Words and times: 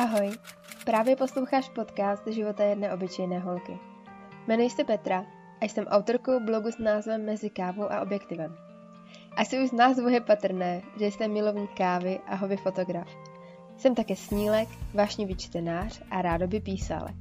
Ahoj, 0.00 0.30
právě 0.84 1.16
posloucháš 1.16 1.68
podcast 1.68 2.26
Života 2.26 2.64
jedné 2.64 2.94
obyčejné 2.94 3.38
holky. 3.38 3.78
Jmenuji 4.46 4.70
se 4.70 4.84
Petra 4.84 5.24
a 5.60 5.64
jsem 5.64 5.84
autorkou 5.84 6.40
blogu 6.40 6.72
s 6.72 6.78
názvem 6.78 7.26
Mezi 7.26 7.50
kávou 7.50 7.92
a 7.92 8.00
objektivem. 8.00 8.56
Asi 9.36 9.62
už 9.62 9.68
z 9.68 9.72
názvu 9.72 10.08
je 10.08 10.20
patrné, 10.20 10.82
že 10.98 11.06
jsem 11.06 11.32
milovník 11.32 11.70
kávy 11.74 12.20
a 12.26 12.34
hobby 12.34 12.56
fotograf. 12.56 13.08
Jsem 13.76 13.94
také 13.94 14.16
snílek, 14.16 14.68
vášnivý 14.94 15.36
čtenář 15.36 16.02
a 16.10 16.22
rádoby 16.22 16.60
písálek. 16.60 17.16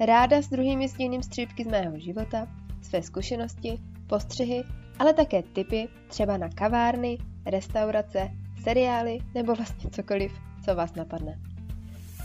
Ráda 0.00 0.42
s 0.42 0.48
druhými 0.48 0.88
sdílím 0.88 1.22
střípky 1.22 1.64
z 1.64 1.68
mého 1.68 1.98
života, 1.98 2.48
své 2.82 3.02
zkušenosti, 3.02 3.78
postřehy, 4.06 4.62
ale 4.98 5.14
také 5.14 5.42
tipy 5.42 5.88
třeba 6.08 6.36
na 6.36 6.48
kavárny, 6.48 7.18
restaurace, 7.46 8.30
seriály 8.62 9.18
nebo 9.34 9.54
vlastně 9.54 9.90
cokoliv, 9.90 10.32
co 10.64 10.74
vás 10.74 10.94
napadne. 10.94 11.47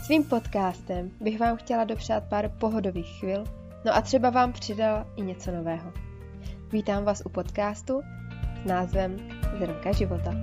Svým 0.04 0.24
podcastem 0.24 1.10
bych 1.20 1.40
vám 1.40 1.56
chtěla 1.56 1.84
dopřát 1.84 2.24
pár 2.24 2.48
pohodových 2.48 3.18
chvil, 3.18 3.44
no 3.84 3.94
a 3.94 4.00
třeba 4.00 4.30
vám 4.30 4.52
přidala 4.52 5.06
i 5.16 5.22
něco 5.22 5.50
nového. 5.50 5.92
Vítám 6.72 7.04
vás 7.04 7.22
u 7.26 7.28
podcastu 7.28 8.02
s 8.62 8.68
názvem 8.68 9.16
Zrnka 9.58 9.92
života. 9.92 10.34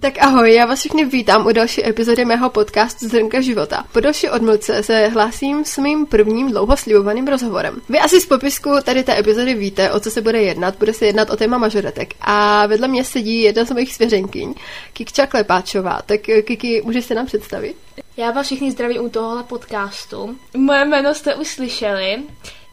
Tak 0.00 0.22
ahoj, 0.22 0.54
já 0.54 0.66
vás 0.66 0.78
všechny 0.78 1.04
vítám 1.04 1.46
u 1.46 1.52
další 1.52 1.88
epizody 1.88 2.24
mého 2.24 2.50
podcastu 2.50 3.08
Zrnka 3.08 3.40
života. 3.40 3.84
Po 3.92 4.00
další 4.00 4.30
odmlce 4.30 4.82
se 4.82 5.06
hlásím 5.06 5.64
s 5.64 5.78
mým 5.78 6.06
prvním 6.06 6.50
dlouho 6.50 6.76
slibovaným 6.76 7.26
rozhovorem. 7.26 7.80
Vy 7.88 7.98
asi 7.98 8.20
z 8.20 8.26
popisku 8.26 8.70
tady 8.84 9.02
té 9.02 9.18
epizody 9.18 9.54
víte, 9.54 9.92
o 9.92 10.00
co 10.00 10.10
se 10.10 10.20
bude 10.20 10.42
jednat. 10.42 10.76
Bude 10.76 10.92
se 10.92 11.06
jednat 11.06 11.30
o 11.30 11.36
téma 11.36 11.58
mažoretek. 11.58 12.14
A 12.20 12.66
vedle 12.66 12.88
mě 12.88 13.04
sedí 13.04 13.42
jedna 13.42 13.64
z 13.64 13.70
mojich 13.70 13.94
svěřenkyň, 13.94 14.54
Kikča 14.92 15.26
Klepáčová. 15.26 16.00
Tak 16.06 16.20
Kiki, 16.20 16.82
můžeš 16.84 17.04
se 17.04 17.14
nám 17.14 17.26
představit? 17.26 17.76
Já 18.16 18.30
vás 18.30 18.46
všichni 18.46 18.70
zdravím 18.70 19.04
u 19.04 19.08
tohohle 19.08 19.42
podcastu. 19.42 20.36
Moje 20.56 20.84
jméno 20.84 21.14
jste 21.14 21.34
už 21.34 21.48
slyšeli. 21.48 22.22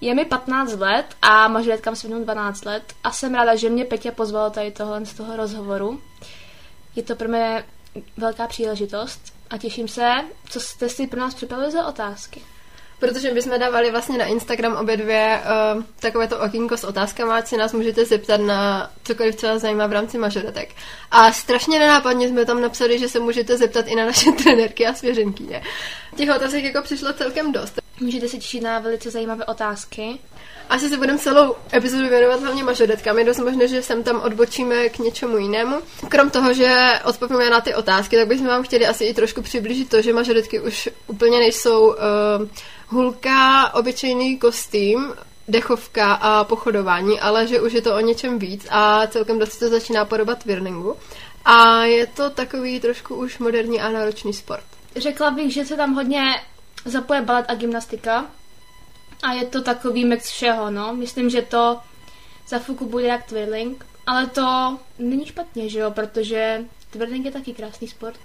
Je 0.02 0.16
mi 0.16 0.26
15 0.26 0.80
let 0.80 1.06
a 1.22 1.48
mažoretkám 1.48 1.96
se 1.96 2.08
12 2.08 2.66
let 2.66 2.84
a 3.04 3.12
jsem 3.12 3.34
ráda, 3.34 3.56
že 3.56 3.70
mě 3.70 3.86
Petě 3.86 4.12
pozvala 4.12 4.50
tady 4.50 4.72
tohle 4.72 5.06
z 5.06 5.14
toho 5.14 5.36
rozhovoru. 5.36 6.00
Je 6.98 7.04
to 7.04 7.16
pro 7.16 7.28
mě 7.28 7.66
velká 8.18 8.48
příležitost 8.48 9.22
a 9.50 9.58
těším 9.58 9.88
se, 9.88 10.12
co 10.50 10.60
jste 10.60 10.90
si 10.90 11.08
pro 11.08 11.20
nás 11.20 11.36
připravili 11.36 11.72
za 11.72 11.88
otázky. 11.88 12.42
Protože 13.00 13.34
bychom 13.34 13.60
dávali 13.60 13.92
vlastně 13.92 14.18
na 14.18 14.26
Instagram 14.26 14.76
obě 14.76 14.98
dvě 14.98 15.42
uh, 15.76 15.84
takové 16.00 16.28
to 16.28 16.40
okýnko 16.40 16.78
s 16.78 16.84
otázkami, 16.84 17.32
ať 17.32 17.48
si 17.48 17.58
nás 17.58 17.74
můžete 17.74 18.06
zeptat 18.06 18.42
na 18.42 18.92
cokoliv, 19.04 19.36
co 19.36 19.48
vás 19.48 19.62
zajímá 19.62 19.88
v 19.88 19.92
rámci 19.92 20.18
mažoretek. 20.18 20.76
A 21.12 21.32
strašně 21.32 21.80
nenápadně 21.80 22.30
jsme 22.30 22.46
tam 22.46 22.62
napsali, 22.62 23.00
že 23.00 23.10
se 23.10 23.20
můžete 23.20 23.58
zeptat 23.58 23.88
i 23.88 23.96
na 23.96 24.06
naše 24.06 24.32
trenérky 24.44 24.88
a 24.88 24.94
svěřenkyně. 24.94 25.64
Těch 26.16 26.30
otázek 26.36 26.64
jako 26.64 26.82
přišlo 26.82 27.14
celkem 27.14 27.52
dost. 27.52 27.82
Můžete 28.00 28.28
se 28.28 28.38
těšit 28.38 28.64
na 28.64 28.80
velice 28.80 29.12
zajímavé 29.12 29.46
otázky. 29.46 30.20
Asi 30.70 30.90
se 30.90 30.98
budeme 30.98 31.20
celou 31.20 31.56
epizodu 31.74 32.10
věnovat 32.10 32.42
hlavně 32.42 32.64
mažoretkám. 32.64 33.20
Je 33.20 33.26
dost 33.26 33.40
možné, 33.40 33.68
že 33.68 33.82
sem 33.82 34.04
tam 34.04 34.22
odbočíme 34.22 34.90
k 34.90 35.00
něčemu 35.00 35.38
jinému. 35.38 35.76
Krom 36.10 36.30
toho, 36.30 36.54
že 36.54 36.92
odpovíme 37.06 37.50
na 37.50 37.62
ty 37.62 37.76
otázky, 37.76 38.16
tak 38.16 38.28
bychom 38.28 38.48
vám 38.48 38.64
chtěli 38.64 38.88
asi 38.88 39.06
i 39.06 39.14
trošku 39.14 39.42
přiblížit 39.42 39.90
to, 39.90 40.02
že 40.02 40.14
mažoretky 40.14 40.60
už 40.60 40.90
úplně 41.08 41.40
nejsou 41.40 41.88
uh, 41.88 41.96
hulka, 42.88 43.74
obyčejný 43.74 44.38
kostým, 44.38 45.14
dechovka 45.48 46.14
a 46.14 46.44
pochodování, 46.44 47.20
ale 47.20 47.48
že 47.48 47.62
už 47.62 47.74
je 47.74 47.82
to 47.82 47.96
o 47.96 48.00
něčem 48.00 48.40
víc 48.40 48.68
a 48.70 49.08
celkem 49.08 49.40
dost 49.40 49.58
to 49.58 49.70
začíná 49.70 50.06
podobat 50.06 50.44
twirlingu. 50.44 50.96
A 51.46 51.84
je 51.84 52.08
to 52.08 52.30
takový 52.30 52.80
trošku 52.80 53.16
už 53.16 53.40
moderní 53.40 53.82
a 53.82 53.90
náročný 53.90 54.34
sport. 54.34 54.64
Řekla 54.96 55.32
bych, 55.32 55.54
že 55.54 55.66
se 55.66 55.76
tam 55.76 55.94
hodně 55.94 56.22
zapoje 56.86 57.22
balet 57.22 57.46
a 57.48 57.56
gymnastika, 57.56 58.26
a 59.24 59.34
je 59.34 59.46
to 59.46 59.62
takový 59.62 60.06
mix 60.06 60.30
všeho, 60.30 60.72
no. 60.72 60.96
Myslím, 60.96 61.30
že 61.30 61.42
to 61.42 61.80
za 62.48 62.60
chvilku 62.60 62.86
bude 62.86 63.08
jak 63.08 63.26
twirling, 63.26 63.86
ale 64.08 64.28
to 64.28 64.78
není 65.00 65.26
špatně, 65.26 65.70
že 65.70 65.80
jo, 65.80 65.92
protože 65.92 66.66
twirling 66.90 67.26
je 67.26 67.32
taky 67.32 67.54
krásný 67.54 67.88
sport. 67.88 68.20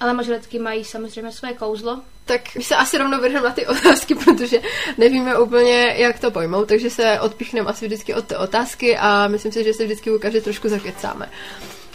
Ale 0.00 0.14
mažoretky 0.14 0.58
mají 0.58 0.84
samozřejmě 0.84 1.32
své 1.32 1.52
kouzlo. 1.52 2.00
Tak 2.24 2.54
my 2.54 2.64
se 2.64 2.76
asi 2.76 2.98
rovnou 2.98 3.20
vrhneme 3.20 3.48
na 3.48 3.54
ty 3.54 3.66
otázky, 3.66 4.14
protože 4.14 4.60
nevíme 4.98 5.38
úplně, 5.38 5.94
jak 5.96 6.18
to 6.18 6.30
pojmout, 6.30 6.68
takže 6.68 6.90
se 6.90 7.20
odpíchneme 7.20 7.70
asi 7.70 7.86
vždycky 7.86 8.14
od 8.14 8.24
té 8.24 8.38
otázky 8.38 8.96
a 8.96 9.28
myslím 9.28 9.52
si, 9.52 9.64
že 9.64 9.74
se 9.74 9.84
vždycky 9.84 10.10
u 10.10 10.18
každé 10.18 10.40
trošku 10.40 10.68
zakecáme. 10.68 11.30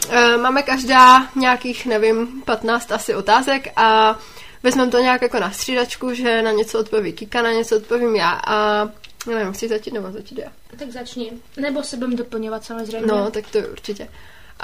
E, 0.09 0.37
máme 0.37 0.63
každá 0.63 1.27
nějakých, 1.35 1.85
nevím, 1.85 2.41
15 2.45 2.91
asi 2.91 3.15
otázek 3.15 3.67
a 3.75 4.19
vezmeme 4.63 4.91
to 4.91 4.99
nějak 4.99 5.21
jako 5.21 5.39
na 5.39 5.51
střídačku, 5.51 6.13
že 6.13 6.41
na 6.41 6.51
něco 6.51 6.79
odpoví 6.79 7.13
Kika, 7.13 7.41
na 7.41 7.51
něco 7.51 7.77
odpovím 7.77 8.15
já 8.15 8.41
a 8.47 8.89
nevím, 9.27 9.53
chci 9.53 9.67
začít 9.67 9.93
nebo 9.93 10.11
začít 10.11 10.37
já. 10.37 10.51
Tak 10.77 10.91
začni. 10.91 11.31
Nebo 11.57 11.83
se 11.83 11.97
budeme 11.97 12.15
doplňovat 12.15 12.65
samozřejmě. 12.65 13.07
No, 13.07 13.31
tak 13.31 13.47
to 13.51 13.57
je 13.57 13.67
určitě. 13.67 14.07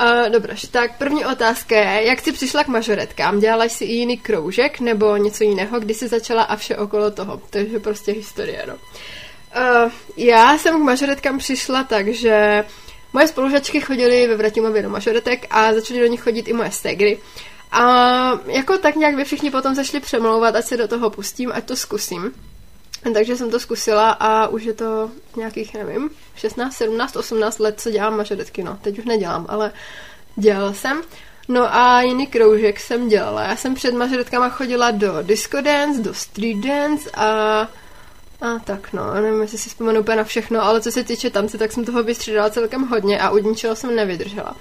Uh, 0.02 0.30
dobře, 0.30 0.68
tak 0.72 0.98
první 0.98 1.26
otázka 1.26 1.76
je, 1.76 2.08
jak 2.08 2.22
jsi 2.22 2.32
přišla 2.32 2.64
k 2.64 2.68
mažoretkám? 2.68 3.40
Dělala 3.40 3.64
jsi 3.66 3.86
i 3.86 3.94
jiný 3.94 4.18
kroužek 4.18 4.80
nebo 4.80 5.18
něco 5.18 5.44
jiného, 5.44 5.80
kdy 5.80 5.94
jsi 5.94 6.08
začala 6.08 6.44
a 6.44 6.56
vše 6.56 6.78
okolo 6.78 7.12
toho? 7.12 7.42
Takže 7.50 7.80
prostě 7.80 8.12
historie, 8.12 8.66
no. 8.68 8.74
Uh, 8.76 9.92
já 10.18 10.58
jsem 10.58 10.82
k 10.82 10.84
mažoretkám 10.84 11.38
přišla 11.38 11.84
tak, 11.84 12.08
že 12.08 12.64
moje 13.14 13.28
spolužačky 13.28 13.82
chodily 13.82 14.28
ve 14.28 14.36
Vratimově 14.36 14.82
do 14.82 14.90
mažoretek 14.90 15.46
a 15.50 15.74
začaly 15.74 16.00
do 16.00 16.06
nich 16.06 16.22
chodit 16.22 16.48
i 16.48 16.54
moje 16.54 16.72
stegry. 16.72 17.20
A 17.72 17.84
jako 18.46 18.78
tak 18.78 18.96
nějak 18.96 19.16
by 19.16 19.24
všichni 19.24 19.52
potom 19.52 19.76
zašli 19.76 20.00
přemlouvat, 20.00 20.56
ať 20.56 20.66
se 20.66 20.78
do 20.78 20.88
toho 20.88 21.10
pustím, 21.10 21.52
ať 21.54 21.66
to 21.66 21.76
zkusím. 21.76 22.32
Takže 23.14 23.36
jsem 23.36 23.52
to 23.52 23.60
zkusila 23.60 24.12
a 24.12 24.48
už 24.48 24.64
je 24.64 24.74
to 24.74 25.12
nějakých, 25.36 25.74
nevím, 25.74 26.10
16, 26.36 26.74
17, 26.74 27.16
18 27.16 27.60
let, 27.60 27.82
co 27.82 27.92
dělám 27.92 28.18
mažoretky, 28.18 28.64
no. 28.64 28.78
Teď 28.82 29.00
už 29.00 29.06
nedělám, 29.06 29.46
ale 29.50 29.72
dělala 30.36 30.74
jsem. 30.74 31.02
No 31.48 31.76
a 31.76 32.02
jiný 32.02 32.28
kroužek 32.28 32.80
jsem 32.80 33.08
dělala. 33.10 33.44
Já 33.44 33.56
jsem 33.56 33.76
před 33.76 33.94
mažoretkama 33.94 34.50
chodila 34.50 34.92
do 34.92 35.22
disco 35.22 35.62
dance, 35.62 36.02
do 36.02 36.14
street 36.14 36.58
dance 36.58 37.10
a 37.14 37.68
a 38.42 38.60
tak 38.60 38.94
no, 38.94 39.14
nevím, 39.14 39.42
jestli 39.42 39.58
si 39.58 39.70
vzpomenu 39.70 40.00
úplně 40.00 40.18
na 40.18 40.24
všechno, 40.24 40.64
ale 40.64 40.82
co 40.82 40.92
se 40.92 41.04
týče 41.04 41.30
tance, 41.30 41.58
tak 41.58 41.72
jsem 41.72 41.86
toho 41.86 42.04
vystřídala 42.04 42.50
celkem 42.50 42.82
hodně 42.82 43.20
a 43.20 43.30
u 43.30 43.56
jsem 43.74 43.96
nevydržela. 43.96 44.56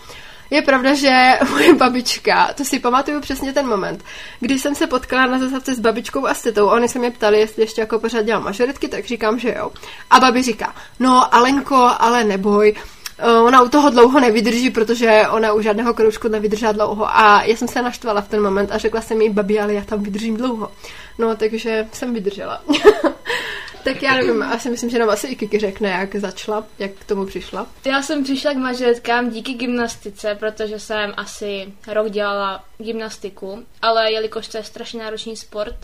Je 0.51 0.63
pravda, 0.63 0.95
že 0.95 1.39
moje 1.51 1.75
babička, 1.75 2.53
to 2.55 2.65
si 2.65 2.79
pamatuju 2.79 3.21
přesně 3.21 3.53
ten 3.53 3.67
moment, 3.67 4.05
když 4.41 4.63
jsem 4.63 4.75
se 4.75 4.87
potkala 4.87 5.27
na 5.27 5.39
zastávce 5.39 5.75
s 5.75 5.81
babičkou 5.81 6.27
a 6.27 6.35
s 6.35 6.43
tetou, 6.43 6.67
oni 6.67 6.89
se 6.89 6.99
mě 6.99 7.11
ptali, 7.11 7.39
jestli 7.41 7.63
ještě 7.63 7.81
jako 7.81 7.99
pořád 7.99 8.23
dělám 8.23 8.45
mažoretky, 8.45 8.89
tak 8.89 9.05
říkám, 9.05 9.39
že 9.39 9.55
jo. 9.59 9.71
A 10.11 10.21
babi 10.21 10.43
říká, 10.43 10.75
no 11.01 11.35
Alenko, 11.35 11.91
ale 11.99 12.25
neboj, 12.25 12.75
eh, 13.19 13.33
ona 13.33 13.63
u 13.63 13.69
toho 13.69 13.91
dlouho 13.91 14.21
nevydrží, 14.21 14.71
protože 14.71 15.25
ona 15.31 15.53
u 15.53 15.61
žádného 15.61 15.95
kroužku 15.95 16.29
nevydržela 16.29 16.73
dlouho. 16.73 17.17
A 17.17 17.43
já 17.43 17.57
jsem 17.57 17.69
se 17.69 17.83
naštvala 17.83 18.21
v 18.21 18.29
ten 18.29 18.43
moment 18.43 18.71
a 18.73 18.79
řekla 18.79 19.01
jsem 19.01 19.23
jí, 19.23 19.31
babi, 19.31 19.61
ale 19.61 19.75
já 19.75 19.85
tam 19.85 20.03
vydržím 20.03 20.37
dlouho. 20.37 20.71
No, 21.19 21.37
takže 21.37 21.87
jsem 21.93 22.15
vydržela. 22.15 22.63
Tak 23.93 24.03
já 24.03 24.15
nevím, 24.15 24.43
asi 24.43 24.71
myslím, 24.71 24.91
že 24.91 24.99
nám 24.99 25.11
asi 25.11 25.27
i 25.27 25.37
Kiki 25.37 25.59
řekne, 25.59 25.89
jak 25.89 26.17
začala, 26.17 26.67
jak 26.79 26.93
k 26.93 27.05
tomu 27.05 27.27
přišla. 27.27 27.67
Já 27.85 28.03
jsem 28.03 28.25
přišla 28.25 28.53
k 28.53 28.57
mažoretkám 28.57 29.31
díky 29.31 29.55
gymnastice, 29.55 30.35
protože 30.35 30.79
jsem 30.79 31.15
asi 31.17 31.73
rok 31.93 32.11
dělala 32.11 32.65
gymnastiku, 32.79 33.67
ale 33.83 34.13
jelikož 34.13 34.49
to 34.49 34.57
je 34.57 34.65
strašně 34.65 35.03
náročný 35.03 35.37
sport, 35.37 35.77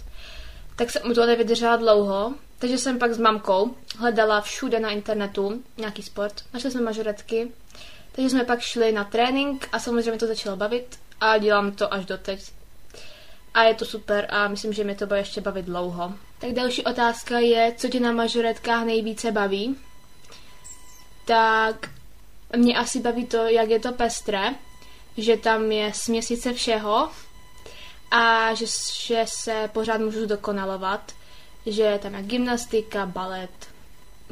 tak 0.76 0.90
jsem 0.90 1.10
u 1.10 1.14
toho 1.14 1.26
nevydržela 1.26 1.76
dlouho, 1.76 2.34
takže 2.58 2.78
jsem 2.78 2.98
pak 2.98 3.12
s 3.14 3.18
mamkou 3.18 3.74
hledala 3.98 4.40
všude 4.40 4.80
na 4.80 4.90
internetu 4.90 5.62
nějaký 5.76 6.02
sport. 6.02 6.34
Našli 6.54 6.70
jsme 6.70 6.80
mažoretky, 6.80 7.52
takže 8.12 8.30
jsme 8.30 8.44
pak 8.44 8.60
šli 8.60 8.92
na 8.92 9.04
trénink 9.04 9.68
a 9.72 9.78
samozřejmě 9.78 10.18
to 10.18 10.26
začalo 10.26 10.56
bavit 10.56 10.98
a 11.20 11.38
dělám 11.38 11.72
to 11.72 11.94
až 11.94 12.04
doteď. 12.04 12.40
A 13.54 13.62
je 13.62 13.74
to 13.74 13.84
super 13.84 14.26
a 14.30 14.48
myslím, 14.48 14.72
že 14.72 14.84
mě 14.84 14.94
to 14.94 15.06
bude 15.06 15.20
ještě 15.20 15.40
bavit 15.40 15.66
dlouho. 15.66 16.14
Tak 16.44 16.52
další 16.52 16.84
otázka 16.84 17.38
je, 17.38 17.74
co 17.76 17.88
tě 17.88 18.00
na 18.00 18.12
mažoretkách 18.12 18.84
nejvíce 18.84 19.32
baví? 19.32 19.76
Tak 21.24 21.90
mě 22.56 22.76
asi 22.76 23.00
baví 23.00 23.26
to, 23.26 23.36
jak 23.36 23.70
je 23.70 23.80
to 23.80 23.92
pestré, 23.92 24.54
že 25.16 25.36
tam 25.36 25.72
je 25.72 25.94
směsice 25.94 26.52
všeho 26.52 27.10
a 28.10 28.54
že, 28.54 28.66
že 28.92 29.24
se 29.24 29.70
pořád 29.72 30.00
můžu 30.00 30.26
dokonalovat, 30.26 31.12
že 31.66 31.98
tam 32.02 32.14
je 32.14 32.22
gymnastika, 32.22 33.06
balet, 33.06 33.68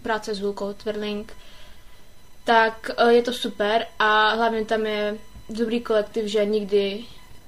práce 0.03 0.35
s 0.35 0.41
hůlkou, 0.41 0.73
twirling, 0.73 1.37
tak 2.44 2.91
e, 2.97 3.12
je 3.12 3.23
to 3.23 3.32
super 3.32 3.87
a 3.99 4.35
hlavně 4.35 4.65
tam 4.65 4.87
je 4.87 5.19
dobrý 5.49 5.81
kolektiv, 5.81 6.25
že 6.25 6.44
nikdy 6.44 7.05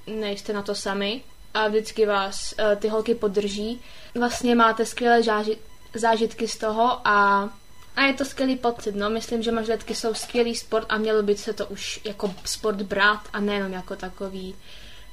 nejste 0.07 0.53
na 0.53 0.61
to 0.61 0.75
sami 0.75 1.21
a 1.55 1.67
vždycky 1.67 2.05
vás 2.05 2.53
uh, 2.59 2.75
ty 2.75 2.87
holky 2.87 3.15
podrží. 3.15 3.81
Vlastně 4.19 4.55
máte 4.55 4.85
skvělé 4.85 5.21
záži- 5.21 5.57
zážitky 5.93 6.47
z 6.47 6.57
toho 6.57 7.07
a 7.07 7.49
A 7.95 8.01
je 8.01 8.13
to 8.13 8.25
skvělý 8.25 8.55
pocit, 8.55 8.95
no. 8.95 9.09
Myslím, 9.09 9.41
že 9.43 9.51
mažletky 9.51 9.95
jsou 9.95 10.13
skvělý 10.13 10.55
sport 10.55 10.85
a 10.89 10.97
mělo 10.97 11.23
by 11.23 11.35
se 11.35 11.53
to 11.53 11.65
už 11.65 11.99
jako 12.03 12.33
sport 12.45 12.81
brát 12.81 13.19
a 13.33 13.39
nejenom 13.39 13.73
jako 13.73 13.95
takový 13.95 14.55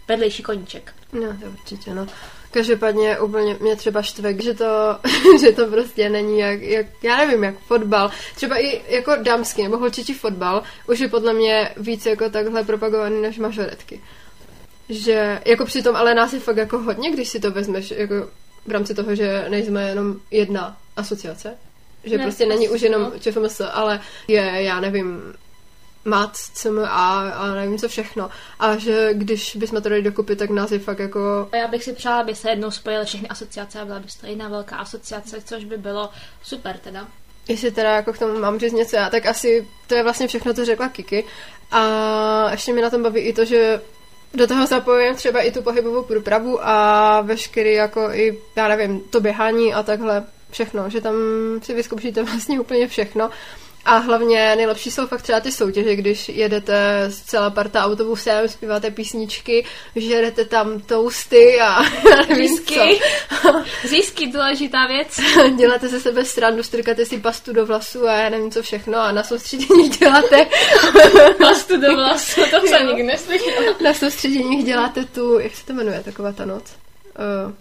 vedlejší 0.08 0.42
koníček. 0.42 0.94
No, 1.12 1.36
to 1.40 1.46
určitě, 1.46 1.94
no. 1.94 2.06
Každopádně 2.50 3.20
úplně 3.20 3.56
mě 3.60 3.76
třeba 3.76 4.02
štve, 4.02 4.42
že 4.42 4.54
to, 4.54 4.98
že 5.40 5.52
to 5.52 5.66
prostě 5.66 6.08
není 6.08 6.38
jak, 6.38 6.62
jak, 6.62 6.86
já 7.02 7.16
nevím, 7.16 7.44
jak 7.44 7.58
fotbal. 7.58 8.10
Třeba 8.36 8.56
i 8.56 8.94
jako 8.94 9.16
dámský 9.22 9.62
nebo 9.62 9.78
holčičí 9.78 10.14
fotbal 10.14 10.62
už 10.88 11.00
je 11.00 11.08
podle 11.08 11.32
mě 11.32 11.74
víc 11.76 12.06
jako 12.06 12.30
takhle 12.30 12.64
propagovaný 12.64 13.22
než 13.22 13.38
mažoretky. 13.38 14.00
Že 14.88 15.40
jako 15.46 15.64
přitom, 15.64 15.96
ale 15.96 16.14
nás 16.14 16.32
je 16.32 16.40
fakt 16.40 16.56
jako 16.56 16.78
hodně, 16.78 17.10
když 17.10 17.28
si 17.28 17.40
to 17.40 17.50
vezmeš 17.50 17.90
jako 17.90 18.14
v 18.66 18.70
rámci 18.70 18.94
toho, 18.94 19.14
že 19.14 19.46
nejsme 19.48 19.88
jenom 19.88 20.16
jedna 20.30 20.76
asociace. 20.96 21.54
Že 22.04 22.18
ne, 22.18 22.24
prostě 22.24 22.46
není 22.46 22.68
už 22.68 22.82
jenom 22.82 23.02
no. 23.02 23.12
ČFMS, 23.18 23.60
ale 23.72 24.00
je, 24.28 24.62
já 24.62 24.80
nevím, 24.80 25.34
mat, 26.04 26.36
CMA 26.36 26.88
a 27.30 27.54
nevím 27.54 27.78
co 27.78 27.88
všechno. 27.88 28.30
A 28.58 28.76
že 28.76 29.08
když 29.12 29.56
bychom 29.56 29.82
to 29.82 29.88
dali 29.88 30.02
dokupy, 30.02 30.36
tak 30.36 30.50
nás 30.50 30.72
je 30.72 30.78
fakt 30.78 30.98
jako... 30.98 31.48
Já 31.52 31.66
bych 31.68 31.84
si 31.84 31.92
přála, 31.92 32.20
aby 32.20 32.34
se 32.34 32.50
jednou 32.50 32.70
spojily 32.70 33.04
všechny 33.04 33.28
asociace 33.28 33.80
a 33.80 33.84
byla 33.84 34.00
by 34.00 34.06
to 34.20 34.26
jedna 34.26 34.48
velká 34.48 34.76
asociace, 34.76 35.40
což 35.44 35.64
by 35.64 35.76
bylo 35.76 36.10
super 36.42 36.78
teda. 36.78 37.06
Jestli 37.48 37.70
teda 37.70 37.90
jako 37.90 38.12
k 38.12 38.18
tomu 38.18 38.38
mám 38.38 38.58
říct 38.58 38.72
něco 38.72 38.96
já, 38.96 39.10
tak 39.10 39.26
asi 39.26 39.68
to 39.86 39.94
je 39.94 40.02
vlastně 40.02 40.28
všechno, 40.28 40.54
co 40.54 40.64
řekla 40.64 40.88
Kiki. 40.88 41.24
A 41.70 42.50
ještě 42.50 42.72
mi 42.72 42.82
na 42.82 42.90
tom 42.90 43.02
baví 43.02 43.20
i 43.20 43.32
to, 43.32 43.44
že 43.44 43.80
do 44.34 44.46
toho 44.46 44.66
zapojujeme 44.66 45.16
třeba 45.16 45.40
i 45.40 45.52
tu 45.52 45.62
pohybovou 45.62 46.02
průpravu 46.02 46.68
a 46.68 47.20
veškerý 47.20 47.72
jako 47.72 48.10
i, 48.12 48.38
já 48.56 48.68
nevím, 48.68 49.00
to 49.00 49.20
běhání 49.20 49.74
a 49.74 49.82
takhle 49.82 50.24
všechno, 50.50 50.90
že 50.90 51.00
tam 51.00 51.14
si 51.62 51.74
vyzkoušíte 51.74 52.22
vlastně 52.22 52.60
úplně 52.60 52.88
všechno 52.88 53.30
a 53.84 53.96
hlavně 53.96 54.56
nejlepší 54.56 54.90
jsou 54.90 55.06
fakt 55.06 55.22
třeba 55.22 55.40
ty 55.40 55.52
soutěže, 55.52 55.96
když 55.96 56.28
jedete 56.28 57.04
z 57.08 57.22
celá 57.22 57.50
parta 57.50 57.84
autobusem, 57.84 58.48
zpíváte 58.48 58.90
písničky, 58.90 59.64
žerete 59.96 60.44
tam 60.44 60.80
toasty 60.80 61.60
a 61.60 61.82
Řízky. 62.36 63.00
Řízky, 63.84 64.26
důležitá 64.26 64.86
věc. 64.86 65.20
děláte 65.56 65.88
se 65.88 66.00
sebe 66.00 66.24
strandu, 66.24 66.62
strkáte 66.62 67.06
si 67.06 67.18
pastu 67.18 67.52
do 67.52 67.66
vlasu 67.66 68.08
a 68.08 68.12
já 68.12 68.28
nevím 68.28 68.50
co 68.50 68.62
všechno 68.62 68.98
a 68.98 69.12
na 69.12 69.22
soustředění 69.22 69.88
děláte... 69.88 70.46
pastu 71.38 71.76
do 71.76 71.94
vlasu, 71.94 72.40
to 72.50 72.66
jsem 72.66 72.86
nikdy 72.86 73.02
neslyšela. 73.02 73.74
Na 73.84 73.94
soustředění 73.94 74.62
děláte 74.62 75.04
tu, 75.04 75.38
jak 75.38 75.56
se 75.56 75.66
to 75.66 75.72
jmenuje, 75.72 76.02
taková 76.04 76.32
ta 76.32 76.44
noc? 76.44 76.64
Uh, 77.46 77.52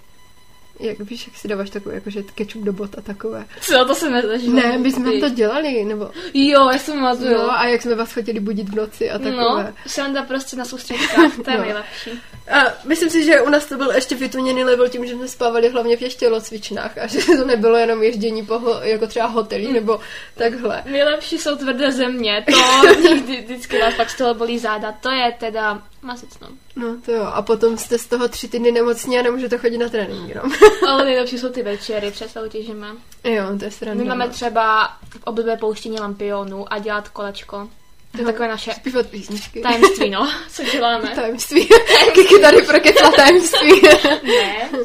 jak 0.82 1.00
víš, 1.00 1.28
jak 1.28 1.38
si 1.38 1.48
dáváš 1.48 1.70
takový, 1.70 1.96
jakože 1.96 2.24
ketchup 2.24 2.64
do 2.64 2.74
bot 2.74 2.98
a 2.98 3.02
takové. 3.02 3.46
Co, 3.62 3.86
to 3.86 3.96
se 3.96 4.10
nezažilo. 4.10 4.56
Ne, 4.56 4.78
my 4.78 4.92
jsme 4.92 5.20
to 5.20 5.30
dělali, 5.30 5.86
nebo... 5.86 6.12
Jo, 6.34 6.70
já 6.70 6.80
jsem 6.80 7.00
mazuju. 7.00 7.34
No, 7.34 7.52
a 7.52 7.68
jak 7.68 7.82
jsme 7.82 7.96
vás 7.96 8.14
chodili 8.14 8.40
budit 8.40 8.70
v 8.70 8.76
noci 8.76 9.12
a 9.12 9.20
takové. 9.20 9.64
No, 9.64 9.74
sranda 9.88 10.24
prostě 10.24 10.56
na 10.56 10.66
soustředkách, 10.66 11.36
to 11.46 11.52
je 11.52 11.58
no. 11.58 11.64
nejlepší. 11.64 12.10
A 12.52 12.74
myslím 12.86 13.10
si, 13.10 13.24
že 13.24 13.42
u 13.42 13.50
nás 13.50 13.66
to 13.66 13.78
byl 13.78 13.92
ještě 13.92 14.16
vytuněný 14.16 14.64
level 14.64 14.90
tím, 14.90 15.06
že 15.06 15.14
jsme 15.14 15.28
spávali 15.28 15.70
hlavně 15.70 15.98
v 15.98 16.00
těch 16.00 16.16
tělocvičnách 16.16 16.98
a 16.98 17.08
že 17.08 17.26
to 17.26 17.46
nebylo 17.46 17.78
jenom 17.78 18.04
ježdění 18.04 18.46
po 18.46 18.62
jako 18.82 19.08
třeba 19.08 19.26
hotelí 19.26 19.74
nebo 19.74 20.00
takhle. 20.36 20.84
Nejlepší 20.86 21.38
jsou 21.38 21.56
tvrdé 21.56 21.92
země, 21.92 22.46
to 22.50 22.88
vždy, 23.14 23.42
vždycky 23.42 23.80
vás 23.80 23.94
pak 23.94 24.10
z 24.10 24.18
toho 24.18 24.34
bolí 24.34 24.60
záda, 24.60 24.92
to 24.92 25.12
je 25.12 25.36
teda 25.40 25.82
masec, 26.02 26.40
no. 26.40 26.48
No 26.76 26.98
to 27.06 27.12
jo, 27.12 27.24
a 27.24 27.42
potom 27.42 27.78
jste 27.78 27.98
z 27.98 28.06
toho 28.06 28.28
tři 28.28 28.48
týdny 28.48 28.72
nemocní 28.72 29.20
a 29.20 29.22
nemůžete 29.22 29.58
chodit 29.58 29.78
na 29.78 29.90
trénink, 29.90 30.36
no. 30.36 30.42
Ale 30.88 31.06
nejlepší 31.06 31.38
jsou 31.38 31.50
ty 31.50 31.64
večery 31.64 32.12
před 32.12 32.32
soutěžemi. 32.32 32.88
Jo, 33.24 33.44
to 33.60 33.66
je 33.66 33.72
sranda. 33.72 34.04
My 34.04 34.10
máme 34.10 34.30
třeba 34.30 34.88
v 35.10 35.24
oblibé 35.24 35.58
pouštění 35.58 36.00
lampionu 36.00 36.74
a 36.74 36.80
dělat 36.80 37.10
kolečko. 37.10 37.70
To 38.12 38.18
je 38.18 38.26
takové 38.26 38.48
naše 38.48 38.74
Zpívat 38.74 39.06
písničky. 39.08 39.62
tajemství, 39.62 40.10
no. 40.10 40.32
Co 40.52 40.64
děláme? 40.64 41.12
Tajemství. 41.16 41.70
Kiki 42.14 42.40
tady 42.40 42.62
proketla 42.62 43.12
tajemství. 43.12 43.82
ne. 44.24 44.70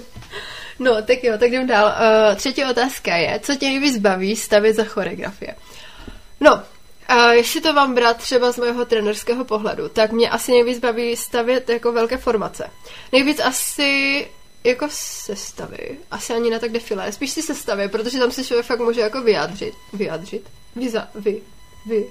No, 0.78 1.02
tak 1.02 1.24
jo, 1.24 1.38
tak 1.38 1.48
jdem 1.48 1.66
dál. 1.66 1.86
Uh, 1.86 2.34
třetí 2.36 2.64
otázka 2.64 3.16
je, 3.16 3.40
co 3.40 3.54
tě 3.54 3.66
nejvíc 3.66 3.98
baví 3.98 4.36
stavit 4.36 4.76
za 4.76 4.84
choreografie? 4.84 5.54
No, 6.40 6.62
a 7.08 7.32
jestli 7.32 7.60
to 7.60 7.72
vám 7.74 7.94
brát 7.94 8.16
třeba 8.16 8.52
z 8.52 8.58
mého 8.58 8.84
trenerského 8.84 9.44
pohledu, 9.44 9.88
tak 9.88 10.12
mě 10.12 10.30
asi 10.30 10.52
nejvíc 10.52 10.78
baví 10.78 11.16
stavět 11.16 11.68
jako 11.68 11.92
velké 11.92 12.16
formace. 12.16 12.70
Nejvíc 13.12 13.40
asi 13.40 14.26
jako 14.64 14.86
sestavy, 14.90 15.98
asi 16.10 16.32
ani 16.32 16.50
ne 16.50 16.58
tak 16.58 16.72
defilé, 16.72 17.12
spíš 17.12 17.30
si 17.30 17.42
sestavy, 17.42 17.88
protože 17.88 18.18
tam 18.18 18.30
se 18.30 18.44
člověk 18.44 18.66
fakt 18.66 18.80
může 18.80 19.00
jako 19.00 19.20
vyjádřit, 19.22 19.74
vyjádřit, 19.92 20.50
vyza, 20.76 21.08
vy, 21.14 21.40
vy, 21.86 22.06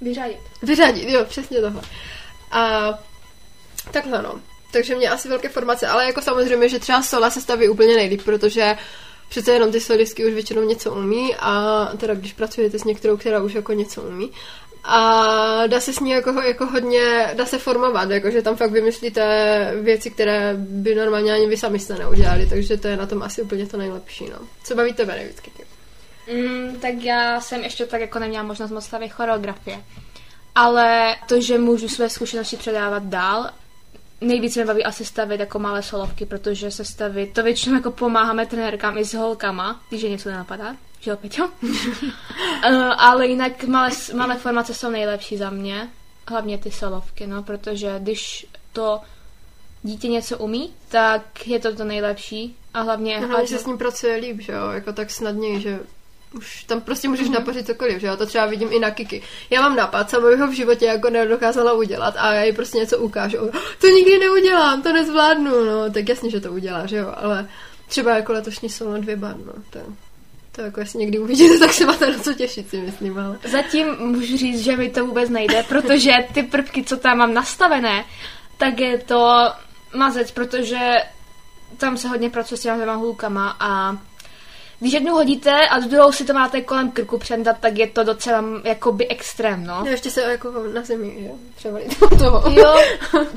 Vyřadit. 0.00 0.40
Vyřadit, 0.62 1.08
jo, 1.08 1.24
přesně 1.24 1.60
tohle. 1.60 1.82
A 2.50 2.88
takhle 3.90 4.22
no. 4.22 4.40
Takže 4.72 4.94
mě 4.94 5.10
asi 5.10 5.28
velké 5.28 5.48
formace, 5.48 5.86
ale 5.86 6.06
jako 6.06 6.22
samozřejmě, 6.22 6.68
že 6.68 6.78
třeba 6.78 7.02
sola 7.02 7.30
se 7.30 7.40
staví 7.40 7.68
úplně 7.68 7.96
nejlíp, 7.96 8.22
protože 8.24 8.76
přece 9.28 9.52
jenom 9.52 9.72
ty 9.72 9.80
solistky 9.80 10.26
už 10.26 10.32
většinou 10.32 10.62
něco 10.62 10.94
umí 10.94 11.34
a 11.38 11.84
teda 11.96 12.14
když 12.14 12.32
pracujete 12.32 12.78
s 12.78 12.84
některou, 12.84 13.16
která 13.16 13.42
už 13.42 13.54
jako 13.54 13.72
něco 13.72 14.02
umí, 14.02 14.32
a 14.88 15.66
dá 15.66 15.80
se 15.80 15.92
s 15.92 16.00
ní 16.00 16.10
jako, 16.10 16.30
jako 16.42 16.66
hodně, 16.66 17.30
dá 17.34 17.46
se 17.46 17.58
formovat, 17.58 18.10
jakože 18.10 18.42
tam 18.42 18.56
fakt 18.56 18.70
vymyslíte 18.70 19.72
věci, 19.82 20.10
které 20.10 20.54
by 20.58 20.94
normálně 20.94 21.32
ani 21.32 21.46
vy 21.46 21.56
sami 21.56 21.78
jste 21.78 21.94
neudělali, 21.94 22.46
takže 22.46 22.76
to 22.76 22.88
je 22.88 22.96
na 22.96 23.06
tom 23.06 23.22
asi 23.22 23.42
úplně 23.42 23.66
to 23.66 23.76
nejlepší, 23.76 24.28
no. 24.30 24.38
Co 24.64 24.74
baví 24.74 24.92
tebe 24.92 25.14
nejvíc? 25.14 25.36
Mm, 26.32 26.80
tak 26.80 26.94
já 26.94 27.40
jsem 27.40 27.64
ještě 27.64 27.86
tak 27.86 28.00
jako 28.00 28.18
neměla 28.18 28.44
možnost 28.44 28.70
moc 28.70 28.84
stavit 28.84 29.12
choreografie. 29.12 29.84
Ale 30.54 31.16
to, 31.28 31.40
že 31.40 31.58
můžu 31.58 31.88
své 31.88 32.10
zkušenosti 32.10 32.56
předávat 32.56 33.02
dál, 33.02 33.50
nejvíc 34.20 34.56
mě 34.56 34.64
baví 34.64 34.84
asi 34.84 35.04
stavit 35.04 35.40
jako 35.40 35.58
malé 35.58 35.82
solovky, 35.82 36.26
protože 36.26 36.70
se 36.70 36.84
stavit, 36.84 37.34
to 37.34 37.42
většinou 37.42 37.76
jako 37.76 37.90
pomáháme 37.90 38.46
trenérkám 38.46 38.98
i 38.98 39.04
s 39.04 39.14
holkama, 39.14 39.80
když 39.88 40.02
je 40.02 40.10
něco 40.10 40.28
nenapadá, 40.28 40.76
že 41.00 41.10
jo, 41.10 41.16
Peťo? 41.16 41.44
uh, 41.44 41.72
ale 42.98 43.26
jinak 43.26 43.64
malé, 43.64 43.90
malé 44.14 44.36
formace 44.36 44.74
jsou 44.74 44.90
nejlepší 44.90 45.36
za 45.36 45.50
mě, 45.50 45.88
hlavně 46.28 46.58
ty 46.58 46.70
solovky, 46.70 47.26
no, 47.26 47.42
protože 47.42 47.94
když 47.98 48.46
to 48.72 49.00
dítě 49.82 50.08
něco 50.08 50.38
umí, 50.38 50.74
tak 50.88 51.46
je 51.46 51.58
to 51.58 51.76
to 51.76 51.84
nejlepší 51.84 52.56
a 52.74 52.80
hlavně... 52.80 53.20
No, 53.20 53.28
hlavně 53.28 53.48
se 53.48 53.58
s 53.58 53.66
ním 53.66 53.78
pracuje 53.78 54.16
líp, 54.16 54.40
že 54.40 54.52
jo, 54.52 54.70
jako 54.70 54.92
tak 54.92 55.10
snadněji, 55.10 55.60
že 55.60 55.80
už 56.36 56.64
tam 56.64 56.80
prostě 56.80 57.08
můžeš 57.08 57.28
mm-hmm. 57.28 57.32
napařit 57.32 57.66
cokoliv, 57.66 58.00
že 58.00 58.06
jo, 58.06 58.16
to 58.16 58.26
třeba 58.26 58.46
vidím 58.46 58.68
i 58.72 58.78
na 58.78 58.90
Kiki. 58.90 59.22
Já 59.50 59.60
mám 59.60 59.76
nápad, 59.76 60.10
sama 60.10 60.30
bych 60.30 60.40
ho 60.40 60.46
v 60.46 60.52
životě 60.52 60.84
jako 60.84 61.10
nedokázala 61.10 61.72
udělat 61.72 62.14
a 62.18 62.34
já 62.34 62.42
jí 62.42 62.52
prostě 62.52 62.78
něco 62.78 62.98
ukážu. 62.98 63.38
To 63.80 63.86
nikdy 63.86 64.18
neudělám, 64.18 64.82
to 64.82 64.92
nezvládnu, 64.92 65.64
no, 65.64 65.90
tak 65.90 66.08
jasně, 66.08 66.30
že 66.30 66.40
to 66.40 66.52
udělá, 66.52 66.86
že 66.86 66.96
jo, 66.96 67.12
ale 67.16 67.48
třeba 67.88 68.16
jako 68.16 68.32
letošní 68.32 68.68
solo 68.68 68.98
dvě 68.98 69.16
bar, 69.16 69.36
no, 69.46 69.52
to, 69.70 69.78
to 70.52 70.60
jako 70.62 70.80
jestli 70.80 70.98
někdy 70.98 71.18
uvidíte, 71.18 71.58
tak 71.66 71.72
se 71.72 71.86
máte 71.86 72.12
na 72.12 72.18
co 72.18 72.34
těšit, 72.34 72.70
si 72.70 72.78
myslím, 72.78 73.18
ale... 73.18 73.38
Zatím 73.44 73.86
můžu 73.98 74.36
říct, 74.36 74.60
že 74.60 74.76
mi 74.76 74.90
to 74.90 75.06
vůbec 75.06 75.30
nejde, 75.30 75.62
protože 75.62 76.12
ty 76.34 76.42
prvky, 76.42 76.84
co 76.84 76.96
tam 76.96 77.18
mám 77.18 77.34
nastavené, 77.34 78.04
tak 78.56 78.80
je 78.80 78.98
to 78.98 79.52
mazec, 79.94 80.30
protože 80.30 80.94
tam 81.76 81.96
se 81.96 82.08
hodně 82.08 82.30
pracuje 82.30 82.58
s 82.58 82.62
těma 82.62 82.94
hulkama 82.94 83.56
a 83.60 83.98
když 84.80 84.92
jednu 84.92 85.14
hodíte 85.14 85.68
a 85.68 85.78
druhou 85.78 86.12
si 86.12 86.24
to 86.24 86.32
máte 86.32 86.60
kolem 86.60 86.90
krku 86.90 87.18
přendat, 87.18 87.56
tak 87.60 87.78
je 87.78 87.86
to 87.86 88.04
docela 88.04 88.44
jakoby 88.64 89.08
extrém, 89.08 89.66
no. 89.66 89.80
No 89.84 89.90
ještě 89.90 90.10
se 90.10 90.22
jako 90.22 90.52
na 90.74 90.82
zemi, 90.82 91.16
že? 91.20 91.28
Převalit 91.56 91.98
toho. 92.18 92.50
Jo, 92.50 92.76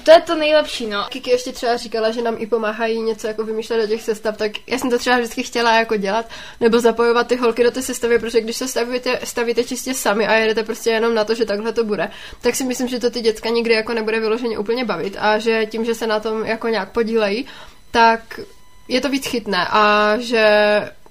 to 0.04 0.12
je 0.12 0.22
to 0.22 0.36
nejlepší, 0.36 0.88
no. 0.88 1.06
Kiki 1.10 1.30
ještě 1.30 1.52
třeba 1.52 1.78
říkala, 1.78 2.12
že 2.12 2.22
nám 2.22 2.36
i 2.38 2.48
pomáhají 2.48 3.02
něco 3.02 3.28
jako 3.28 3.44
vymýšlet 3.44 3.82
do 3.82 3.88
těch 3.88 4.02
sestav, 4.02 4.38
tak 4.38 4.52
já 4.68 4.78
jsem 4.78 4.90
to 4.90 4.98
třeba 4.98 5.18
vždycky 5.18 5.44
chtěla 5.44 5.76
jako 5.76 5.98
dělat, 5.98 6.26
nebo 6.60 6.80
zapojovat 6.80 7.28
ty 7.28 7.36
holky 7.36 7.64
do 7.64 7.72
té 7.72 7.82
sestavy, 7.82 8.20
protože 8.20 8.42
když 8.42 8.58
se 8.58 8.68
stavíte, 8.68 9.20
stavíte 9.24 9.64
čistě 9.64 9.94
sami 9.94 10.28
a 10.28 10.34
jedete 10.34 10.64
prostě 10.64 10.90
jenom 10.90 11.16
na 11.16 11.24
to, 11.24 11.36
že 11.36 11.46
takhle 11.46 11.74
to 11.74 11.84
bude, 11.84 12.10
tak 12.42 12.56
si 12.56 12.64
myslím, 12.64 12.88
že 12.88 13.00
to 13.00 13.10
ty 13.10 13.22
děcka 13.22 13.50
nikdy 13.50 13.74
jako 13.74 13.94
nebude 13.94 14.20
vyloženě 14.20 14.58
úplně 14.58 14.86
bavit 14.86 15.18
a 15.20 15.38
že 15.38 15.66
tím, 15.66 15.86
že 15.86 15.96
se 15.96 16.08
na 16.08 16.20
tom 16.20 16.46
jako 16.46 16.68
nějak 16.68 16.92
podílejí, 16.92 17.46
tak 17.92 18.40
je 18.88 19.02
to 19.02 19.10
víc 19.10 19.28
chytné 19.28 19.68
a 19.72 20.14
že 20.18 20.46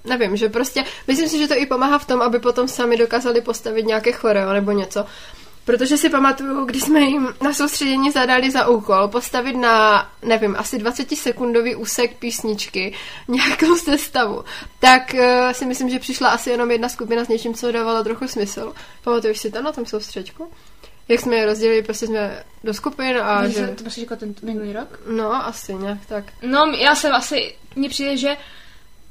nevím, 0.05 0.37
že 0.37 0.49
prostě, 0.49 0.83
myslím 1.07 1.29
si, 1.29 1.37
že 1.37 1.47
to 1.47 1.57
i 1.57 1.65
pomáhá 1.65 1.99
v 1.99 2.05
tom, 2.05 2.21
aby 2.21 2.39
potom 2.39 2.67
sami 2.67 2.97
dokázali 2.97 3.41
postavit 3.41 3.85
nějaké 3.85 4.11
choreo 4.11 4.53
nebo 4.53 4.71
něco. 4.71 5.05
Protože 5.69 5.97
si 5.97 6.09
pamatuju, 6.09 6.65
když 6.65 6.81
jsme 6.81 6.99
jim 6.99 7.27
na 7.41 7.53
soustředění 7.53 8.11
zadali 8.11 8.51
za 8.51 8.67
úkol 8.67 9.07
postavit 9.07 9.55
na, 9.55 10.09
nevím, 10.21 10.55
asi 10.57 10.77
20 10.77 11.17
sekundový 11.17 11.75
úsek 11.75 12.15
písničky 12.17 12.93
nějakou 13.27 13.75
sestavu, 13.75 14.43
tak 14.79 15.13
uh, 15.13 15.51
si 15.51 15.65
myslím, 15.65 15.89
že 15.89 15.99
přišla 15.99 16.29
asi 16.29 16.49
jenom 16.49 16.71
jedna 16.71 16.89
skupina 16.89 17.25
s 17.25 17.27
něčím, 17.27 17.53
co 17.53 17.71
dávalo 17.71 18.03
trochu 18.03 18.27
smysl. 18.27 18.73
Pamatuješ 19.03 19.39
si 19.39 19.51
to 19.51 19.61
na 19.61 19.71
tom 19.71 19.85
soustředku? 19.85 20.51
Jak 21.07 21.19
jsme 21.19 21.35
je 21.35 21.45
rozdělili, 21.45 21.83
prostě 21.83 22.07
jsme 22.07 22.43
do 22.63 22.73
skupin 22.73 23.17
a 23.17 23.41
Může, 23.41 23.53
že... 23.53 23.67
To 23.67 23.83
prostě 23.83 24.01
jako 24.01 24.15
ten 24.15 24.35
minulý 24.41 24.73
rok? 24.73 24.99
No, 25.07 25.45
asi 25.45 25.73
nějak 25.73 26.05
tak. 26.05 26.23
No, 26.41 26.65
já 26.65 26.95
jsem 26.95 27.13
asi, 27.13 27.55
mně 27.75 27.89
přijde, 27.89 28.17
že 28.17 28.37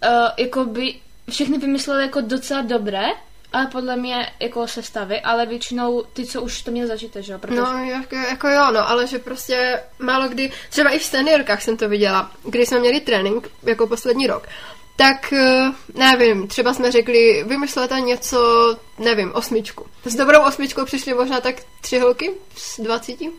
uh, 0.06 0.28
jako 0.36 0.64
by 0.64 0.94
všechny 1.30 1.58
vymysleli 1.58 2.02
jako 2.02 2.20
docela 2.20 2.62
dobré, 2.62 3.06
ale 3.52 3.66
podle 3.66 3.96
mě 3.96 4.32
jako 4.40 4.68
sestavy, 4.68 5.20
ale 5.20 5.46
většinou 5.46 6.02
ty, 6.12 6.26
co 6.26 6.42
už 6.42 6.62
to 6.62 6.70
měli 6.70 6.88
zažít, 6.88 7.16
že 7.20 7.32
jo? 7.32 7.38
Protože... 7.38 7.60
No, 7.60 7.84
jako, 7.84 8.16
jako 8.16 8.48
jo, 8.48 8.70
no, 8.72 8.90
ale 8.90 9.06
že 9.06 9.18
prostě 9.18 9.80
málo 9.98 10.28
kdy, 10.28 10.52
třeba 10.70 10.90
i 10.90 10.98
v 10.98 11.04
seniorkách 11.04 11.62
jsem 11.62 11.76
to 11.76 11.88
viděla, 11.88 12.32
když 12.44 12.68
jsme 12.68 12.78
měli 12.78 13.00
trénink, 13.00 13.50
jako 13.62 13.86
poslední 13.86 14.26
rok, 14.26 14.48
tak 14.96 15.32
eh, 15.32 15.72
nevím, 15.94 16.48
třeba 16.48 16.74
jsme 16.74 16.92
řekli, 16.92 17.44
vymyslete 17.48 18.00
něco, 18.00 18.76
nevím, 18.98 19.32
osmičku. 19.32 19.86
S 20.04 20.14
dobrou 20.14 20.40
osmičkou 20.40 20.84
přišly 20.84 21.14
možná 21.14 21.40
tak 21.40 21.54
tři 21.80 21.98
holky 21.98 22.30
z 22.56 22.80
dvacíti. 22.80 23.30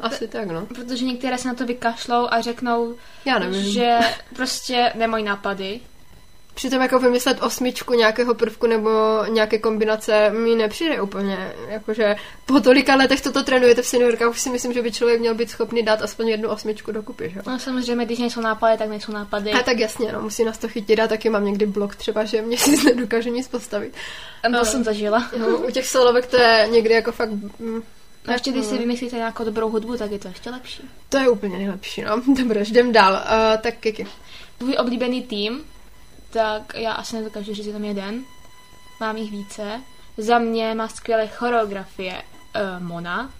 Asi 0.00 0.28
tak, 0.28 0.46
no. 0.48 0.66
Protože 0.66 1.04
některé 1.04 1.38
se 1.38 1.48
na 1.48 1.54
to 1.54 1.66
vykašlou 1.66 2.26
a 2.30 2.40
řeknou, 2.40 2.94
Já 3.24 3.38
nevím. 3.38 3.62
že 3.72 3.98
prostě 4.36 4.92
nemají 4.94 5.24
nápady. 5.24 5.80
Přitom 6.54 6.82
jako 6.82 6.98
vymyslet 6.98 7.42
osmičku 7.42 7.94
nějakého 7.94 8.34
prvku 8.34 8.66
nebo 8.66 8.90
nějaké 9.28 9.58
kombinace 9.58 10.30
mi 10.30 10.54
nepřijde 10.54 11.00
úplně. 11.00 11.52
Jakože 11.68 12.16
po 12.46 12.60
tolika 12.60 12.94
letech, 12.94 13.20
co 13.20 13.32
to 13.32 13.42
trénujete 13.42 13.82
v 13.82 13.86
seniorkách, 13.86 14.30
už 14.30 14.40
si 14.40 14.50
myslím, 14.50 14.72
že 14.72 14.82
by 14.82 14.92
člověk 14.92 15.20
měl 15.20 15.34
být 15.34 15.50
schopný 15.50 15.82
dát 15.82 16.02
aspoň 16.02 16.28
jednu 16.28 16.48
osmičku 16.48 16.92
dokupy, 16.92 17.30
že? 17.30 17.36
jo? 17.38 17.42
No 17.46 17.58
samozřejmě, 17.58 18.04
když 18.04 18.18
nejsou 18.18 18.40
nápady, 18.40 18.78
tak 18.78 18.88
nejsou 18.88 19.12
nápady. 19.12 19.52
A 19.52 19.62
tak 19.62 19.78
jasně, 19.78 20.12
no, 20.12 20.22
musí 20.22 20.44
nás 20.44 20.58
to 20.58 20.68
chytit 20.68 21.00
a 21.00 21.08
taky 21.08 21.30
mám 21.30 21.44
někdy 21.44 21.66
blok 21.66 21.96
třeba, 21.96 22.24
že 22.24 22.42
mě 22.42 22.58
si 22.58 22.84
nedokážu 22.84 23.30
nic 23.30 23.48
postavit. 23.48 23.94
To 24.50 24.56
Ale- 24.56 24.64
jsem 24.64 24.84
zažila. 24.84 25.30
No, 25.38 25.46
u 25.58 25.70
těch 25.70 25.86
solovek 25.86 26.26
to 26.26 26.36
je 26.36 26.68
někdy 26.70 26.94
jako 26.94 27.12
fakt... 27.12 27.30
A 28.26 28.32
ještě 28.32 28.52
když 28.52 28.66
si 28.66 28.72
no. 28.72 28.78
vymyslíte 28.78 29.16
nějakou 29.16 29.44
dobrou 29.44 29.70
hudbu, 29.70 29.96
tak 29.96 30.10
je 30.10 30.18
to 30.18 30.28
ještě 30.28 30.50
lepší. 30.50 30.82
To 31.08 31.18
je 31.18 31.28
úplně 31.28 31.58
nejlepší, 31.58 32.02
no. 32.02 32.22
Dobře, 32.36 32.60
jdem 32.60 32.92
dál. 32.92 33.12
Uh, 33.12 33.60
tak 33.60 33.76
Kiki. 33.78 34.06
Tvůj 34.58 34.76
oblíbený 34.78 35.22
tým, 35.22 35.64
tak 36.30 36.72
já 36.74 36.92
asi 36.92 37.16
nedokážu 37.16 37.54
říct 37.54 37.66
jenom 37.66 37.84
jeden. 37.84 38.24
Mám 39.00 39.16
jich 39.16 39.30
více. 39.30 39.80
Za 40.16 40.38
mě 40.38 40.74
má 40.74 40.88
skvělé 40.88 41.28
choreografie 41.28 42.22
uh, 42.22 42.86
Mona, 42.86 43.30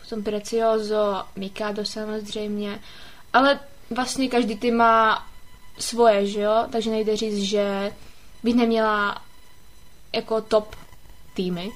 potom 0.00 0.22
Precioso, 0.22 1.24
Mikado 1.36 1.84
samozřejmě, 1.84 2.80
ale 3.32 3.60
vlastně 3.90 4.28
každý 4.28 4.56
tým 4.56 4.76
má 4.76 5.26
svoje, 5.78 6.26
že 6.26 6.40
jo? 6.40 6.66
Takže 6.72 6.90
nejde 6.90 7.16
říct, 7.16 7.38
že 7.38 7.92
bych 8.42 8.54
neměla 8.54 9.22
jako 10.12 10.40
top 10.40 10.76
týmy, 11.34 11.70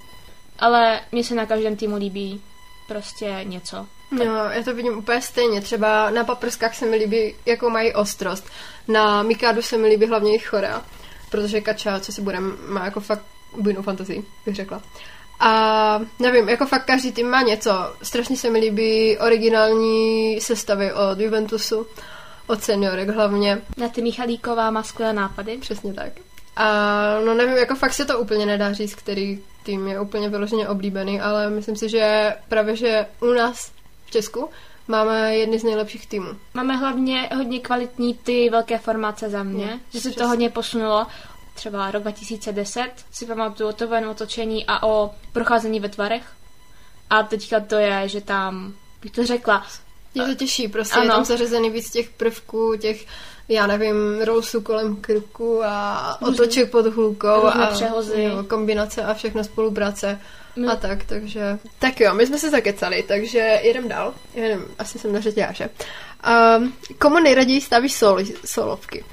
ale 0.58 1.00
mně 1.12 1.24
se 1.24 1.34
na 1.34 1.46
každém 1.46 1.76
týmu 1.76 1.96
líbí 1.96 2.40
prostě 2.88 3.40
něco. 3.42 3.86
No, 4.10 4.24
já 4.24 4.62
to 4.64 4.74
vidím 4.74 4.98
úplně 4.98 5.22
stejně. 5.22 5.60
Třeba 5.60 6.10
na 6.10 6.24
paprskách 6.24 6.74
se 6.74 6.86
mi 6.86 6.96
líbí, 6.96 7.34
jako 7.46 7.70
mají 7.70 7.94
ostrost. 7.94 8.44
Na 8.88 9.22
Mikádu 9.22 9.62
se 9.62 9.78
mi 9.78 9.88
líbí 9.88 10.06
hlavně 10.06 10.30
jejich 10.30 10.46
chorea, 10.46 10.82
protože 11.30 11.60
Kača, 11.60 12.00
co 12.00 12.12
si 12.12 12.22
budem, 12.22 12.56
má 12.68 12.84
jako 12.84 13.00
fakt 13.00 13.22
bujnou 13.56 13.82
fantazii, 13.82 14.24
bych 14.46 14.54
řekla. 14.54 14.82
A 15.40 16.00
nevím, 16.18 16.48
jako 16.48 16.66
fakt 16.66 16.84
každý 16.84 17.12
tým 17.12 17.30
má 17.30 17.42
něco. 17.42 17.70
Strašně 18.02 18.36
se 18.36 18.50
mi 18.50 18.58
líbí 18.58 19.18
originální 19.18 20.40
sestavy 20.40 20.92
od 20.92 21.20
Juventusu, 21.20 21.86
od 22.46 22.62
seniorek 22.62 23.08
hlavně. 23.08 23.62
Na 23.76 23.88
ty 23.88 24.02
Michalíková 24.02 24.70
má 24.70 24.82
skvělé 24.82 25.12
nápady. 25.12 25.58
Přesně 25.58 25.94
tak. 25.94 26.12
A 26.56 26.64
no 27.24 27.34
nevím, 27.34 27.56
jako 27.56 27.74
fakt 27.74 27.92
se 27.92 28.04
to 28.04 28.18
úplně 28.18 28.46
nedá 28.46 28.72
říct, 28.72 28.94
který 28.94 29.38
tým 29.62 29.88
je 29.88 30.00
úplně 30.00 30.28
vyloženě 30.28 30.68
oblíbený, 30.68 31.20
ale 31.20 31.50
myslím 31.50 31.76
si, 31.76 31.88
že 31.88 32.34
právě, 32.48 32.76
že 32.76 33.06
u 33.20 33.26
nás 33.26 33.72
v 34.06 34.10
Česku 34.10 34.48
máme 34.88 35.36
jedny 35.36 35.58
z 35.58 35.64
nejlepších 35.64 36.06
týmů. 36.06 36.28
Máme 36.54 36.76
hlavně 36.76 37.28
hodně 37.36 37.60
kvalitní 37.60 38.14
ty 38.14 38.50
velké 38.50 38.78
formace 38.78 39.30
za 39.30 39.42
mě, 39.42 39.66
Mm, 39.66 39.80
že 39.92 40.00
se 40.00 40.10
to 40.10 40.28
hodně 40.28 40.50
posunulo. 40.50 41.06
Třeba 41.54 41.90
rok 41.90 42.02
2010 42.02 42.90
si 43.12 43.26
pamatuju 43.26 43.68
o 43.68 43.72
to 43.72 43.88
ven 43.88 44.06
otočení 44.08 44.64
a 44.66 44.82
o 44.86 45.10
procházení 45.32 45.80
ve 45.80 45.88
tvarech. 45.88 46.22
A 47.10 47.22
teďka 47.22 47.60
to 47.60 47.74
je, 47.76 48.08
že 48.08 48.20
tam, 48.20 48.72
bych 49.02 49.10
to 49.10 49.26
řekla, 49.26 49.66
Je 50.14 50.22
to 50.26 50.34
těžší, 50.34 50.68
prostě 50.68 50.94
Ano. 50.94 51.04
je 51.04 51.10
tam 51.10 51.24
zařazený 51.24 51.70
víc 51.70 51.90
těch 51.90 52.10
prvků, 52.10 52.76
těch, 52.80 53.06
já 53.48 53.66
nevím, 53.66 54.20
rousů 54.24 54.60
kolem 54.60 54.96
krku 54.96 55.64
a 55.64 56.16
otoček 56.22 56.70
pod 56.70 56.86
hůlkou 56.86 57.40
různé 57.40 57.68
a 57.68 57.72
přehozy. 57.74 58.22
jo, 58.22 58.44
kombinace 58.48 59.04
a 59.04 59.14
všechno 59.14 59.44
spolupráce 59.44 60.20
No. 60.56 60.72
a 60.72 60.76
tak, 60.76 61.04
takže... 61.04 61.58
Tak 61.78 62.00
jo, 62.00 62.14
my 62.14 62.26
jsme 62.26 62.38
se 62.38 62.50
zakecali, 62.50 63.02
takže 63.08 63.38
jedem 63.62 63.88
dál. 63.88 64.14
Jedem, 64.34 64.64
asi 64.78 64.98
jsem 64.98 65.12
na 65.12 65.20
já, 65.36 65.52
že? 65.52 65.68
Um, 66.58 66.72
komu 66.98 67.18
nejraději 67.18 67.60
stavíš 67.60 67.92
solo, 67.92 68.18
solovky? 68.44 69.04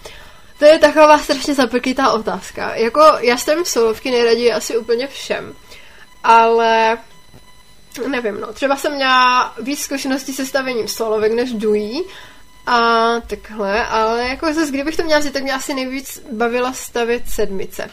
To 0.59 0.65
je 0.65 0.79
taková 0.79 1.17
strašně 1.17 1.53
zapeklitá 1.53 2.11
otázka. 2.11 2.75
Jako 2.75 3.01
já 3.19 3.37
stavím 3.37 3.65
solovky 3.65 4.11
nejraději 4.11 4.51
asi 4.53 4.77
úplně 4.77 5.07
všem, 5.07 5.53
ale 6.23 6.97
nevím, 8.07 8.41
no. 8.41 8.53
Třeba 8.53 8.75
jsem 8.75 8.95
měla 8.95 9.53
víc 9.61 9.79
zkušeností 9.81 10.33
se 10.33 10.45
stavením 10.45 10.87
solovek 10.87 11.31
než 11.33 11.53
dují 11.53 12.03
a 12.65 13.20
takhle, 13.20 13.86
ale 13.86 14.27
jako 14.27 14.53
zase, 14.53 14.72
kdybych 14.72 14.98
to 14.98 15.03
měla 15.03 15.22
říct, 15.22 15.34
tak 15.34 15.43
mě 15.43 15.53
asi 15.53 15.74
nejvíc 15.74 16.25
bavila 16.32 16.74
stavět 16.74 17.24
sedmice. 17.29 17.89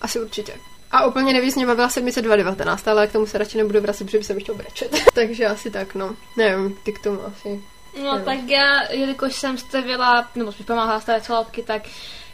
Asi 0.00 0.20
určitě. 0.20 0.54
A 0.90 1.06
úplně 1.06 1.32
nejvíc 1.32 1.56
mě 1.56 1.66
bavila 1.66 1.88
sedmice 1.88 2.22
2019, 2.22 2.88
ale 2.88 3.06
k 3.06 3.12
tomu 3.12 3.26
se 3.26 3.38
radši 3.38 3.58
nebudu 3.58 3.80
vracet, 3.80 4.04
protože 4.04 4.18
by 4.18 4.24
se 4.24 4.34
mi 4.34 4.40
chtěl 4.40 4.54
brečet. 4.54 4.96
Takže 5.14 5.46
asi 5.46 5.70
tak, 5.70 5.94
no. 5.94 6.16
Nevím, 6.36 6.76
ty 6.84 6.92
k 6.92 7.02
tomu 7.02 7.26
asi. 7.26 7.62
No 8.02 8.18
Jo. 8.18 8.22
tak 8.24 8.38
já, 8.46 8.92
jelikož 8.92 9.34
jsem 9.34 9.58
stavěla, 9.58 10.30
nebo 10.34 10.52
spíš 10.52 10.66
pomáhala 10.66 11.00
stavět 11.00 11.24
solovky, 11.24 11.62
tak 11.62 11.82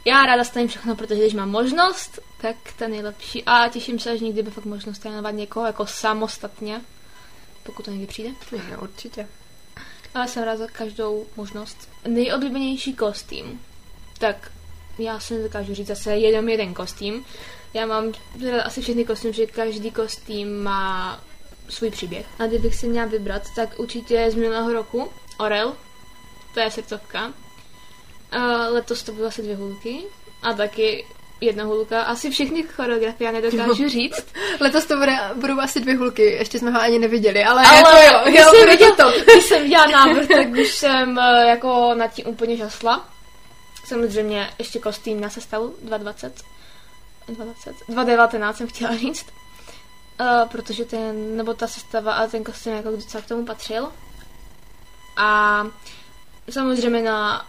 já 0.04 0.22
ráda 0.26 0.44
stavím 0.44 0.68
všechno, 0.68 0.96
protože 0.96 1.20
když 1.20 1.34
mám 1.34 1.50
možnost, 1.50 2.18
tak 2.40 2.56
to 2.78 2.84
je 2.84 2.90
nejlepší. 2.90 3.44
A 3.46 3.68
těším 3.68 3.98
se, 3.98 4.18
že 4.18 4.24
někdy 4.24 4.42
by 4.42 4.50
fakt 4.50 4.64
možnost 4.64 4.98
trénovat 4.98 5.34
někoho 5.34 5.66
jako 5.66 5.86
samostatně, 5.86 6.80
pokud 7.62 7.84
to 7.84 7.90
někdy 7.90 8.06
přijde. 8.06 8.30
Ne, 8.70 8.76
určitě. 8.78 9.28
Ale 10.14 10.28
jsem 10.28 10.42
ráda 10.42 10.56
za 10.56 10.66
každou 10.66 11.26
možnost. 11.36 11.88
Nejoblíbenější 12.08 12.94
kostým. 12.94 13.60
Tak 14.18 14.50
já 14.98 15.20
si 15.20 15.34
nedokážu 15.34 15.74
říct 15.74 15.86
zase 15.86 16.16
jenom 16.16 16.48
jeden 16.48 16.74
kostým. 16.74 17.24
Já 17.74 17.86
mám 17.86 18.12
teda 18.40 18.62
asi 18.62 18.82
všechny 18.82 19.04
kostým, 19.04 19.32
že 19.32 19.46
každý 19.46 19.90
kostým 19.90 20.62
má 20.62 21.20
svůj 21.68 21.90
příběh. 21.90 22.26
A 22.38 22.46
kdybych 22.46 22.74
si 22.74 22.88
měla 22.88 23.06
vybrat, 23.06 23.42
tak 23.56 23.78
určitě 23.78 24.30
z 24.30 24.34
minulého 24.34 24.72
roku 24.72 25.10
Orel, 25.38 25.76
to 26.54 26.60
je 26.60 26.70
srdcovka. 26.70 27.32
A 28.30 28.38
letos 28.68 29.02
to 29.02 29.12
bylo 29.12 29.28
asi 29.28 29.42
dvě 29.42 29.56
hulky 29.56 30.02
a 30.42 30.52
taky 30.52 31.04
jedna 31.44 31.64
hulka. 31.64 32.02
Asi 32.02 32.30
všechny 32.30 32.62
choreografie 32.62 33.26
já 33.26 33.32
nedokážu 33.32 33.88
říct. 33.88 34.26
Letos 34.60 34.86
to 34.86 34.96
bude, 34.96 35.16
budou 35.34 35.60
asi 35.60 35.80
dvě 35.80 35.96
hulky, 35.96 36.22
ještě 36.22 36.58
jsme 36.58 36.70
ho 36.70 36.80
ani 36.80 36.98
neviděli, 36.98 37.44
ale, 37.44 37.66
Ale 37.66 38.04
jako 38.04 38.16
jo, 38.16 38.22
když 38.24 38.40
jo, 38.40 38.44
jsem 38.50 38.60
bude 38.60 38.72
viděla, 38.72 38.96
to. 38.96 39.10
když 39.32 39.44
jsem 39.44 39.62
viděla 39.62 39.86
návrh, 39.86 40.28
tak 40.28 40.48
už 40.48 40.68
jsem 40.74 41.18
eh, 41.18 41.46
jako 41.48 41.94
nad 41.94 42.12
tím 42.12 42.26
úplně 42.28 42.56
žasla. 42.56 43.08
Samozřejmě 43.84 44.50
ještě 44.58 44.78
kostým 44.78 45.20
na 45.20 45.30
sestavu 45.30 45.74
2020. 45.82 46.44
2020? 47.28 47.74
2019 47.88 48.56
jsem 48.56 48.66
chtěla 48.66 48.96
říct. 48.96 49.26
Uh, 50.20 50.48
protože 50.48 50.84
ten, 50.84 51.36
nebo 51.36 51.54
ta 51.54 51.66
sestava 51.66 52.12
a 52.12 52.26
ten 52.26 52.44
kostým 52.44 52.72
jako 52.72 52.90
docela 52.90 53.22
k 53.22 53.26
tomu 53.26 53.46
patřil. 53.46 53.92
A 55.16 55.62
samozřejmě 56.50 57.02
na 57.02 57.46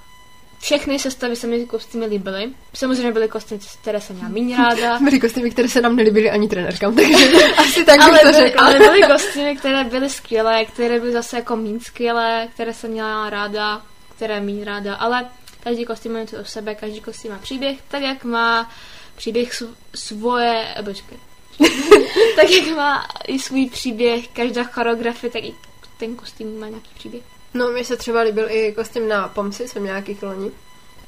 všechny 0.60 1.00
sestavy 1.00 1.36
se 1.36 1.48
mi 1.48 1.66
kostýmy 1.66 2.06
líbily. 2.06 2.50
Samozřejmě 2.74 3.12
byly 3.12 3.28
kostýmy, 3.28 3.60
které 3.82 4.02
jsem 4.02 4.16
měla 4.16 4.30
méně 4.30 4.58
ráda. 4.58 5.00
Byly 5.04 5.20
kostýmy, 5.20 5.52
které 5.52 5.70
se 5.70 5.82
nám 5.82 5.96
nelíbily 5.96 6.30
ani 6.32 6.48
trenérkám, 6.48 6.96
takže 6.96 7.44
asi 7.58 7.86
tak 7.86 8.00
bych 8.00 8.08
ale, 8.08 8.20
to 8.20 8.32
byly, 8.32 8.34
řekla. 8.48 8.66
ale 8.66 8.78
byly 8.78 9.02
kostýmy, 9.02 9.56
které 9.56 9.84
byly 9.84 10.10
skvělé, 10.10 10.66
které 10.66 11.00
byly 11.00 11.12
zase 11.12 11.36
jako 11.36 11.56
méně 11.56 11.80
skvělé, 11.80 12.48
které 12.54 12.74
jsem 12.74 12.92
měla 12.92 13.30
ráda, 13.30 13.82
které 14.16 14.42
méně 14.42 14.66
ráda, 14.66 14.96
ale 14.96 15.26
každý 15.64 15.86
kostým 15.86 16.14
má 16.14 16.20
něco 16.20 16.38
o 16.42 16.46
sebe, 16.46 16.76
každý 16.76 17.02
kostým 17.02 17.32
má 17.32 17.38
příběh, 17.38 17.78
tak 17.88 18.02
jak 18.02 18.24
má 18.24 18.72
příběh 19.16 19.52
sv- 19.62 19.76
svoje, 19.96 20.68
eh, 20.80 20.84
počkej, 20.84 21.18
tak 22.36 22.50
jak 22.50 22.76
má 22.76 23.08
i 23.28 23.40
svůj 23.40 23.70
příběh, 23.70 24.28
každá 24.28 24.64
choreografie, 24.64 25.32
tak 25.32 25.44
i 25.44 25.54
ten 25.98 26.16
kostým 26.16 26.60
má 26.60 26.68
nějaký 26.68 26.90
příběh. 26.96 27.24
No, 27.56 27.68
mně 27.68 27.86
se 27.86 27.98
třeba 27.98 28.22
líbil 28.22 28.50
i 28.50 28.74
kostým 28.74 29.08
na 29.08 29.28
Pomsi, 29.28 29.68
jsem 29.68 29.84
nějaký 29.84 30.18
loni. 30.22 30.52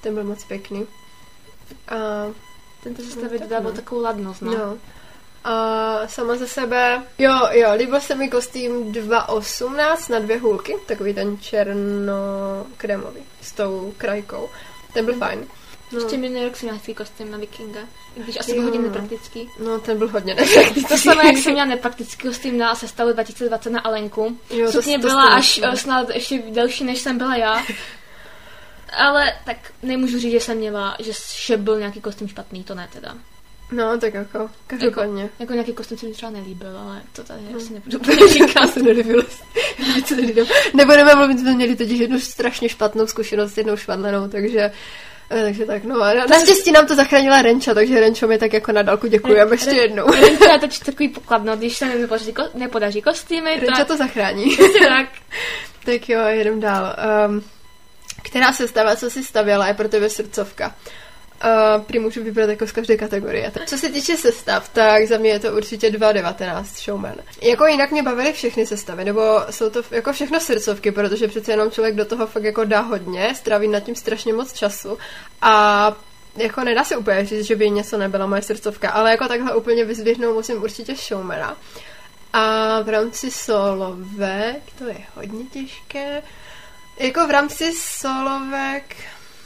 Ten 0.01 0.13
byl 0.13 0.24
moc 0.24 0.44
pěkný. 0.44 0.88
A, 1.88 1.96
Tento 2.84 3.01
No, 3.01 3.08
sestavit 3.08 3.39
tak 3.39 3.50
dodával 3.50 3.72
no. 3.72 3.75
takovou 3.75 4.01
ladnost, 4.01 4.42
no. 4.42 4.58
no. 4.58 4.77
A 5.44 6.08
sama 6.08 6.36
ze 6.36 6.48
sebe, 6.48 7.04
jo, 7.18 7.39
jo, 7.51 7.70
líbil 7.75 8.00
se 8.01 8.16
mi 8.16 8.30
kostým 8.30 8.92
2.18 8.92 10.12
na 10.12 10.20
dvě 10.20 10.38
hůlky, 10.38 10.75
takový 10.86 11.13
ten 11.13 11.38
černokrémový, 11.39 13.22
s 13.42 13.51
tou 13.51 13.94
krajkou. 13.98 14.50
Ten 14.94 15.06
byl 15.06 15.13
fajn. 15.13 15.48
No, 15.91 16.00
Ještě 16.00 16.17
minulý 16.17 16.46
rok 16.46 16.56
jsem 16.58 16.67
měla 16.70 16.79
svůj 16.84 16.96
kostým 16.96 17.32
na 17.32 17.38
vikinga, 17.38 17.79
i 18.15 18.24
když 18.24 18.39
asi 18.39 18.53
byl 18.53 18.63
hodně 18.63 18.79
nepraktický. 18.79 19.50
no, 19.60 19.79
ten 19.79 19.98
byl 19.98 20.08
hodně 20.10 20.36
nepraktický. 20.36 20.86
To 20.86 20.98
samé, 20.98 21.25
jak 21.25 21.38
jsem 21.38 21.53
měla 21.53 21.67
nepraktický 21.67 22.27
kostým 22.27 22.58
na 22.58 22.75
sestavu 22.75 23.13
2020 23.13 23.70
na 23.70 23.79
Alenku. 23.79 24.38
Jo, 24.50 24.72
to- 24.72 24.82
to 24.82 24.98
byla 24.98 25.25
jste 25.25 25.36
až 25.36 25.60
eh, 25.63 25.77
snad 25.77 26.10
ještě 26.10 26.38
delší, 26.51 26.84
než 26.84 27.00
jsem 27.00 27.17
byla 27.17 27.36
já. 27.36 27.63
Ale 28.98 29.34
tak 29.46 29.58
nemůžu 29.84 30.20
říct, 30.20 30.32
že 30.32 30.39
jsem 30.39 30.58
měla, 30.58 30.98
že, 31.00 31.58
byl 31.58 31.79
nějaký 31.79 32.01
kostým 32.01 32.27
špatný, 32.27 32.63
to 32.63 32.75
ne 32.75 32.89
teda. 32.94 33.15
No, 33.72 33.98
tak 33.98 34.13
jako, 34.13 34.50
každopádně. 34.67 35.29
Jako 35.39 35.53
nějaký 35.53 35.74
kostým 35.74 35.98
se 35.98 36.06
mi 36.06 36.12
třeba 36.13 36.32
nelíbil, 36.32 36.77
ale 36.77 37.01
to 37.13 37.24
tady 37.24 37.39
hmm. 37.39 37.56
asi 37.56 37.74
nebudu 37.74 37.98
úplně 38.00 38.27
říkat. 38.34 38.74
se 38.74 38.84
nelíbilo. 40.15 40.48
Nebudeme 40.74 41.15
mluvit, 41.15 41.39
jsme 41.39 41.53
měli 41.53 41.75
totiž 41.75 42.00
jednu 42.00 42.20
strašně 42.20 42.70
špatnou 42.70 43.08
zkušenost 43.08 43.53
s 43.53 43.58
jednou 43.58 43.77
švadlenou, 43.77 44.27
takže 44.27 44.72
takže 45.29 45.65
tak, 45.65 45.84
no 45.84 46.01
a 46.01 46.13
naštěstí 46.13 46.72
nám 46.72 46.88
to 46.88 46.96
zachránila 46.96 47.41
Renča, 47.41 47.74
takže 47.74 48.00
Renčo 48.00 48.27
mi 48.27 48.38
tak 48.38 48.53
jako 48.53 48.72
na 48.72 48.81
dálku 48.81 49.07
děkujeme 49.07 49.53
ještě 49.53 49.75
jednou. 49.75 50.05
Renča 50.05 50.51
je 50.51 50.60
to 50.60 50.67
takový 50.86 51.10
pokladno, 51.10 51.55
když 51.57 51.77
se 51.77 51.86
nepodaří, 51.86 52.34
ko, 52.34 52.43
nepodaří 52.53 53.01
kostýmy. 53.01 53.55
Renča 53.55 53.75
tak... 53.75 53.88
to 53.88 53.98
zachrání. 53.98 54.57
tak. 54.88 55.10
tak 55.86 56.10
jo, 56.10 56.19
jedem 56.27 56.60
dál. 56.60 56.96
Um, 57.27 57.43
která 58.24 58.53
sestava, 58.53 58.96
co 58.96 59.10
si 59.10 59.24
stavěla, 59.24 59.67
je 59.67 59.74
pro 59.74 59.89
tebe 59.89 60.10
srdcovka? 60.10 60.75
Uh, 61.44 61.84
prý 61.84 62.00
můžu 62.00 62.24
vybrat 62.24 62.50
jako 62.50 62.67
z 62.67 62.72
každé 62.72 62.98
kategorie. 62.98 63.51
Co 63.65 63.77
se 63.77 63.89
týče 63.89 64.17
sestav, 64.17 64.70
tak 64.70 65.08
za 65.08 65.17
mě 65.17 65.29
je 65.29 65.39
to 65.39 65.56
určitě 65.56 65.89
2.19 65.89 66.63
Showman. 66.63 67.15
Jako 67.41 67.65
jinak 67.65 67.91
mě 67.91 68.03
bavily 68.03 68.34
všechny 68.34 68.65
sestavy, 68.67 69.06
nebo 69.06 69.22
jsou 69.50 69.70
to 69.70 69.82
jako 69.91 70.13
všechno 70.13 70.39
srdcovky, 70.39 70.91
protože 70.91 71.27
přece 71.27 71.51
jenom 71.51 71.72
člověk 71.72 71.96
do 71.96 72.06
toho 72.06 72.27
fakt 72.27 72.44
jako 72.44 72.63
dá 72.63 72.79
hodně, 72.79 73.36
stráví 73.36 73.67
nad 73.67 73.79
tím 73.79 73.96
strašně 73.96 74.34
moc 74.34 74.53
času 74.53 74.98
a 75.41 75.96
jako 76.36 76.63
nedá 76.63 76.84
se 76.84 76.98
úplně 76.98 77.25
říct, 77.25 77.46
že 77.46 77.56
by 77.56 77.70
něco 77.70 77.98
nebyla 77.98 78.25
moje 78.25 78.41
srdcovka, 78.41 78.89
ale 78.89 79.12
jako 79.12 79.27
takhle 79.27 79.56
úplně 79.56 79.86
vyzvěhnout 79.86 80.36
musím 80.36 80.63
určitě 80.63 80.96
Showmana. 80.96 81.58
A 82.34 82.82
v 82.82 82.89
rámci 82.89 83.32
solovek, 83.32 84.62
to 84.77 84.88
je 84.88 84.98
hodně 85.15 85.44
těžké, 85.46 86.24
jako 87.00 87.27
v 87.27 87.32
rámci 87.32 87.74
solovek, 87.74 88.96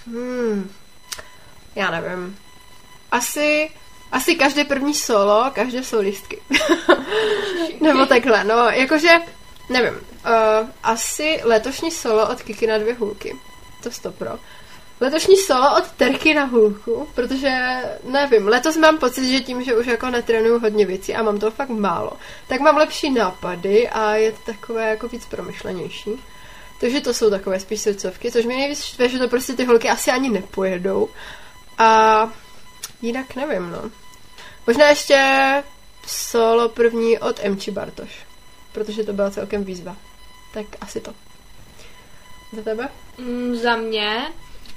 hmm, 0.08 0.72
já 1.76 1.92
nevím. 1.92 2.38
Asi, 3.12 3.72
asi 4.12 4.36
každé 4.36 4.64
první 4.66 4.94
solo, 4.94 5.52
každé 5.54 5.84
solistky. 5.84 6.42
Nebo 7.82 8.06
takhle, 8.06 8.44
no, 8.44 8.56
jakože, 8.56 9.10
nevím, 9.70 9.94
uh, 9.94 10.70
asi 10.84 11.40
letošní 11.44 11.92
solo 11.92 12.30
od 12.30 12.42
Kiki 12.42 12.68
na 12.68 12.78
dvě 12.78 12.94
hůlky. 12.94 13.36
To 13.84 13.92
stopro. 13.92 14.40
Letošní 15.02 15.38
solo 15.38 15.78
od 15.78 15.92
Terky 15.92 16.34
na 16.34 16.44
hůlku, 16.44 17.08
protože 17.16 17.82
nevím, 18.04 18.48
letos 18.48 18.78
mám 18.78 18.98
pocit, 18.98 19.32
že 19.32 19.40
tím, 19.40 19.64
že 19.64 19.76
už 19.76 19.88
jako 19.88 20.10
netrénuju 20.10 20.60
hodně 20.60 20.86
věcí 20.86 21.16
a 21.16 21.24
mám 21.24 21.40
toho 21.40 21.52
fakt 21.52 21.70
málo, 21.70 22.12
tak 22.48 22.60
mám 22.60 22.78
lepší 22.78 23.10
nápady 23.10 23.90
a 23.90 24.16
je 24.16 24.32
to 24.32 24.38
takové 24.46 24.90
jako 24.90 25.08
víc 25.08 25.26
promyšlenější. 25.26 26.12
Takže 26.80 27.02
to 27.02 27.14
jsou 27.14 27.30
takové 27.30 27.60
spíš 27.60 27.82
srdcovky, 27.82 28.32
což 28.32 28.46
mi 28.46 28.56
nejvíc 28.56 28.84
štve, 28.84 29.10
že 29.10 29.20
to 29.20 29.28
prostě 29.28 29.54
ty 29.54 29.66
holky 29.66 29.90
asi 29.90 30.12
ani 30.12 30.30
nepojedou. 30.30 31.10
A 31.82 32.34
jinak 33.02 33.36
nevím, 33.36 33.72
no. 33.72 33.92
Možná 34.68 34.90
ještě 34.90 35.64
solo 36.08 36.70
první 36.70 37.20
od 37.20 37.44
Mči 37.44 37.72
Bartoš, 37.72 38.26
protože 38.72 39.04
to 39.04 39.14
byla 39.14 39.32
celkem 39.32 39.64
výzva. 39.64 39.96
Tak 40.54 40.66
asi 40.82 41.02
to. 41.02 41.14
Za 42.56 42.62
tebe? 42.62 42.90
Mm, 43.18 43.56
za 43.56 43.76
mě, 43.76 44.32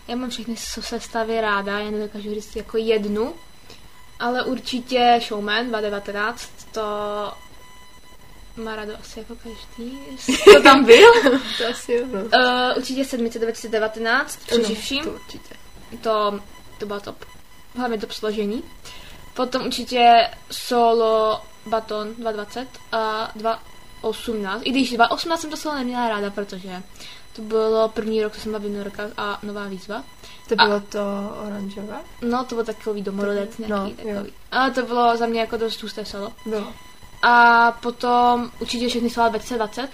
já 0.09 0.17
mám 0.17 0.31
všechny 0.31 0.57
sestavy 0.57 1.41
ráda, 1.41 1.79
já 1.79 1.91
nedokážu 1.91 2.35
říct 2.35 2.57
jako 2.57 2.77
jednu, 2.77 3.35
ale 4.19 4.45
určitě 4.45 5.21
Showman 5.29 5.69
2019, 5.69 6.51
to 6.73 6.83
má 8.57 8.77
rado 8.77 8.93
asi 9.01 9.19
jako 9.19 9.37
každý. 9.37 9.99
To 10.45 10.63
tam 10.63 10.85
byl? 10.85 11.13
to 11.59 11.67
asi 11.71 11.93
jo. 11.93 12.07
No. 12.13 12.21
Uh, 12.21 12.77
určitě 12.77 13.05
sedmice 13.05 13.39
2019, 13.39 14.37
přeživším. 14.37 14.99
No, 14.99 15.05
to 15.05 15.11
určitě. 15.11 15.55
To 16.01 16.41
to 16.79 16.87
bylo 16.87 17.01
top. 17.01 17.25
Hlavně 17.77 17.99
top 17.99 18.13
složení. 18.13 18.63
Potom 19.35 19.67
určitě 19.67 20.31
solo 20.51 21.41
Baton 21.67 22.15
220 22.15 22.69
a 22.93 23.31
218. 23.37 24.63
I 24.65 24.71
když 24.71 24.93
218 24.93 25.41
jsem 25.41 25.51
to 25.51 25.57
solo 25.57 25.75
neměla 25.75 26.09
ráda, 26.09 26.31
protože 26.31 26.83
to 27.33 27.43
bylo 27.43 27.89
první 27.89 28.23
rok, 28.23 28.35
co 28.35 28.41
jsem 28.41 28.53
byla 28.53 28.83
v 28.99 29.13
a 29.17 29.39
nová 29.43 29.67
výzva. 29.67 30.05
To 30.49 30.57
bylo 30.57 30.75
a, 30.75 30.81
to 30.81 31.01
oranžové? 31.47 31.97
No, 32.23 32.45
to 32.45 32.55
byl 32.55 32.65
takový 32.65 33.03
domorodec 33.03 33.59
nějaký 33.59 33.75
no, 33.75 33.91
takový. 33.91 34.15
Jo. 34.15 34.25
Ale 34.53 34.71
to 34.71 34.83
bylo 34.83 35.17
za 35.17 35.27
mě 35.27 35.41
jako 35.41 35.57
dost 35.57 35.83
husté 35.83 36.05
solo. 36.05 36.33
Bylo. 36.47 36.73
A 37.23 37.73
potom 37.73 38.51
určitě 38.61 38.89
všechny 38.89 39.11
solo 39.11 39.29
2020. 39.29 39.89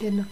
Jedno 0.00 0.24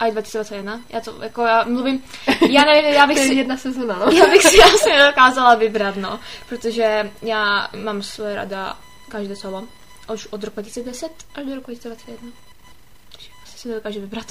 a 0.00 0.10
2021. 0.10 0.80
Já 0.88 1.00
to, 1.00 1.22
jako 1.22 1.42
já 1.42 1.64
mluvím, 1.64 2.04
já 2.50 2.64
nevím, 2.64 2.92
já 2.92 3.06
bych 3.06 3.16
to 3.16 3.22
je 3.22 3.28
si... 3.28 3.34
jedna 3.34 3.56
sezona, 3.56 3.98
no. 3.98 4.12
Já 4.12 4.26
bych 4.26 4.42
si 4.42 4.58
asi 4.62 4.88
nedokázala 4.90 5.54
vybrat, 5.54 5.96
no. 5.96 6.20
Protože 6.48 7.10
já 7.22 7.68
mám 7.76 8.02
svoje 8.02 8.34
rada 8.34 8.78
každé 9.08 9.36
solo. 9.36 9.64
Už 10.12 10.26
od 10.30 10.44
roku 10.44 10.54
2010 10.54 11.12
až 11.34 11.44
do 11.44 11.54
roku 11.54 11.66
2021. 11.66 12.32
Takže 13.12 13.28
asi 13.42 13.58
si 13.58 13.68
nedokážu 13.68 14.00
vybrat. 14.00 14.26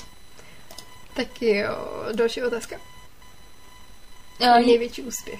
Tak 1.14 1.42
jo, 1.42 1.70
další 2.14 2.44
otázka. 2.44 2.76
Uh, 4.40 4.66
Největší 4.66 5.02
úspěch. 5.02 5.40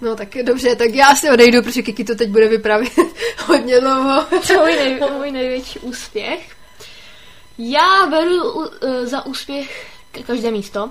No 0.00 0.16
tak 0.16 0.28
dobře, 0.42 0.76
tak 0.76 0.94
já 0.94 1.14
si 1.14 1.30
odejdu, 1.30 1.62
protože 1.62 1.82
Kiki 1.82 2.04
to 2.04 2.14
teď 2.14 2.28
bude 2.28 2.48
vyprávět 2.48 2.92
hodně 3.46 3.80
dlouho. 3.80 4.22
Tvůj, 4.22 4.76
nej, 4.76 5.00
můj 5.16 5.30
největší 5.30 5.78
úspěch 5.78 6.55
já 7.58 8.06
beru 8.10 8.52
uh, 8.52 8.66
za 9.04 9.26
úspěch 9.26 9.86
každé 10.26 10.50
místo, 10.50 10.90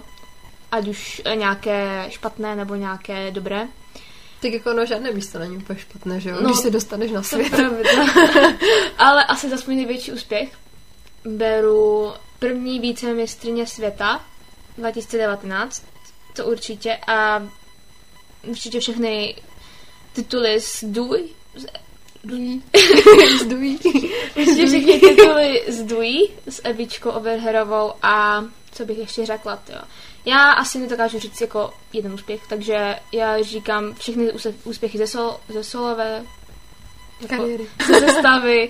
ať 0.71 0.87
už 0.87 1.21
nějaké 1.35 2.05
špatné 2.09 2.55
nebo 2.55 2.75
nějaké 2.75 3.31
dobré. 3.31 3.67
Tak 4.41 4.51
jako 4.51 4.73
no, 4.73 4.85
žádné 4.85 5.11
místo 5.11 5.39
není 5.39 5.57
úplně 5.57 5.79
špatné, 5.79 6.19
že 6.19 6.29
jo? 6.29 6.37
No, 6.41 6.49
Když 6.49 6.59
se 6.59 6.69
dostaneš 6.69 7.11
na 7.11 7.23
svět. 7.23 7.53
Ale 8.97 9.25
asi 9.25 9.49
za 9.49 9.57
svůj 9.57 9.75
největší 9.75 10.11
úspěch 10.11 10.49
beru 11.25 12.13
první 12.39 12.79
vícemistrně 12.79 13.67
světa 13.67 14.25
2019, 14.77 15.85
to 16.35 16.45
určitě, 16.45 16.97
a 17.07 17.47
určitě 18.43 18.79
všechny 18.79 19.35
tituly 20.13 20.61
z 20.61 20.83
Duj, 20.83 21.29
Dují. 22.25 22.63
Zdují. 23.39 23.79
Ještě 24.35 24.67
všechny 24.67 24.99
tituly 24.99 25.63
zdují 25.67 26.31
s 26.49 26.61
Evičkou 26.63 27.09
Overherovou 27.09 27.93
a 28.01 28.43
co 28.71 28.85
bych 28.85 28.97
ještě 28.97 29.25
řekla, 29.25 29.59
jo. 29.69 29.81
Já 30.25 30.51
asi 30.51 30.79
nedokážu 30.79 31.19
říct 31.19 31.41
jako 31.41 31.73
jeden 31.93 32.13
úspěch, 32.13 32.41
takže 32.49 32.95
já 33.11 33.41
říkám 33.41 33.95
všechny 33.95 34.31
úspěchy 34.63 34.97
ze, 34.97 35.07
sol, 35.07 35.39
ze 35.49 35.63
solové 35.63 36.23
jako, 37.21 37.35
kariéry. 37.35 37.67
Ze 37.87 37.99
sestavy, 37.99 38.69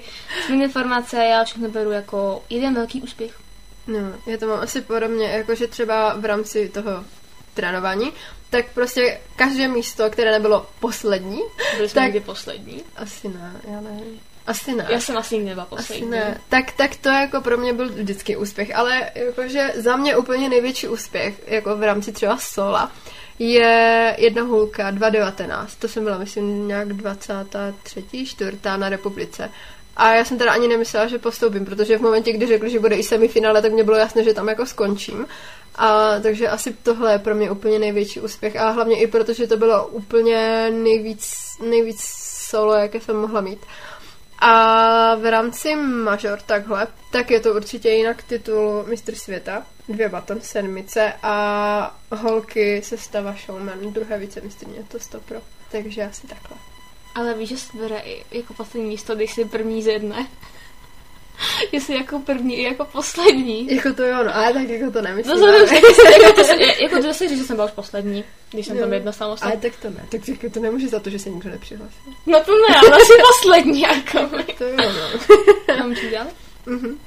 informace, 0.49 1.17
já 1.17 1.43
všechno 1.43 1.69
beru 1.69 1.91
jako 1.91 2.43
jeden 2.49 2.73
velký 2.73 3.01
úspěch. 3.01 3.39
No, 3.87 3.99
já 4.27 4.37
to 4.37 4.47
mám 4.47 4.59
asi 4.59 4.81
podobně, 4.81 5.27
jakože 5.27 5.67
třeba 5.67 6.13
v 6.13 6.25
rámci 6.25 6.69
toho 6.69 7.05
trénování, 7.53 8.11
tak 8.55 8.65
prostě 8.73 9.19
každé 9.35 9.67
místo, 9.67 10.09
které 10.09 10.31
nebylo 10.31 10.65
poslední. 10.79 11.41
Byli 11.75 11.89
jsme 11.89 12.01
tak... 12.01 12.03
někdy 12.03 12.19
poslední? 12.19 12.83
Asi 12.95 13.27
ne, 13.27 13.53
já 13.71 13.81
nevím. 13.81 14.19
Asi 14.47 14.75
ne. 14.75 14.87
Já 14.89 14.99
jsem 14.99 15.17
asi 15.17 15.39
nebyla 15.39 15.65
poslední. 15.65 16.03
Asi 16.03 16.11
ne. 16.11 16.41
Tak, 16.49 16.71
tak 16.71 16.95
to 16.95 17.09
jako 17.09 17.41
pro 17.41 17.57
mě 17.57 17.73
byl 17.73 17.89
vždycky 17.89 18.37
úspěch, 18.37 18.75
ale 18.75 19.11
jakože 19.15 19.73
za 19.75 19.95
mě 19.95 20.17
úplně 20.17 20.49
největší 20.49 20.87
úspěch, 20.87 21.41
jako 21.47 21.77
v 21.77 21.83
rámci 21.83 22.11
třeba 22.11 22.37
sola, 22.37 22.91
je 23.39 24.15
jedna 24.19 24.41
hůlka 24.41 24.91
2.19. 24.91 25.67
To 25.79 25.87
jsem 25.87 26.03
byla, 26.03 26.17
myslím, 26.17 26.67
nějak 26.67 26.93
23. 26.93 28.25
čtvrtá 28.25 28.77
na 28.77 28.89
republice. 28.89 29.49
A 29.97 30.13
já 30.13 30.25
jsem 30.25 30.37
teda 30.37 30.51
ani 30.51 30.67
nemyslela, 30.67 31.07
že 31.07 31.17
postoupím, 31.17 31.65
protože 31.65 31.97
v 31.97 32.01
momentě, 32.01 32.33
kdy 32.33 32.47
řekli, 32.47 32.69
že 32.69 32.79
bude 32.79 32.95
i 32.95 33.03
semifinále, 33.03 33.61
tak 33.61 33.71
mě 33.71 33.83
bylo 33.83 33.97
jasné, 33.97 34.23
že 34.23 34.33
tam 34.33 34.47
jako 34.47 34.65
skončím. 34.65 35.27
A 35.75 36.19
takže 36.19 36.49
asi 36.49 36.73
tohle 36.73 37.11
je 37.11 37.19
pro 37.19 37.35
mě 37.35 37.51
úplně 37.51 37.79
největší 37.79 38.19
úspěch. 38.19 38.55
A 38.55 38.69
hlavně 38.69 38.99
i 39.01 39.07
protože 39.07 39.47
to 39.47 39.57
bylo 39.57 39.87
úplně 39.87 40.69
nejvíc, 40.71 41.35
nejvíc 41.69 42.01
solo, 42.49 42.73
jaké 42.73 43.01
jsem 43.01 43.15
mohla 43.15 43.41
mít. 43.41 43.59
A 44.39 45.15
v 45.15 45.29
rámci 45.29 45.75
Major 45.75 46.39
takhle, 46.45 46.87
tak 47.11 47.31
je 47.31 47.39
to 47.39 47.53
určitě 47.53 47.89
jinak 47.89 48.23
titul 48.23 48.83
mistr 48.87 49.15
světa, 49.15 49.65
dvě 49.89 50.09
baton 50.09 50.41
sedmice 50.41 51.13
a 51.23 51.99
holky 52.11 52.81
se 52.81 52.97
stava 52.97 53.35
showman, 53.45 53.93
druhé 53.93 54.19
vicemistrně, 54.19 54.83
to 54.87 54.99
stopro. 54.99 55.41
Takže 55.71 56.03
asi 56.03 56.27
takhle. 56.27 56.57
Ale 57.15 57.33
víš, 57.33 57.49
že 57.49 57.57
se 57.57 57.77
bere 57.77 58.03
jako 58.31 58.53
poslední 58.53 58.89
místo, 58.89 59.15
když 59.15 59.33
si 59.33 59.45
první 59.45 59.83
z 59.83 59.87
jedné. 59.87 60.27
Jestli 61.71 61.95
jako 61.95 62.19
první 62.19 62.55
i 62.55 62.63
jako 62.63 62.85
poslední. 62.85 63.75
Jako 63.75 63.93
to 63.93 64.03
jo, 64.03 64.23
no, 64.23 64.35
ale 64.35 64.53
tak 64.53 64.69
jako 64.69 64.91
to 64.91 65.01
nemyslím. 65.01 65.39
No, 65.39 65.47
to 65.47 65.47
jako, 65.47 65.75
jako, 66.23 66.43
to, 66.43 66.63
jako 66.83 67.01
to 67.01 67.13
se 67.13 67.27
říct, 67.27 67.37
že 67.41 67.45
jsem 67.45 67.55
byla 67.55 67.67
už 67.67 67.73
poslední, 67.73 68.23
když 68.51 68.65
jsem 68.65 68.75
jo. 68.77 68.83
tam 68.83 68.93
jedna 68.93 69.11
samostatná. 69.11 69.51
Ale 69.51 69.61
tak 69.61 69.81
to 69.81 69.89
ne, 69.89 70.05
tak 70.11 70.27
jako 70.27 70.49
to 70.49 70.59
nemůže 70.59 70.87
za 70.87 70.99
to, 70.99 71.09
že 71.09 71.19
se 71.19 71.29
nikdo 71.29 71.49
nepřihlásil. 71.49 72.13
No 72.25 72.43
to 72.43 72.51
ne, 72.51 72.75
ale 72.77 72.99
jsi 72.99 73.13
poslední, 73.33 73.81
jako 73.81 74.19
To 74.57 74.63
jo, 74.63 74.77
no. 74.77 75.35
Já 75.75 75.87
můžu 75.87 76.09
dělat? 76.09 76.27
Mhm. 76.65 76.99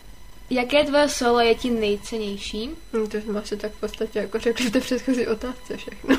Jaké 0.51 0.85
tvoje 0.85 1.09
solo 1.09 1.41
je 1.41 1.55
ti 1.55 1.71
nejcennější? 1.71 2.71
No, 2.93 3.07
to 3.09 3.19
máš 3.33 3.55
tak 3.61 3.73
v 3.73 3.81
podstatě 3.81 4.19
jako 4.19 4.39
řekli 4.39 4.67
v 4.67 4.71
té 4.71 4.81
předchozí 4.81 5.27
otázce 5.27 5.77
všechno. 5.77 6.17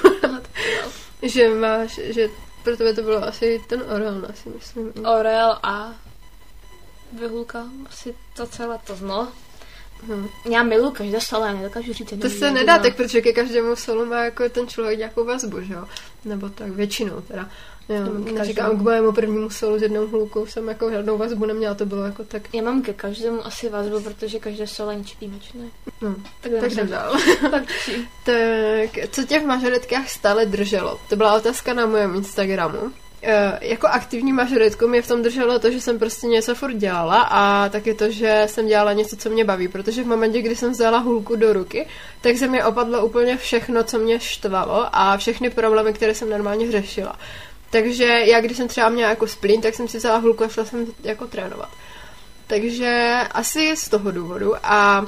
že 1.21 1.49
máš, 1.49 1.99
že 2.03 2.29
pro 2.63 2.77
tebe 2.77 2.93
to 2.93 3.01
bylo 3.01 3.23
asi 3.23 3.61
ten 3.67 3.81
Orel, 3.81 4.27
si 4.33 4.49
myslím. 4.49 4.93
Orel 5.05 5.59
a 5.63 5.93
vyhulka, 7.13 7.65
asi 7.89 8.15
to 8.35 8.45
celé 8.45 8.79
to 8.87 8.95
zno. 8.95 9.27
Hmm. 10.07 10.27
Já 10.51 10.63
miluji 10.63 10.91
každé 10.91 11.21
solo, 11.21 11.45
já 11.45 11.53
nedokážu 11.53 11.93
říct 11.93 12.13
To 12.21 12.29
se 12.29 12.51
nedá 12.51 12.79
tak, 12.79 12.95
protože 12.95 13.21
ke 13.21 13.33
každému 13.33 13.75
solu 13.75 14.05
má 14.05 14.23
jako 14.23 14.49
ten 14.49 14.67
člověk 14.67 14.99
nějakou 14.99 15.25
vazbu, 15.25 15.61
že 15.61 15.73
jo? 15.73 15.85
Nebo 16.25 16.49
tak 16.49 16.67
většinou 16.67 17.21
teda. 17.21 17.49
Jo, 17.89 18.33
neříkám 18.33 18.77
k 18.77 18.81
mojemu 18.81 19.11
prvnímu 19.11 19.49
solu 19.49 19.79
s 19.79 19.81
jednou 19.81 20.07
hlukou 20.07 20.45
jsem 20.45 20.67
jako 20.67 20.91
žádnou 20.91 21.17
vazbu 21.17 21.45
neměla, 21.45 21.75
to 21.75 21.85
bylo 21.85 22.03
jako 22.03 22.23
tak. 22.23 22.53
Já 22.53 22.63
mám 22.63 22.81
ke 22.81 22.93
každému 22.93 23.45
asi 23.45 23.69
vazbu, 23.69 24.01
protože 24.01 24.39
každé 24.39 24.67
solo 24.67 24.91
je 24.91 24.97
něčí 24.97 25.17
výjimečné. 25.21 25.61
No, 26.01 26.15
tak, 26.41 26.51
tak 26.59 26.71
jdem 26.71 26.87
dál. 26.87 27.17
tak, 27.51 27.63
tak, 28.25 29.09
co 29.11 29.23
tě 29.23 29.39
v 29.39 29.45
mažoretkách 29.45 30.09
stále 30.09 30.45
drželo? 30.45 30.99
To 31.09 31.15
byla 31.15 31.35
otázka 31.35 31.73
na 31.73 31.85
mém 31.85 32.15
Instagramu. 32.15 32.91
Uh, 33.23 33.57
jako 33.61 33.87
aktivní 33.87 34.33
mažoretku 34.33 34.87
mě 34.87 35.01
v 35.01 35.07
tom 35.07 35.21
drželo 35.21 35.59
to, 35.59 35.71
že 35.71 35.81
jsem 35.81 35.99
prostě 35.99 36.27
něco 36.27 36.55
furt 36.55 36.73
dělala 36.73 37.21
a 37.21 37.69
taky 37.69 37.93
to, 37.93 38.11
že 38.11 38.43
jsem 38.49 38.67
dělala 38.67 38.93
něco, 38.93 39.15
co 39.15 39.29
mě 39.29 39.45
baví, 39.45 39.67
protože 39.67 40.03
v 40.03 40.07
momentě, 40.07 40.41
kdy 40.41 40.55
jsem 40.55 40.71
vzala 40.71 40.97
hůlku 40.97 41.35
do 41.35 41.53
ruky, 41.53 41.87
tak 42.21 42.37
se 42.37 42.47
mi 42.47 42.63
opadlo 42.63 43.05
úplně 43.05 43.37
všechno, 43.37 43.83
co 43.83 43.99
mě 43.99 44.19
štvalo 44.19 44.87
a 44.91 45.17
všechny 45.17 45.49
problémy, 45.49 45.93
které 45.93 46.15
jsem 46.15 46.29
normálně 46.29 46.71
řešila. 46.71 47.15
Takže 47.69 48.05
já, 48.05 48.41
když 48.41 48.57
jsem 48.57 48.67
třeba 48.67 48.89
měla 48.89 49.09
jako 49.09 49.27
splín, 49.27 49.61
tak 49.61 49.75
jsem 49.75 49.87
si 49.87 49.97
vzala 49.97 50.17
hůlku 50.17 50.43
a 50.43 50.47
šla 50.47 50.65
jsem 50.65 50.85
jako 51.03 51.27
trénovat. 51.27 51.69
Takže 52.47 53.19
asi 53.31 53.75
z 53.75 53.89
toho 53.89 54.11
důvodu 54.11 54.53
a 54.63 55.05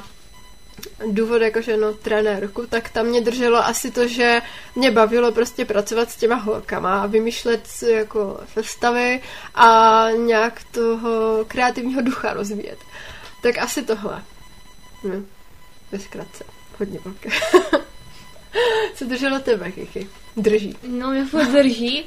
důvod 1.06 1.42
jakože 1.42 1.76
no 1.76 1.94
trenérku, 1.94 2.66
tak 2.66 2.90
tam 2.90 3.06
mě 3.06 3.20
drželo 3.20 3.66
asi 3.66 3.90
to, 3.90 4.08
že 4.08 4.42
mě 4.74 4.90
bavilo 4.90 5.32
prostě 5.32 5.64
pracovat 5.64 6.10
s 6.10 6.16
těma 6.16 6.34
holkama 6.34 7.02
a 7.02 7.06
vymýšlet 7.06 7.68
jako 7.86 8.40
sestavy 8.54 9.20
a 9.54 10.06
nějak 10.16 10.64
toho 10.70 11.44
kreativního 11.48 12.02
ducha 12.02 12.32
rozvíjet. 12.32 12.78
Tak 13.42 13.58
asi 13.58 13.82
tohle. 13.82 14.22
Hm. 15.04 15.26
Ve 15.92 15.98
zkratce. 15.98 16.44
Hodně 16.78 16.98
velké. 17.04 17.30
Co 18.94 19.04
drželo 19.04 19.38
tebe, 19.38 19.72
Kiki? 19.72 20.08
Drží. 20.36 20.76
No, 20.88 21.10
mě 21.10 21.24
furt 21.24 21.48
drží. 21.48 22.06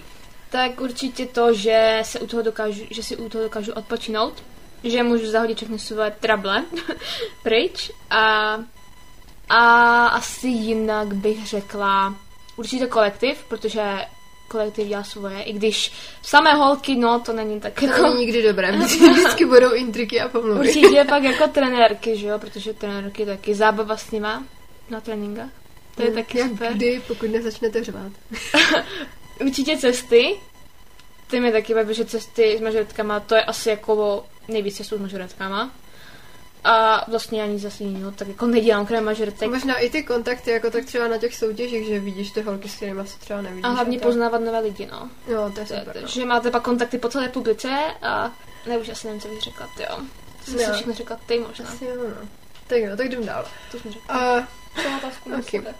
Tak 0.49 0.81
určitě 0.81 1.25
to, 1.25 1.53
že 1.53 1.99
se 2.03 2.19
u 2.19 2.27
toho 2.27 2.43
dokážu, 2.43 2.83
že 2.89 3.03
si 3.03 3.17
u 3.17 3.29
toho 3.29 3.43
dokážu 3.43 3.71
odpočinout, 3.71 4.43
že 4.86 5.04
můžu 5.04 5.28
zahodit 5.28 5.58
všechny 5.58 5.80
své 5.80 6.12
trable 6.12 6.63
pryč 7.43 7.91
a, 8.10 8.58
a 9.50 10.06
asi 10.08 10.48
jinak 10.48 11.13
bych 11.13 11.48
řekla 11.48 12.15
určitě 12.58 12.88
kolektiv, 12.88 13.45
protože 13.48 13.82
kolektiv 14.48 14.88
dělá 14.88 15.04
svoje, 15.04 15.41
i 15.41 15.54
když 15.54 15.91
samé 16.21 16.54
holky, 16.54 16.95
no, 16.95 17.19
to 17.19 17.34
není 17.34 17.60
tak 17.60 17.82
jako... 17.82 17.95
To 17.98 18.04
není 18.04 18.19
nikdy 18.26 18.43
dobré, 18.43 18.71
vždycky 18.78 19.45
budou 19.45 19.74
intriky 19.74 20.21
a 20.21 20.30
pomluvy. 20.30 20.60
Určitě 20.60 21.06
pak 21.10 21.24
jako 21.24 21.48
trenérky, 21.48 22.17
že 22.17 22.28
jo, 22.28 22.39
protože 22.39 22.74
trenérky 22.74 23.26
taky 23.26 23.56
zábava 23.56 23.98
s 23.98 24.12
nima 24.12 24.43
na 24.89 25.02
tréninkách. 25.02 25.50
To 25.95 26.02
je 26.02 26.08
hmm, 26.08 26.17
taky 26.17 26.38
jak 26.39 26.50
super. 26.50 26.74
kdy, 26.74 27.02
pokud 27.08 27.30
nezačnete 27.30 27.84
řvát. 27.84 28.12
Určitě 29.41 29.78
cesty. 29.78 30.36
Ty 31.28 31.39
mi 31.39 31.52
taky 31.52 31.74
baví, 31.74 31.93
že 31.93 32.06
cesty 32.06 32.58
s 32.58 32.62
mažoretkama, 32.62 33.19
to 33.19 33.36
je 33.36 33.43
asi 33.43 33.69
jako 33.69 34.26
nejvíc 34.47 34.77
cestů 34.77 34.97
s 34.97 35.01
mažoretkama. 35.01 35.71
A 36.63 37.05
vlastně 37.12 37.43
ani 37.43 37.60
zase 37.60 37.84
jiného, 37.84 38.12
tak 38.12 38.27
jako 38.27 38.45
nedělám 38.45 38.86
krém 38.86 39.05
mažoretek. 39.05 39.49
Možná 39.49 39.77
i 39.77 39.89
ty 39.89 40.03
kontakty, 40.03 40.51
jako 40.51 40.71
tak 40.71 40.86
třeba 40.86 41.08
na 41.08 41.17
těch 41.17 41.36
soutěžích, 41.36 41.88
že 41.88 41.99
vidíš 41.99 42.31
ty 42.31 42.41
holky, 42.41 42.69
s 42.69 42.75
kterými 42.75 43.08
se 43.08 43.19
třeba 43.19 43.41
nevidíš. 43.41 43.65
A 43.65 43.69
hlavně 43.69 43.99
poznávat 43.99 44.41
nové 44.41 44.60
lidi, 44.60 44.89
no. 44.91 45.10
Jo, 45.27 45.51
to 45.53 45.60
je 45.60 45.65
super. 45.65 46.01
No. 46.01 46.08
Že 46.08 46.25
máte 46.25 46.51
pak 46.51 46.63
kontakty 46.63 46.97
po 46.97 47.10
celé 47.10 47.25
republice 47.25 47.69
a 48.01 48.31
ne, 48.67 48.77
už 48.77 48.89
asi 48.89 49.08
nevím, 49.08 49.21
co 49.21 49.27
bych 49.27 49.41
řekla, 49.41 49.69
jo. 49.79 49.97
To 50.45 50.51
jsem 50.51 50.60
si 50.60 50.71
všechno 50.71 50.93
řekla 50.93 51.19
ty 51.25 51.39
možná. 51.39 51.65
Asi 51.65 51.86
jo, 51.86 51.91
no. 51.97 52.27
Tak 52.67 52.77
jo, 52.77 52.97
tak 52.97 53.05
jdem 53.05 53.25
dál. 53.25 53.45
To 53.71 53.79
jsme 53.79 53.91
řekla. 53.91 54.38
Uh, 54.38 54.97
otázku 54.97 55.29
okay. 55.39 55.73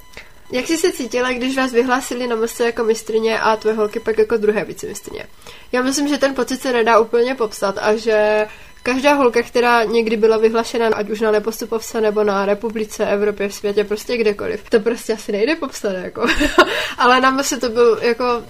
Jak 0.52 0.68
jsi 0.68 0.78
se 0.78 0.92
cítila, 0.92 1.32
když 1.32 1.58
vás 1.58 1.72
vyhlásili 1.72 2.28
na 2.28 2.36
mostě 2.36 2.64
jako 2.64 2.84
mistrině 2.84 3.40
a 3.40 3.56
tvoje 3.56 3.76
holky 3.76 4.00
pak 4.00 4.18
jako 4.18 4.38
druhé 4.38 4.66
vicemistrině? 4.66 5.26
Já 5.72 5.82
myslím, 5.82 6.08
že 6.08 6.18
ten 6.18 6.36
pocit 6.36 6.62
se 6.62 6.74
nedá 6.74 7.00
úplně 7.00 7.36
popsat 7.36 7.78
a 7.78 7.96
že 7.96 8.48
každá 8.84 9.14
holka, 9.14 9.42
která 9.42 9.84
někdy 9.84 10.18
byla 10.18 10.38
vyhlašena, 10.38 10.88
ať 10.88 11.10
už 11.10 11.22
na 11.22 11.32
nepostupovce 11.32 12.02
nebo 12.02 12.24
na 12.24 12.46
republice, 12.46 13.06
Evropě, 13.06 13.50
v 13.50 13.54
světě, 13.54 13.84
prostě 13.84 14.18
kdekoliv, 14.18 14.70
to 14.70 14.80
prostě 14.80 15.14
asi 15.14 15.32
nejde 15.32 15.56
popsat, 15.56 15.94
jako. 15.94 16.28
Ale 16.98 17.22
nám 17.22 17.44
se 17.44 17.58
to 17.58 17.70
byl 17.70 18.00
jako 18.02 18.44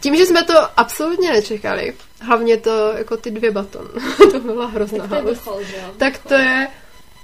tím, 0.00 0.16
že 0.16 0.26
jsme 0.26 0.44
to 0.44 0.54
absolutně 0.76 1.32
nečekali, 1.32 1.94
hlavně 2.20 2.56
to 2.56 2.92
jako 2.96 3.16
ty 3.16 3.30
dvě 3.30 3.50
baton, 3.50 3.88
to 4.32 4.40
byla 4.40 4.66
hrozná 4.66 5.06
tak 5.08 5.24
to, 5.44 5.60
tak 5.96 6.18
to 6.18 6.34
je 6.34 6.68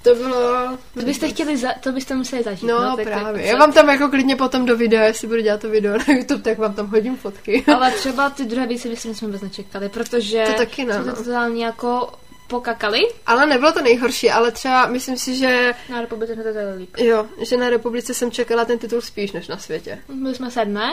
to 0.05 0.15
bylo... 0.15 0.79
To 0.95 1.01
byste 1.05 1.29
chtěli, 1.29 1.57
za, 1.57 1.69
to 1.81 1.93
byste 1.93 2.15
museli 2.15 2.43
zažít. 2.43 2.69
No, 2.69 2.83
no 2.85 2.97
tak 2.97 3.07
právě. 3.07 3.43
Tak, 3.43 3.53
Já 3.53 3.57
vám 3.57 3.73
tam 3.73 3.89
jako 3.89 4.09
klidně 4.09 4.37
potom 4.37 4.67
do 4.67 4.77
videa, 4.77 5.05
jestli 5.05 5.29
budu 5.29 5.41
dělat 5.41 5.61
to 5.61 5.69
video 5.69 5.99
na 5.99 6.05
YouTube, 6.09 6.43
tak 6.43 6.59
vám 6.59 6.75
tam 6.75 6.87
hodím 6.87 7.17
fotky. 7.17 7.65
Ale 7.75 7.91
třeba 7.91 8.31
ty 8.31 8.45
druhé 8.45 8.67
věci 8.67 8.89
bychom 8.89 9.15
jsme 9.15 9.29
vůbec 9.29 9.43
nečekali, 9.43 9.89
protože 9.89 10.45
to 10.47 10.53
taky 10.53 10.85
ne, 10.85 10.95
jsme 10.95 11.13
to 11.13 11.25
totálně 11.25 11.65
jako 11.65 12.13
pokakali. 12.47 13.01
Ale 13.27 13.47
nebylo 13.47 13.73
to 13.73 13.83
nejhorší, 13.83 14.31
ale 14.31 14.51
třeba 14.51 14.87
myslím 14.87 15.17
si, 15.17 15.37
že... 15.37 15.73
Na 15.89 16.01
republice 16.01 16.35
jsme 16.35 16.43
to 16.43 16.55
tady 16.55 16.79
líp. 16.79 16.97
Jo, 16.99 17.27
že 17.39 17.57
na 17.57 17.71
republice 17.71 18.15
jsem 18.15 18.31
čekala 18.31 18.65
ten 18.65 18.79
titul 18.79 19.01
spíš 19.01 19.33
než 19.33 19.49
na 19.49 19.59
světě. 19.59 19.99
Byli 20.09 20.35
jsme 20.35 20.51
sedmé 20.51 20.91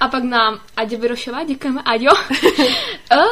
a 0.00 0.08
pak 0.08 0.22
nám 0.22 0.60
Adě 0.76 0.96
Vyrošová, 0.96 1.44
děkujeme 1.44 1.82
Aďo, 1.84 2.10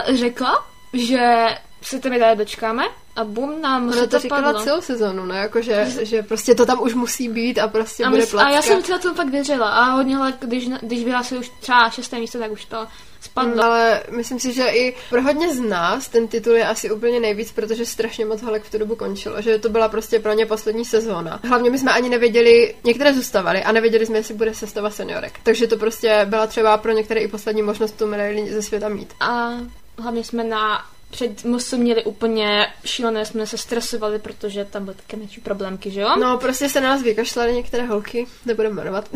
řekla, 0.15 0.67
že 0.93 1.47
se 1.87 2.01
to 2.01 2.09
tady 2.09 2.37
dočkáme 2.37 2.85
a 3.17 3.25
bum, 3.25 3.61
nám 3.63 3.89
Ona 3.89 4.07
to, 4.07 4.19
říkala 4.19 4.43
padlo. 4.43 4.63
celou 4.63 4.81
sezonu, 4.81 5.25
ne? 5.27 5.39
Jako, 5.39 5.63
že, 5.63 5.87
že 6.03 6.23
prostě 6.23 6.55
to 6.55 6.67
tam 6.67 6.83
už 6.83 6.95
musí 6.95 7.29
být 7.29 7.59
a 7.59 7.69
prostě 7.69 8.05
a 8.05 8.11
bude 8.11 8.23
mys- 8.23 8.39
A 8.39 8.51
já 8.51 8.63
jsem 8.63 8.83
třeba 8.83 8.99
tomu 8.99 9.15
pak 9.15 9.29
věřila 9.29 9.69
a 9.71 9.85
hodně 9.85 10.19
let, 10.19 10.37
když, 10.41 10.69
když 10.81 11.05
byla 11.05 11.23
se 11.23 11.39
už 11.39 11.51
třeba 11.61 11.91
šesté 11.91 12.19
místo, 12.19 12.39
tak 12.39 12.51
už 12.53 12.65
to 12.65 12.87
spadlo. 13.21 13.55
Mm, 13.55 13.61
ale 13.61 14.03
myslím 14.11 14.41
si, 14.41 14.53
že 14.53 14.67
i 14.67 14.97
pro 15.11 15.23
hodně 15.23 15.55
z 15.55 15.61
nás 15.61 16.09
ten 16.09 16.29
titul 16.29 16.53
je 16.53 16.67
asi 16.67 16.91
úplně 16.91 17.21
nejvíc, 17.21 17.53
protože 17.53 17.87
strašně 17.87 18.25
moc 18.25 18.43
holek 18.43 18.63
v 18.63 18.71
tu 18.71 18.79
dobu 18.79 18.97
končilo, 18.97 19.43
že 19.43 19.59
to 19.59 19.69
byla 19.69 19.89
prostě 19.89 20.21
pro 20.21 20.33
ně 20.33 20.47
poslední 20.47 20.85
sezóna. 20.85 21.41
Hlavně 21.49 21.71
my 21.71 21.79
jsme 21.79 21.93
ani 21.93 22.09
nevěděli, 22.09 22.75
některé 22.85 23.15
zůstavaly 23.15 23.63
a 23.65 23.73
nevěděli 23.73 24.07
jsme, 24.07 24.19
jestli 24.19 24.35
bude 24.35 24.55
sestava 24.55 24.91
seniorek. 24.91 25.41
Takže 25.43 25.67
to 25.67 25.77
prostě 25.77 26.21
byla 26.25 26.47
třeba 26.47 26.77
pro 26.77 26.93
některé 26.93 27.21
i 27.21 27.29
poslední 27.29 27.63
možnost 27.63 27.93
tu 27.99 28.07
medaili 28.07 28.53
ze 28.53 28.63
světa 28.63 28.89
mít. 28.89 29.15
A 29.21 29.51
hlavně 29.99 30.25
jsme 30.25 30.45
na 30.45 30.85
před 31.11 31.45
mostem 31.45 31.81
měli 31.81 32.05
úplně 32.05 32.67
šílené, 32.85 33.27
jsme 33.27 33.47
se 33.47 33.59
stresovali, 33.59 34.19
protože 34.19 34.65
tam 34.65 34.85
byly 34.85 34.97
také 34.97 35.17
menší 35.17 35.41
problémky, 35.41 35.91
že 35.91 36.01
jo? 36.01 36.17
No, 36.21 36.39
prostě 36.39 36.69
se 36.69 36.81
na 36.81 36.89
nás 36.89 37.03
vykašlali 37.03 37.53
některé 37.53 37.87
holky, 37.87 38.27
nebudeme 38.47 38.75
jmenovat. 38.75 39.09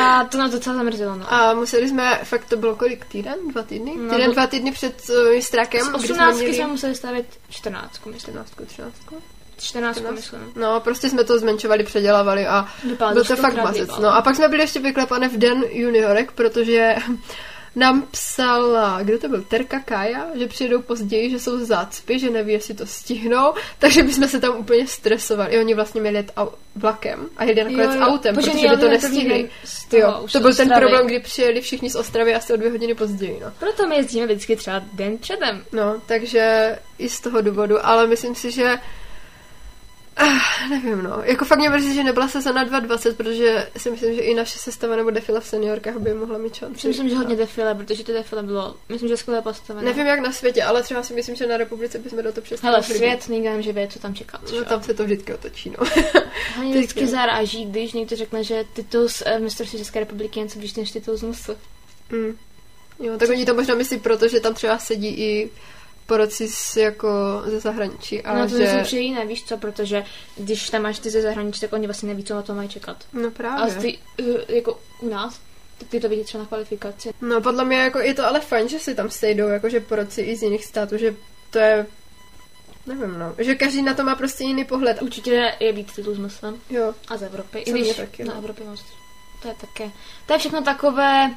A 0.00 0.24
to 0.24 0.38
nás 0.38 0.52
docela 0.52 0.76
zamrzelo, 0.76 1.16
no. 1.16 1.32
A 1.32 1.54
museli 1.54 1.88
jsme, 1.88 2.20
fakt 2.24 2.44
to 2.48 2.56
bylo 2.56 2.76
kolik 2.76 3.04
týden? 3.04 3.34
Dva 3.52 3.62
týdny? 3.62 3.92
No, 3.96 4.14
týden, 4.14 4.32
dva 4.32 4.46
týdny 4.46 4.72
před 4.72 5.02
uh, 5.08 5.30
mistrákem. 5.30 5.80
Z 5.80 5.94
18 5.94 6.06
jsme, 6.06 6.32
měli... 6.32 6.54
jsme 6.54 6.66
museli 6.66 6.94
stavit 6.94 7.26
14, 7.50 8.06
myslím. 8.06 8.34
14, 8.34 8.50
13. 8.66 8.94
14, 9.58 9.96
14, 9.96 10.14
myslím. 10.14 10.52
No, 10.56 10.80
prostě 10.80 11.08
jsme 11.08 11.24
to 11.24 11.38
zmenšovali, 11.38 11.84
předělávali 11.84 12.46
a 12.46 12.68
Vypadalo 12.84 13.14
byl 13.14 13.24
to 13.24 13.36
fakt 13.36 13.56
mazec. 13.56 13.90
No 13.98 14.14
a 14.14 14.22
pak 14.22 14.36
jsme 14.36 14.48
byli 14.48 14.62
ještě 14.62 14.80
vyklepané 14.80 15.28
v 15.28 15.38
den 15.38 15.64
juniorek, 15.70 16.32
protože 16.32 16.94
nám 17.76 18.02
psala, 18.10 19.02
kdo 19.02 19.18
to 19.18 19.28
byl, 19.28 19.42
Terka 19.42 19.80
Kaja, 19.80 20.26
že 20.34 20.46
přijedou 20.46 20.82
později, 20.82 21.30
že 21.30 21.38
jsou 21.38 21.64
zácpy, 21.64 22.18
že 22.18 22.30
neví, 22.30 22.52
jestli 22.52 22.74
to 22.74 22.86
stihnou, 22.86 23.54
takže 23.78 24.02
bychom 24.02 24.28
se 24.28 24.40
tam 24.40 24.56
úplně 24.56 24.86
stresovali. 24.86 25.54
I 25.54 25.58
oni 25.58 25.74
vlastně 25.74 26.00
měli 26.00 26.16
jet 26.16 26.32
au- 26.36 26.52
vlakem 26.76 27.26
a 27.36 27.44
jeli 27.44 27.64
nakonec 27.64 27.94
jo, 27.94 28.00
jo. 28.00 28.06
autem, 28.06 28.34
Bože, 28.34 28.50
protože 28.50 28.68
by 28.68 28.76
to 28.76 28.88
nestihli. 28.88 29.50
Jo, 29.92 30.26
to 30.32 30.40
byl 30.40 30.54
ten 30.54 30.68
problém, 30.78 31.06
kdy 31.06 31.20
přijeli 31.20 31.60
všichni 31.60 31.90
z 31.90 31.96
Ostravy 31.96 32.34
asi 32.34 32.52
o 32.52 32.56
dvě 32.56 32.70
hodiny 32.70 32.94
později. 32.94 33.40
No. 33.44 33.52
Proto 33.58 33.88
my 33.88 33.96
jezdíme 33.96 34.26
vždycky 34.26 34.56
třeba 34.56 34.82
den 34.92 35.18
předem. 35.18 35.64
No, 35.72 36.02
takže 36.06 36.78
i 36.98 37.08
z 37.08 37.20
toho 37.20 37.40
důvodu, 37.40 37.86
ale 37.86 38.06
myslím 38.06 38.34
si, 38.34 38.50
že 38.50 38.78
Ah, 40.16 40.68
nevím, 40.70 41.02
no. 41.02 41.22
Jako 41.24 41.44
fakt 41.44 41.58
mě 41.58 41.70
mrzí, 41.70 41.94
že 41.94 42.04
nebyla 42.04 42.28
sezona 42.28 42.64
2.20, 42.64 43.14
protože 43.14 43.68
si 43.76 43.90
myslím, 43.90 44.14
že 44.14 44.20
i 44.20 44.34
naše 44.34 44.58
sestava 44.58 44.96
nebo 44.96 45.10
defile 45.10 45.40
v 45.40 45.46
seniorkách 45.46 45.96
by 45.96 46.14
mohla 46.14 46.38
mít 46.38 46.54
šanci. 46.54 46.88
Myslím, 46.88 47.08
že 47.08 47.16
hodně 47.16 47.36
defile, 47.36 47.74
protože 47.74 48.04
to 48.04 48.12
defile 48.12 48.42
bylo, 48.42 48.76
myslím, 48.88 49.08
že 49.08 49.16
skvěle 49.16 49.42
postavené. 49.42 49.86
Nevím, 49.86 50.06
jak 50.06 50.20
na 50.20 50.32
světě, 50.32 50.62
ale 50.62 50.82
třeba 50.82 51.02
si 51.02 51.14
myslím, 51.14 51.36
že 51.36 51.46
na 51.46 51.56
republice 51.56 51.98
bychom 51.98 52.22
do 52.22 52.32
toho 52.32 52.42
přestali. 52.42 52.74
Ale 52.74 52.82
svět, 52.82 53.28
nikdo 53.28 53.62
že 53.62 53.72
ví, 53.72 53.88
co 53.88 53.98
tam 53.98 54.14
čeká. 54.14 54.40
No 54.54 54.64
tam 54.64 54.82
se 54.82 54.94
to 54.94 55.04
vždycky 55.04 55.34
otočí, 55.34 55.70
no. 55.78 55.86
Mě 56.58 56.74
vždycky 56.74 57.06
zaráží, 57.06 57.64
když 57.64 57.92
někdo 57.92 58.16
řekne, 58.16 58.44
že 58.44 58.64
titul 58.72 59.08
z 59.08 59.22
uh, 59.22 59.42
mistrovství 59.42 59.78
České 59.78 60.00
republiky 60.00 60.40
je 60.40 60.44
něco 60.44 60.58
blíž 60.58 60.74
než 60.74 60.90
titul 60.90 61.16
z 61.16 61.22
MUS. 61.22 61.50
Mm. 62.10 62.36
Jo, 63.00 63.18
tak 63.18 63.28
oni 63.28 63.46
to 63.46 63.54
možná 63.54 63.74
myslí, 63.74 63.98
protože 63.98 64.40
tam 64.40 64.54
třeba 64.54 64.78
sedí 64.78 65.08
i 65.08 65.50
poroci 66.06 66.48
z, 66.48 66.76
jako 66.76 67.42
ze 67.46 67.60
zahraničí. 67.60 68.22
A 68.22 68.38
no 68.38 68.48
to 68.48 68.58
že... 68.58 68.82
jsou 68.84 68.96
jiné, 68.96 69.26
víš 69.26 69.44
co, 69.44 69.56
protože 69.58 70.04
když 70.36 70.70
tam 70.70 70.82
máš 70.82 70.98
ty 70.98 71.10
ze 71.10 71.22
zahraničí, 71.22 71.60
tak 71.60 71.72
oni 71.72 71.86
vlastně 71.86 72.08
neví, 72.08 72.24
co 72.24 72.34
na 72.34 72.42
to 72.42 72.54
mají 72.54 72.68
čekat. 72.68 72.96
No 73.12 73.30
právě. 73.30 73.76
A 73.76 73.80
ty, 73.80 73.98
uh, 74.22 74.26
jako 74.48 74.80
u 75.00 75.08
nás, 75.08 75.40
tak 75.78 75.88
ty 75.88 76.00
to 76.00 76.08
vidí 76.08 76.24
třeba 76.24 76.42
na 76.42 76.48
kvalifikaci. 76.48 77.10
No, 77.20 77.40
podle 77.40 77.64
mě 77.64 77.76
jako 77.76 77.98
je 77.98 78.14
to 78.14 78.26
ale 78.26 78.40
fajn, 78.40 78.68
že 78.68 78.78
si 78.78 78.94
tam 78.94 79.10
sejdou, 79.10 79.48
jakože 79.48 79.80
poroci 79.80 80.22
i 80.22 80.36
z 80.36 80.42
jiných 80.42 80.64
států, 80.64 80.96
že 80.96 81.14
to 81.50 81.58
je 81.58 81.86
Nevím, 82.86 83.18
no. 83.18 83.34
Že 83.38 83.54
každý 83.54 83.82
na 83.82 83.94
to 83.94 84.04
má 84.04 84.14
prostě 84.14 84.44
jiný 84.44 84.64
pohled. 84.64 85.02
Určitě 85.02 85.54
je 85.60 85.72
víc 85.72 85.94
titul 85.94 86.14
s 86.14 86.18
myslím. 86.18 86.62
Jo. 86.70 86.94
A 87.08 87.16
z 87.16 87.22
Evropy. 87.22 87.58
I 87.58 87.72
když 87.72 87.96
taky, 87.96 88.24
na 88.24 88.32
no. 88.34 88.38
Evropě. 88.38 88.66
To 89.42 89.48
je 89.48 89.54
také. 89.60 89.90
To 90.26 90.32
je 90.32 90.38
všechno 90.38 90.62
takové, 90.62 91.34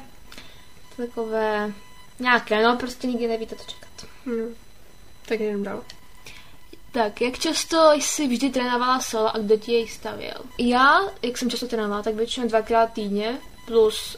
takové 0.96 1.72
nějaké, 2.18 2.62
no 2.62 2.76
prostě 2.76 3.06
nikdy 3.06 3.28
nevíte, 3.28 3.56
co 3.56 3.64
čekat. 3.64 3.87
Hm. 4.28 4.54
Tak 5.28 5.40
jdem 5.40 5.62
dál. 5.62 5.84
Tak, 6.92 7.20
jak 7.20 7.38
často 7.38 7.92
jsi 7.92 8.28
vždy 8.28 8.50
trénovala 8.50 9.00
solo 9.00 9.36
a 9.36 9.38
kdo 9.38 9.56
ti 9.56 9.72
jej 9.72 9.88
stavěl? 9.88 10.34
Já, 10.58 11.00
jak 11.22 11.38
jsem 11.38 11.50
často 11.50 11.66
trénovala, 11.66 12.02
tak 12.02 12.14
většinou 12.14 12.48
dvakrát 12.48 12.92
týdně, 12.92 13.38
plus 13.66 14.16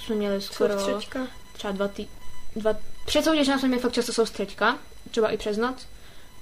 jsme 0.00 0.14
měli 0.14 0.40
skoro 0.42 0.80
Soustřečka. 0.80 1.26
třeba 1.52 1.72
dva 1.72 1.88
tý... 1.88 2.06
Dva... 2.56 2.74
Před 3.06 3.24
soutěžem 3.24 3.58
jsme 3.58 3.68
měli 3.68 3.82
fakt 3.82 3.92
často 3.92 4.12
soustřečka, 4.12 4.78
třeba 5.10 5.30
i 5.30 5.36
přes 5.36 5.56
noc. 5.56 5.86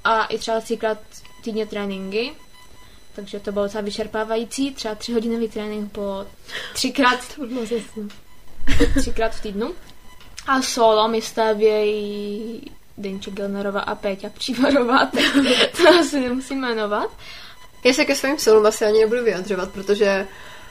A 0.04 0.24
i 0.24 0.38
třeba 0.38 0.60
třikrát 0.60 0.98
týdně 1.44 1.66
tréninky. 1.66 2.32
Takže 3.14 3.40
to 3.40 3.52
bylo 3.52 3.64
docela 3.64 3.82
vyčerpávající. 3.82 4.74
Třeba 4.74 4.94
tři 4.94 5.12
hodinový 5.12 5.48
trénink 5.48 5.92
po 5.92 6.26
třikrát, 6.74 7.20
To 7.36 7.46
bylo 7.46 7.62
třikrát 9.00 9.34
v 9.34 9.42
týdnu. 9.42 9.74
A 10.46 10.62
solo 10.62 11.08
mi 11.08 11.22
stavějí 11.22 12.75
Denče 12.98 13.30
Gelnerová 13.30 13.80
a 13.80 13.94
Péťa 13.94 14.28
Přívarová, 14.28 14.98
tak 14.98 15.22
to 15.76 15.88
asi 16.00 16.20
nemusím 16.20 16.60
jmenovat. 16.60 17.10
Já 17.84 17.92
se 17.92 18.04
ke 18.04 18.14
svým 18.14 18.38
solům 18.38 18.66
asi 18.66 18.84
ani 18.84 19.00
nebudu 19.00 19.24
vyjadřovat, 19.24 19.70
protože 19.70 20.26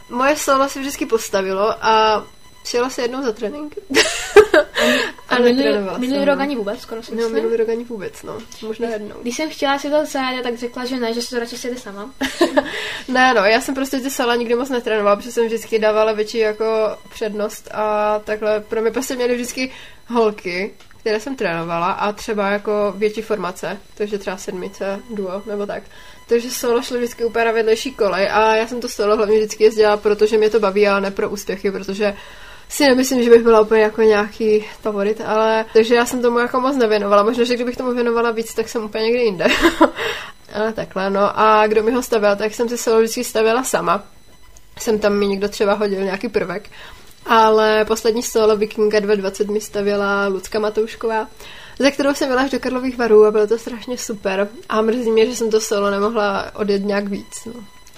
moje 0.09 0.35
solo 0.35 0.69
si 0.69 0.79
vždycky 0.79 1.05
postavilo 1.05 1.85
a 1.85 2.25
přijela 2.63 2.89
se 2.89 3.01
jednou 3.01 3.23
za 3.23 3.31
trénink. 3.31 3.75
A 5.29 5.35
Ale 5.35 5.53
minulý, 5.53 5.67
minulý 5.97 6.19
jsem, 6.19 6.23
rok 6.23 6.35
no. 6.35 6.41
ani 6.41 6.55
vůbec, 6.55 6.79
skoro 6.79 7.03
si 7.03 7.15
No, 7.15 7.29
minulý 7.29 7.55
rok 7.55 7.69
ani 7.69 7.83
vůbec, 7.83 8.23
no. 8.23 8.38
Možná 8.61 8.89
jednou. 8.89 9.15
Když 9.21 9.35
jsem 9.35 9.49
chtěla 9.49 9.79
si 9.79 9.89
to 9.89 10.05
zajet, 10.05 10.43
tak 10.43 10.57
řekla, 10.57 10.85
že 10.85 10.95
ne, 10.95 11.13
že 11.13 11.21
se 11.21 11.29
to 11.29 11.39
radši 11.39 11.57
sjede 11.57 11.77
sama. 11.77 12.13
Ne, 13.07 13.33
no, 13.33 13.45
já 13.45 13.61
jsem 13.61 13.75
prostě 13.75 13.99
ty 13.99 14.09
sala 14.09 14.35
nikdy 14.35 14.55
moc 14.55 14.69
netrénovala, 14.69 15.15
protože 15.15 15.31
jsem 15.31 15.45
vždycky 15.45 15.79
dávala 15.79 16.11
větší 16.11 16.38
jako 16.38 16.97
přednost 17.09 17.69
a 17.71 18.19
takhle 18.19 18.59
pro 18.59 18.81
mě 18.81 18.91
prostě 18.91 19.15
měly 19.15 19.35
vždycky 19.35 19.71
holky, 20.07 20.73
které 21.05 21.19
jsem 21.19 21.35
trénovala 21.35 21.91
a 21.91 22.11
třeba 22.11 22.49
jako 22.49 22.93
větší 22.97 23.21
formace, 23.21 23.77
takže 23.97 24.17
třeba 24.17 24.37
sedmice, 24.37 24.99
duo 25.09 25.41
nebo 25.45 25.65
tak. 25.65 25.83
Takže 26.27 26.51
solo 26.51 26.81
šlo 26.81 26.97
vždycky 26.97 27.25
úplně 27.25 27.45
na 27.45 27.51
vedlejší 27.51 27.91
kolej 27.91 28.29
a 28.31 28.55
já 28.55 28.67
jsem 28.67 28.81
to 28.81 28.89
solo 28.89 29.17
hlavně 29.17 29.37
vždycky 29.37 29.63
jezdila, 29.63 29.97
protože 29.97 30.37
mě 30.37 30.49
to 30.49 30.59
baví, 30.59 30.87
ale 30.87 31.01
ne 31.01 31.11
pro 31.11 31.29
úspěchy, 31.29 31.71
protože 31.71 32.15
si 32.69 32.83
nemyslím, 32.83 33.23
že 33.23 33.29
bych 33.29 33.43
byla 33.43 33.61
úplně 33.61 33.81
jako 33.81 34.01
nějaký 34.01 34.65
favorit, 34.81 35.21
ale 35.25 35.65
takže 35.73 35.95
já 35.95 36.05
jsem 36.05 36.21
tomu 36.21 36.39
jako 36.39 36.59
moc 36.61 36.75
nevěnovala. 36.75 37.23
Možná, 37.23 37.43
že 37.43 37.55
kdybych 37.55 37.77
tomu 37.77 37.93
věnovala 37.93 38.31
víc, 38.31 38.53
tak 38.53 38.69
jsem 38.69 38.83
úplně 38.83 39.03
někde 39.03 39.23
jinde. 39.23 39.45
ale 40.53 40.73
takhle, 40.73 41.09
no. 41.09 41.39
A 41.39 41.67
kdo 41.67 41.83
mi 41.83 41.91
ho 41.91 42.01
stavěl, 42.01 42.35
tak 42.35 42.53
jsem 42.53 42.69
si 42.69 42.77
solo 42.77 42.99
vždycky 42.99 43.23
stavěla 43.23 43.63
sama. 43.63 44.03
Jsem 44.77 44.99
tam 44.99 45.13
mi 45.13 45.27
někdo 45.27 45.49
třeba 45.49 45.73
hodil 45.73 46.03
nějaký 46.03 46.29
prvek. 46.29 46.69
Ale 47.25 47.85
poslední 47.85 48.23
solo 48.23 48.57
Vikinga 48.57 48.99
220 48.99 49.49
mi 49.49 49.61
stavěla 49.61 50.27
Lucka 50.27 50.59
Matoušková, 50.59 51.27
za 51.79 51.91
kterou 51.91 52.13
jsem 52.13 52.29
byla 52.29 52.41
až 52.41 52.51
do 52.51 52.59
Karlových 52.59 52.97
varů 52.97 53.25
a 53.25 53.31
bylo 53.31 53.47
to 53.47 53.57
strašně 53.57 53.97
super. 53.97 54.47
A 54.69 54.81
mrzí 54.81 55.11
mě, 55.11 55.25
že 55.25 55.35
jsem 55.35 55.51
to 55.51 55.61
solo 55.61 55.91
nemohla 55.91 56.51
odjet 56.55 56.83
nějak 56.85 57.07
víc. 57.07 57.45
No, 57.45 57.53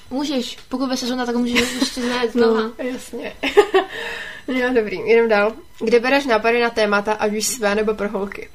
Můžeš, 0.10 0.58
pokud 0.70 0.90
by 0.90 0.98
sezóna, 0.98 1.26
tak 1.26 1.36
můžeš 1.36 1.74
ještě 1.80 2.02
zajet 2.02 2.32
znova. 2.32 2.62
no 2.62 2.72
jasně. 2.78 3.34
no, 4.48 4.74
dobrý, 4.74 5.00
jdem 5.10 5.30
dál. 5.30 5.54
Kde 5.80 6.00
bereš 6.00 6.26
nápady 6.26 6.62
na 6.62 6.70
témata, 6.70 7.14
ať 7.14 7.34
už 7.38 7.46
své 7.46 7.76
nebo 7.76 7.94
pro 7.94 8.10
holky? 8.10 8.50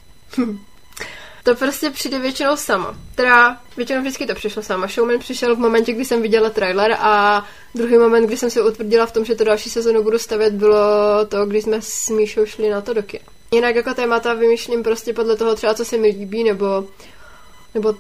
To 1.43 1.55
prostě 1.55 1.91
přijde 1.91 2.19
většinou 2.19 2.57
samo. 2.57 2.89
Teda 3.15 3.57
většinou 3.77 4.01
vždycky 4.01 4.27
to 4.27 4.35
přišlo 4.35 4.63
sama. 4.63 4.87
Showman 4.87 5.19
přišel 5.19 5.57
v 5.57 5.59
momentě, 5.59 5.93
kdy 5.93 6.05
jsem 6.05 6.23
viděla 6.23 6.51
trailer 6.51 6.97
a 7.01 7.45
druhý 7.75 7.99
moment, 7.99 8.27
kdy 8.27 8.37
jsem 8.37 8.51
se 8.51 8.63
utvrdila 8.63 9.07
v 9.07 9.13
tom, 9.13 9.25
že 9.25 9.35
to 9.35 9.45
další 9.45 9.71
sezonu 9.71 10.03
budu 10.03 10.19
stavět, 10.19 10.53
bylo 10.53 10.79
to, 11.29 11.47
když 11.47 11.65
jsme 11.65 11.83
s 11.83 12.09
Míšou 12.09 12.47
šli 12.47 12.71
na 12.71 12.81
to 12.81 12.95
do 12.95 13.03
kina. 13.03 13.25
Jinak 13.53 13.77
jako 13.77 13.95
témata 13.95 14.35
vymýšlím 14.35 14.83
prostě 14.83 15.13
podle 15.13 15.37
toho 15.37 15.55
třeba, 15.55 15.75
co 15.75 15.85
se 15.85 15.99
mi 15.99 16.09
líbí, 16.09 16.45
nebo, 16.45 16.85
nebo 17.75 17.95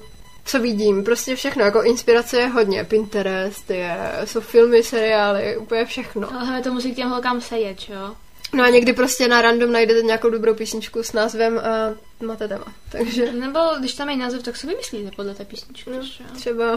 co 0.44 0.59
vidím. 0.59 1.05
Prostě 1.05 1.37
všechno, 1.37 1.64
jako 1.64 1.83
inspirace 1.83 2.40
je 2.40 2.46
hodně. 2.46 2.85
Pinterest, 2.85 3.70
je, 3.70 4.12
jsou 4.24 4.40
filmy, 4.40 4.83
seriály, 4.83 5.57
úplně 5.57 5.85
všechno. 5.85 6.28
Ale 6.40 6.62
to 6.62 6.72
musí 6.72 6.92
k 6.92 6.96
těm 6.96 7.09
holkám 7.09 7.40
sedět, 7.40 7.78
jo? 7.88 8.14
No 8.54 8.64
a 8.64 8.68
někdy 8.68 8.92
prostě 8.92 9.28
na 9.28 9.42
random 9.42 9.72
najdete 9.72 10.02
nějakou 10.02 10.30
dobrou 10.30 10.54
písničku 10.54 11.02
s 11.02 11.12
názvem 11.12 11.58
a 11.58 11.94
máte 12.24 12.48
téma. 12.48 12.64
Takže 12.92 13.32
Nebo 13.32 13.58
když 13.78 13.94
tam 13.94 14.08
je 14.10 14.16
název, 14.16 14.42
tak 14.42 14.56
si 14.56 14.66
vymyslíte 14.66 15.10
podle 15.16 15.34
té 15.34 15.44
písničky. 15.44 15.90
No, 15.90 15.98
třeba 16.34 16.76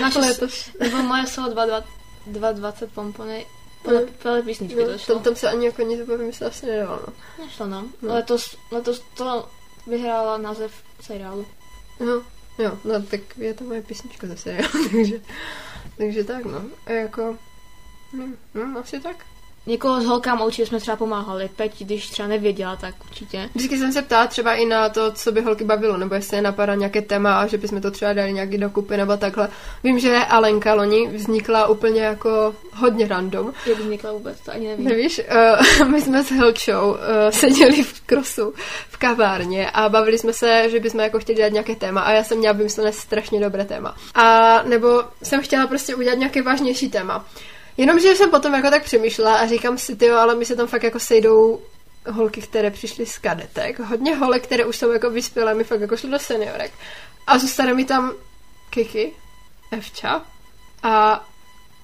Naše, 0.00 0.18
letos. 0.18 0.70
nebo 0.80 0.96
moje 0.96 1.26
solo 1.26 1.54
220 2.26 2.92
pompony 2.92 3.46
podle, 3.82 4.00
No. 4.00 4.06
podle 4.22 4.42
písničky 4.42 4.76
to 4.84 4.92
No, 4.92 4.98
šlo. 4.98 5.14
tam, 5.14 5.22
tam 5.24 5.36
se 5.36 5.48
ani 5.50 5.66
jako 5.66 5.82
nic 5.82 6.00
úplně 6.00 6.18
vymyslet 6.18 6.46
asi 6.52 6.66
nedalo. 6.66 7.00
No. 7.06 7.44
Nešlo, 7.44 7.66
no. 7.66 7.88
No. 8.02 8.14
Letos, 8.14 8.56
letos 8.72 9.02
to 9.14 9.48
vyhrála 9.86 10.38
název 10.38 10.72
seriálu. 11.00 11.46
No, 12.00 12.22
jo, 12.58 12.78
no 12.84 13.02
tak 13.02 13.20
je 13.38 13.54
to 13.54 13.64
moje 13.64 13.82
písnička 13.82 14.26
zase, 14.26 14.52
jo, 14.56 14.68
takže, 14.92 15.20
takže 15.98 16.24
tak, 16.24 16.44
no. 16.44 16.62
A 16.86 16.92
jako, 16.92 17.36
no, 18.12 18.24
no, 18.54 18.80
asi 18.80 19.00
tak. 19.00 19.16
Někoho 19.70 20.00
z 20.00 20.04
holkám 20.04 20.40
určitě 20.40 20.66
jsme 20.66 20.80
třeba 20.80 20.96
pomáhali. 20.96 21.50
Peť, 21.56 21.82
když 21.84 22.10
třeba 22.10 22.28
nevěděla, 22.28 22.76
tak 22.76 22.94
určitě. 23.04 23.48
Vždycky 23.54 23.78
jsem 23.78 23.92
se 23.92 24.02
ptala 24.02 24.26
třeba 24.26 24.54
i 24.54 24.66
na 24.66 24.88
to, 24.88 25.12
co 25.12 25.32
by 25.32 25.40
holky 25.40 25.64
bavilo, 25.64 25.96
nebo 25.96 26.14
jestli 26.14 26.36
je 26.36 26.42
napadá 26.42 26.74
nějaké 26.74 27.02
téma 27.02 27.40
a 27.40 27.46
že 27.46 27.58
bychom 27.58 27.80
to 27.80 27.90
třeba 27.90 28.12
dali 28.12 28.32
nějaký 28.32 28.58
dokupy 28.58 28.96
nebo 28.96 29.16
takhle. 29.16 29.48
Vím, 29.84 29.98
že 29.98 30.16
Alenka 30.16 30.74
loni 30.74 31.08
vznikla 31.08 31.66
úplně 31.66 32.02
jako 32.02 32.54
hodně 32.72 33.08
random. 33.08 33.52
Jak 33.66 33.78
vznikla 33.78 34.12
vůbec, 34.12 34.40
to 34.40 34.52
ani 34.52 34.68
nevím. 34.68 34.88
Nevíš, 34.88 35.20
uh, 35.80 35.88
my 35.90 36.00
jsme 36.00 36.24
s 36.24 36.30
Helčou 36.30 36.90
uh, 36.90 36.96
seděli 37.30 37.82
v 37.82 38.00
krosu 38.00 38.54
v 38.88 38.96
kavárně 38.96 39.70
a 39.70 39.88
bavili 39.88 40.18
jsme 40.18 40.32
se, 40.32 40.70
že 40.70 40.80
bychom 40.80 41.00
jako 41.00 41.18
chtěli 41.18 41.38
dát 41.38 41.52
nějaké 41.52 41.76
téma 41.76 42.00
a 42.00 42.12
já 42.12 42.24
jsem 42.24 42.38
měla 42.38 42.52
vymyslené 42.52 42.92
strašně 42.92 43.40
dobré 43.40 43.64
téma. 43.64 43.96
A 44.14 44.62
nebo 44.62 45.02
jsem 45.22 45.40
chtěla 45.42 45.66
prostě 45.66 45.94
udělat 45.94 46.18
nějaké 46.18 46.42
vážnější 46.42 46.90
téma. 46.90 47.24
Jenomže 47.76 48.08
jsem 48.08 48.30
potom 48.30 48.54
jako 48.54 48.70
tak 48.70 48.84
přemýšlela 48.84 49.36
a 49.36 49.46
říkám 49.46 49.78
si, 49.78 49.96
ty 49.96 50.10
ale 50.10 50.34
mi 50.34 50.44
se 50.44 50.56
tam 50.56 50.66
fakt 50.66 50.82
jako 50.82 51.00
sejdou 51.00 51.60
holky, 52.10 52.42
které 52.42 52.70
přišly 52.70 53.06
z 53.06 53.18
kadetek, 53.18 53.80
hodně 53.80 54.16
holek, 54.16 54.44
které 54.44 54.64
už 54.64 54.76
jsou 54.76 54.90
jako 54.90 55.10
vyspělé, 55.10 55.54
mi 55.54 55.64
fakt 55.64 55.80
jako 55.80 55.96
šly 55.96 56.10
do 56.10 56.18
seniorek. 56.18 56.72
A 57.26 57.38
zůstane 57.38 57.74
mi 57.74 57.84
tam 57.84 58.12
Kiki, 58.70 59.12
Evča 59.72 60.22
a 60.82 61.26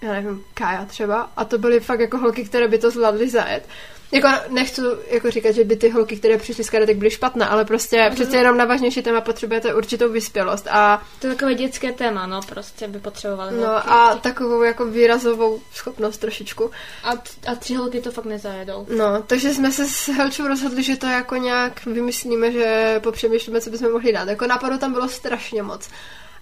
já 0.03 0.13
nevím, 0.13 0.45
Kája 0.55 0.85
třeba. 0.85 1.31
A 1.37 1.45
to 1.45 1.59
byly 1.59 1.81
fakt 1.81 2.01
jako 2.01 2.19
holky, 2.19 2.45
které 2.45 2.69
by 2.69 2.79
to 2.79 2.91
zvládly 2.91 3.29
zajet. 3.29 3.69
Jako 4.13 4.29
nechci 4.49 4.81
jako 5.11 5.31
říkat, 5.31 5.53
že 5.53 5.65
by 5.65 5.77
ty 5.77 5.89
holky, 5.89 6.17
které 6.17 6.39
přišly 6.39 6.65
z 6.65 6.71
kadetek, 6.71 6.97
byly 6.97 7.11
špatné, 7.11 7.47
ale 7.47 7.65
prostě 7.65 8.11
přece 8.15 8.37
jenom 8.37 8.57
na 8.57 8.65
vážnější 8.65 9.03
téma 9.03 9.21
potřebujete 9.21 9.75
určitou 9.75 10.09
vyspělost 10.13 10.67
a, 10.71 11.03
To 11.21 11.27
je 11.27 11.35
takové 11.35 11.55
dětské 11.55 11.93
téma, 11.93 12.27
no, 12.27 12.41
prostě 12.49 12.89
by 12.89 12.99
potřebovali 12.99 13.51
holky. 13.51 13.67
no, 13.67 13.93
a 13.93 14.15
takovou 14.15 14.63
jako 14.63 14.85
výrazovou 14.85 15.61
schopnost 15.73 16.19
trošičku. 16.19 16.71
a, 17.05 17.11
a 17.47 17.55
tři 17.59 17.75
holky 17.75 18.01
to 18.01 18.11
fakt 18.11 18.25
nezajedou. 18.25 18.87
No, 18.97 19.23
takže 19.27 19.55
jsme 19.55 19.73
se 19.73 19.89
s 19.89 20.09
Helčou 20.09 20.49
rozhodli, 20.49 20.83
že 20.83 20.97
to 20.97 21.07
jako 21.07 21.37
nějak 21.37 21.85
vymyslíme, 21.87 22.53
že 22.53 23.01
popřemýšlíme, 23.03 23.61
co 23.61 23.71
bychom 23.71 23.93
mohli 23.93 24.13
dát. 24.13 24.29
Jako 24.29 24.47
nápadů 24.47 24.79
tam 24.79 24.93
bylo 24.93 25.09
strašně 25.09 25.63
moc. 25.63 25.89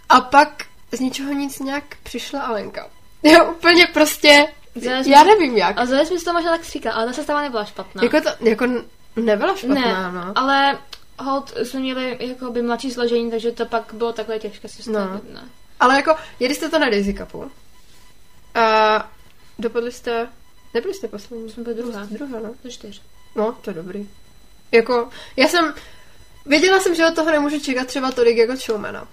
A 0.08 0.20
pak 0.20 0.64
z 0.92 1.00
ničeho 1.00 1.32
nic 1.32 1.58
nějak 1.58 1.84
přišla 2.02 2.40
Alenka. 2.40 2.86
Jo, 3.32 3.44
úplně 3.56 3.86
prostě, 3.86 4.46
Zajeli 4.74 5.10
já 5.10 5.24
nevím 5.24 5.56
jak. 5.56 5.78
A 5.78 5.86
zase 5.86 6.14
mi 6.14 6.20
to 6.20 6.32
možná 6.32 6.50
tak 6.50 6.64
říkal, 6.64 6.92
ale 6.92 7.06
ta 7.06 7.12
sestava 7.12 7.42
nebyla 7.42 7.64
špatná. 7.64 8.02
Jako 8.02 8.20
to, 8.20 8.44
jako 8.48 8.66
nebyla 9.16 9.56
špatná, 9.56 10.12
ne, 10.12 10.12
no. 10.12 10.32
ale 10.38 10.78
hold 11.18 11.54
jsme 11.62 11.80
měli 11.80 12.16
jako 12.20 12.50
by 12.50 12.62
mladší 12.62 12.90
složení, 12.90 13.30
takže 13.30 13.52
to 13.52 13.66
pak 13.66 13.94
bylo 13.94 14.12
takové 14.12 14.38
těžké 14.38 14.68
si 14.68 14.90
No. 14.90 15.20
ne. 15.32 15.48
Ale 15.80 15.96
jako, 15.96 16.16
jeli 16.40 16.54
jste 16.54 16.68
to 16.68 16.78
na 16.78 16.90
Daisy 16.90 17.14
Cupu. 17.14 17.50
A 18.54 19.10
dopadli 19.58 19.92
jste, 19.92 20.28
nebyli 20.74 20.94
jste 20.94 21.08
poslední. 21.08 21.50
Jsme 21.50 21.62
byli 21.62 21.76
druhá. 21.76 22.06
Druhá, 22.10 22.40
no. 22.40 22.54
To 22.62 22.70
čtyř. 22.70 23.02
No, 23.34 23.52
to 23.60 23.70
je 23.70 23.74
dobrý. 23.74 24.08
Jako, 24.72 25.10
já 25.36 25.48
jsem, 25.48 25.74
věděla 26.46 26.80
jsem, 26.80 26.94
že 26.94 27.06
od 27.06 27.14
toho 27.14 27.30
nemůžu 27.30 27.60
čekat 27.60 27.86
třeba 27.86 28.12
tolik 28.12 28.36
jako 28.36 28.56
showmana. 28.56 29.08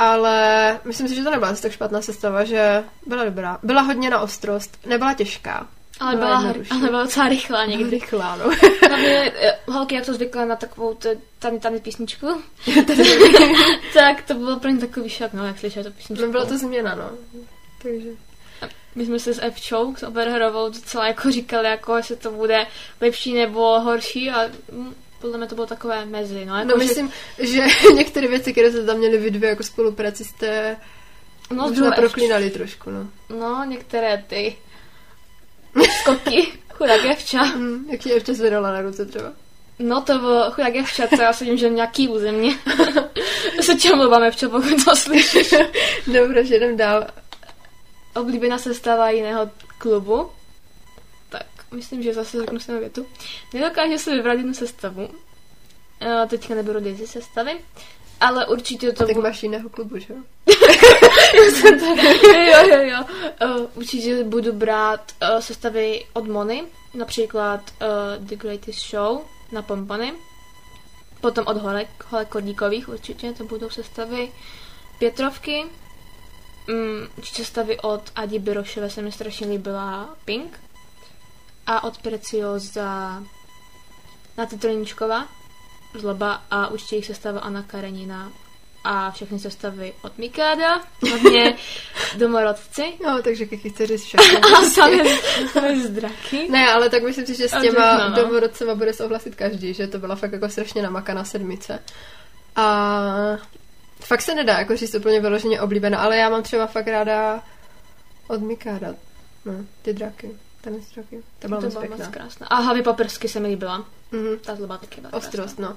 Ale 0.00 0.78
myslím 0.84 1.08
si, 1.08 1.14
že 1.14 1.22
to 1.24 1.30
nebyla 1.30 1.54
tak 1.54 1.72
špatná 1.72 2.02
sestava, 2.02 2.44
že 2.44 2.84
byla 3.06 3.24
dobrá. 3.24 3.58
Byla 3.62 3.80
hodně 3.82 4.10
na 4.10 4.20
ostrost, 4.20 4.78
nebyla 4.86 5.14
těžká. 5.14 5.66
Ale 6.00 6.16
Byla 6.16 6.26
byla, 6.26 6.40
jednodušší. 6.42 6.70
ale 6.70 6.88
byla 6.88 7.02
docela 7.02 7.28
rychlá 7.28 7.64
Někdy 7.66 7.90
rychlá, 7.90 8.36
no. 8.36 8.44
Hlavně 8.88 9.32
eh, 9.40 9.58
holky, 9.68 9.94
jak 9.94 10.06
to 10.06 10.14
zvykla 10.14 10.44
na 10.44 10.56
takovou 10.56 10.94
t- 10.94 11.16
tany, 11.38 11.60
tany 11.60 11.80
písničku, 11.80 12.26
tak 13.94 14.22
to 14.22 14.34
bylo 14.34 14.58
pro 14.58 14.70
ně 14.70 14.78
takový 14.78 15.08
šok, 15.08 15.32
no, 15.32 15.46
jak 15.46 15.58
slyšeli 15.58 15.84
to 15.84 15.90
písničku. 15.90 16.24
no 16.26 16.32
byla 16.32 16.44
to 16.44 16.58
změna, 16.58 16.94
no. 16.94 17.10
Takže. 17.82 18.08
My 18.94 19.06
jsme 19.06 19.18
se 19.18 19.34
s 19.34 19.42
Evčou, 19.42 19.96
s 19.96 20.02
Oberherovou, 20.02 20.68
docela 20.68 21.06
jako 21.06 21.30
říkali, 21.30 21.68
jako 21.68 21.96
jestli 21.96 22.16
to 22.16 22.30
bude 22.30 22.66
lepší 23.00 23.34
nebo 23.34 23.80
horší 23.80 24.30
a 24.30 24.40
podle 25.20 25.38
mě 25.38 25.46
to 25.46 25.54
bylo 25.54 25.66
takové 25.66 26.04
mezi. 26.04 26.44
No, 26.44 26.56
jako, 26.56 26.68
No 26.68 26.76
myslím, 26.76 27.12
že 27.38 27.66
některé 27.94 28.28
věci, 28.28 28.52
které 28.52 28.72
se 28.72 28.86
tam 28.86 28.96
měly 28.96 29.18
vy 29.18 29.30
dvě 29.30 29.48
jako 29.48 29.62
spolupráci, 29.62 30.24
jste 30.24 30.76
no, 31.50 31.70
třeba 31.72 31.90
proklínali 31.90 32.50
trošku, 32.50 32.90
no. 32.90 33.06
No, 33.38 33.64
některé 33.64 34.24
ty 34.26 34.56
skoky. 36.00 36.48
Chudák 36.74 37.04
Evča. 37.04 37.42
Hm, 37.42 37.86
jak 37.90 38.00
ti 38.00 38.10
ještě 38.10 38.34
zvedala 38.34 38.72
na 38.72 38.80
ruce 38.80 39.06
třeba. 39.06 39.32
No 39.78 40.00
to 40.00 40.18
bylo 40.18 40.50
chudák 40.50 40.76
Evča, 40.76 41.06
to 41.06 41.22
já 41.22 41.32
sedím, 41.32 41.56
že 41.56 41.70
měla 41.70 41.86
kýlu 41.86 42.18
ze 42.18 42.32
mě. 42.32 42.58
se 43.60 43.74
tě 43.74 43.92
omlouvám, 43.92 44.22
Evča, 44.22 44.48
pokud 44.48 44.84
to 44.84 44.96
slyšíš. 44.96 45.54
Dobré, 46.06 46.44
že 46.44 46.56
jdem 46.56 46.76
dál. 46.76 47.06
Oblíbená 48.14 48.58
sestava 48.58 49.10
jiného 49.10 49.50
klubu. 49.78 50.30
Myslím, 51.74 52.02
že 52.02 52.14
zase 52.14 52.40
řeknu 52.40 52.60
stejnou 52.60 52.80
větu. 52.80 53.06
Nedokážu 53.54 53.98
si 53.98 54.10
vybrat 54.10 54.32
jednu 54.32 54.54
sestavu. 54.54 55.08
Eh, 56.00 56.26
Teďka 56.26 56.54
neberu 56.54 56.80
Daisy 56.80 57.06
sestavy. 57.06 57.60
Ale 58.20 58.46
určitě 58.46 58.92
to 58.92 59.06
Tak 59.06 59.16
bude... 59.16 59.28
máš 59.28 59.42
jiného 59.42 59.68
klubu, 59.68 59.98
že 59.98 60.14
jo? 60.14 60.20
jo, 62.34 62.66
jo, 62.68 62.82
jo. 62.82 63.04
Uh, 63.44 63.66
určitě 63.74 64.24
budu 64.24 64.52
brát 64.52 65.12
uh, 65.22 65.38
sestavy 65.38 66.04
od 66.12 66.28
Mony, 66.28 66.64
například 66.94 67.60
uh, 67.60 68.24
The 68.24 68.36
Greatest 68.36 68.90
Show 68.90 69.20
na 69.52 69.62
Pompony. 69.62 70.12
Potom 71.20 71.46
od 71.46 71.56
Holek, 71.56 71.88
Holek 72.08 72.28
Kordíkových 72.28 72.88
určitě, 72.88 73.32
to 73.32 73.44
budou 73.44 73.70
sestavy 73.70 74.32
Pětrovky. 74.98 75.64
Um, 76.68 77.08
určitě 77.18 77.44
sestavy 77.44 77.80
od 77.80 78.02
Adi 78.16 78.38
Birošové 78.38 78.90
se 78.90 79.02
mi 79.02 79.12
strašně 79.12 79.46
líbila 79.46 80.16
Pink. 80.24 80.58
A 81.66 81.84
od 81.84 81.98
Precioza 81.98 83.22
na 84.36 84.46
Tetroničkova 84.46 85.28
Zloba 85.94 86.42
a 86.50 86.68
určitě 86.68 86.96
jich 86.96 87.06
sestava 87.06 87.40
Anna 87.40 87.62
Karenina 87.62 88.32
a 88.84 89.10
všechny 89.10 89.38
sestavy 89.38 89.92
od 90.02 90.18
Mikáda, 90.18 90.80
hlavně 91.08 91.56
domorodci 92.16 92.82
No, 93.04 93.22
takže 93.22 93.46
Kiki 93.46 93.70
chce 93.70 93.86
říct 93.86 94.04
všechno. 94.04 94.38
a 94.58 94.62
samé, 94.62 95.04
samé 95.52 95.80
zdraky. 95.80 96.48
Ne, 96.50 96.72
ale 96.72 96.90
tak 96.90 97.02
myslím 97.02 97.26
si, 97.26 97.34
že 97.34 97.48
s 97.48 97.60
těma 97.60 98.08
no. 98.08 98.16
domorodcema 98.16 98.74
bude 98.74 98.92
souhlasit 98.92 99.34
každý, 99.34 99.74
že 99.74 99.86
to 99.86 99.98
byla 99.98 100.16
fakt 100.16 100.32
jako 100.32 100.48
strašně 100.48 100.82
namakaná 100.82 101.24
sedmice. 101.24 101.78
A 102.56 103.06
fakt 104.00 104.22
se 104.22 104.34
nedá 104.34 104.58
jako 104.58 104.76
říct 104.76 104.94
úplně 104.94 105.20
vyloženě 105.20 105.60
oblíbená, 105.60 105.98
ale 105.98 106.16
já 106.16 106.28
mám 106.28 106.42
třeba 106.42 106.66
fakt 106.66 106.86
ráda 106.86 107.42
od 108.28 108.42
Mikáda. 108.42 108.94
No, 109.44 109.52
ty 109.82 109.92
draky. 109.92 110.30
Ten 110.60 110.82
z 110.82 110.92
draky. 110.94 111.22
To 111.38 111.48
byla 111.48 111.60
To 111.60 111.66
moc 111.66 111.74
byla 111.74 111.84
moc 111.86 111.96
pěkná. 111.96 112.12
krásná. 112.12 112.46
A 112.46 112.54
hlavně 112.56 112.82
paprsky 112.82 113.28
se 113.28 113.40
mi 113.40 113.48
líbila. 113.48 113.84
Mhm. 114.12 114.38
Ta 114.44 114.54
zloba 114.54 114.78
taky 114.78 115.00
byla 115.00 115.12
Ostrost, 115.12 115.58
no. 115.58 115.76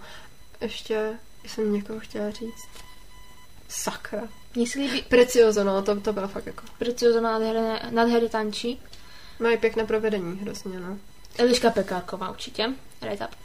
Ještě 0.62 1.13
jsem 1.48 1.74
někoho 1.74 2.00
chtěla 2.00 2.32
říct. 2.32 2.67
Sakra. 3.69 4.22
Mně 4.56 4.67
se 4.67 4.80
líbí 4.80 5.02
Preciozo, 5.02 5.63
no, 5.63 5.82
to, 5.82 6.02
to 6.02 6.13
byla 6.13 6.28
fakt 6.28 6.46
jako. 6.46 6.63
Preciozo 6.80 7.22
nádherné, 7.22 7.88
nádherné 7.91 8.30
tančí. 8.30 8.82
Mají 9.39 9.58
pěkné 9.58 9.86
provedení, 9.86 10.39
hrozně, 10.41 10.80
no. 10.80 10.98
Eliška 11.38 11.69
Pekárková 11.69 12.30
určitě. 12.30 12.69
Right 13.02 13.22
up. 13.22 13.36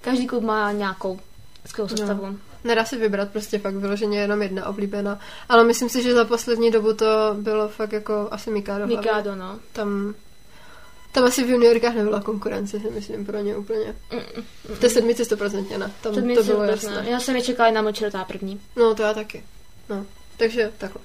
Každý 0.00 0.26
klub 0.26 0.42
má 0.44 0.72
nějakou 0.72 1.20
skvělou 1.66 1.88
No. 1.90 1.96
sestavu. 1.96 2.38
Nedá 2.64 2.84
se 2.84 2.96
vybrat 2.96 3.30
prostě 3.30 3.58
fakt 3.58 3.74
vyloženě 3.74 4.18
jenom 4.18 4.42
jedna 4.42 4.66
oblíbená. 4.68 5.20
Ale 5.48 5.64
myslím 5.64 5.88
si, 5.88 6.02
že 6.02 6.14
za 6.14 6.24
poslední 6.24 6.70
dobu 6.70 6.94
to 6.94 7.06
bylo 7.40 7.68
fakt 7.68 7.92
jako 7.92 8.28
asi 8.30 8.50
Mikado. 8.50 8.76
hlavně. 8.78 8.96
Mikado, 8.96 9.34
no. 9.36 9.58
Tam, 9.72 10.14
tam 11.16 11.24
asi 11.24 11.44
v 11.44 11.50
juniorkách 11.50 11.94
nebyla 11.94 12.20
konkurence, 12.20 12.80
si 12.80 12.90
myslím, 12.90 13.26
pro 13.26 13.38
ně 13.38 13.56
úplně. 13.56 13.94
Mm, 14.12 14.44
V 14.74 14.78
té 14.78 14.90
sedmici 14.90 15.24
stoprocentně 15.24 15.78
ne. 15.78 15.92
Tam 16.00 16.14
To, 16.14 16.20
bylo 16.42 16.64
jasné. 16.64 17.06
Já 17.08 17.20
jsem 17.20 17.36
je 17.36 17.42
čekala 17.42 17.70
na 17.70 17.82
močerotá 17.82 18.24
první. 18.24 18.60
No, 18.76 18.94
to 18.94 19.02
já 19.02 19.14
taky. 19.14 19.44
No, 19.88 20.06
takže 20.36 20.72
takhle. 20.78 21.02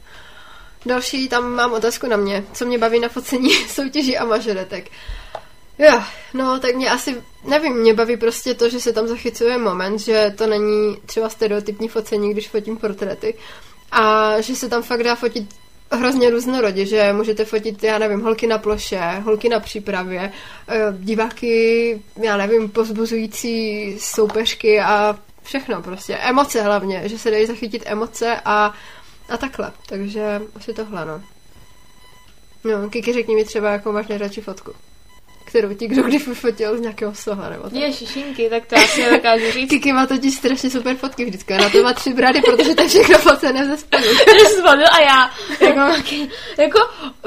Další, 0.86 1.30
tam 1.30 1.52
mám 1.52 1.74
otázku 1.74 2.08
na 2.08 2.18
mě. 2.18 2.44
Co 2.54 2.66
mě 2.66 2.78
baví 2.78 3.00
na 3.00 3.10
focení 3.10 3.50
soutěží 3.68 4.18
a 4.18 4.26
mažoretek? 4.26 4.90
Jo, 5.78 6.04
no, 6.34 6.60
tak 6.60 6.76
mě 6.76 6.90
asi, 6.90 7.22
nevím, 7.44 7.74
mě 7.74 7.94
baví 7.94 8.18
prostě 8.18 8.54
to, 8.54 8.70
že 8.70 8.80
se 8.80 8.94
tam 8.94 9.08
zachycuje 9.08 9.58
moment, 9.58 10.00
že 10.00 10.34
to 10.38 10.48
není 10.48 10.98
třeba 11.06 11.30
stereotypní 11.30 11.88
focení, 11.88 12.32
když 12.34 12.50
fotím 12.50 12.78
portréty. 12.78 13.38
A 13.92 14.34
že 14.42 14.56
se 14.56 14.70
tam 14.70 14.84
fakt 14.84 15.04
dá 15.04 15.16
fotit 15.16 15.61
hrozně 15.92 16.30
různorodě, 16.30 16.86
že 16.86 17.14
můžete 17.14 17.46
fotit, 17.46 17.84
já 17.84 17.98
nevím, 17.98 18.22
holky 18.22 18.48
na 18.48 18.58
ploše, 18.58 19.00
holky 19.00 19.50
na 19.50 19.60
přípravě, 19.60 20.32
eh, 20.68 20.80
diváky, 21.00 22.02
já 22.24 22.38
nevím, 22.38 22.70
pozbuzující 22.70 23.96
soupeřky 24.00 24.80
a 24.82 25.20
všechno 25.44 25.82
prostě. 25.82 26.16
Emoce 26.18 26.62
hlavně, 26.62 27.02
že 27.06 27.20
se 27.20 27.32
dají 27.32 27.46
zachytit 27.46 27.84
emoce 27.86 28.40
a, 28.46 28.74
a 29.30 29.38
takhle. 29.38 29.72
Takže 29.90 30.42
asi 30.56 30.74
tohle, 30.74 31.06
no. 31.06 31.22
No, 32.64 32.90
Kiki, 32.90 33.14
řekni 33.14 33.36
mi 33.36 33.46
třeba, 33.46 33.72
jakou 33.72 33.92
máš 33.92 34.08
nejradši 34.08 34.42
fotku. 34.42 34.74
Kterou 35.52 35.74
ti 35.74 35.88
kdo 35.88 36.04
kdy 36.04 36.20
fotil 36.20 36.78
z 36.78 36.82
nějakého 36.82 37.16
soha, 37.16 37.50
nebo 37.50 37.64
tak. 37.64 37.74
Je 37.74 37.94
šišinky, 37.94 38.50
tak 38.50 38.66
to 38.66 38.76
já 38.76 38.88
si 38.88 39.02
nedokážu 39.02 39.52
říct. 39.52 39.70
Kiki 39.70 39.94
má 39.94 40.06
totiž 40.06 40.34
strašně 40.36 40.70
super 40.70 40.96
fotky 40.96 41.26
vždycky. 41.26 41.54
Na 41.54 41.70
to 41.70 41.84
má 41.84 41.94
tři 41.94 42.14
brady, 42.14 42.42
protože 42.42 42.76
to 42.76 42.82
je 42.82 42.88
všechno 42.88 43.18
focené 43.18 43.66
ze 43.66 43.78
spodu. 43.78 44.08
A 44.92 45.00
já, 45.00 45.32
jako, 45.68 46.04
jako, 46.58 46.80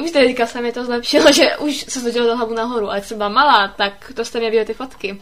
už 0.03 0.11
teďka 0.11 0.47
se 0.47 0.61
mi 0.61 0.73
to 0.73 0.85
zlepšilo, 0.85 1.33
že 1.33 1.57
už 1.57 1.85
se 1.89 2.03
to 2.03 2.11
dělalo 2.11 2.37
hlavu 2.37 2.55
nahoru, 2.55 2.91
ale 2.91 3.03
byla 3.17 3.29
malá, 3.29 3.69
tak 3.69 4.13
to 4.15 4.25
jste 4.25 4.39
mě 4.39 4.51
viděli 4.51 4.67
ty 4.67 4.75
fotky. 4.75 5.21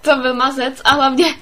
To 0.00 0.16
byl 0.16 0.34
mazec 0.34 0.80
a 0.84 0.90
hlavně, 0.90 1.34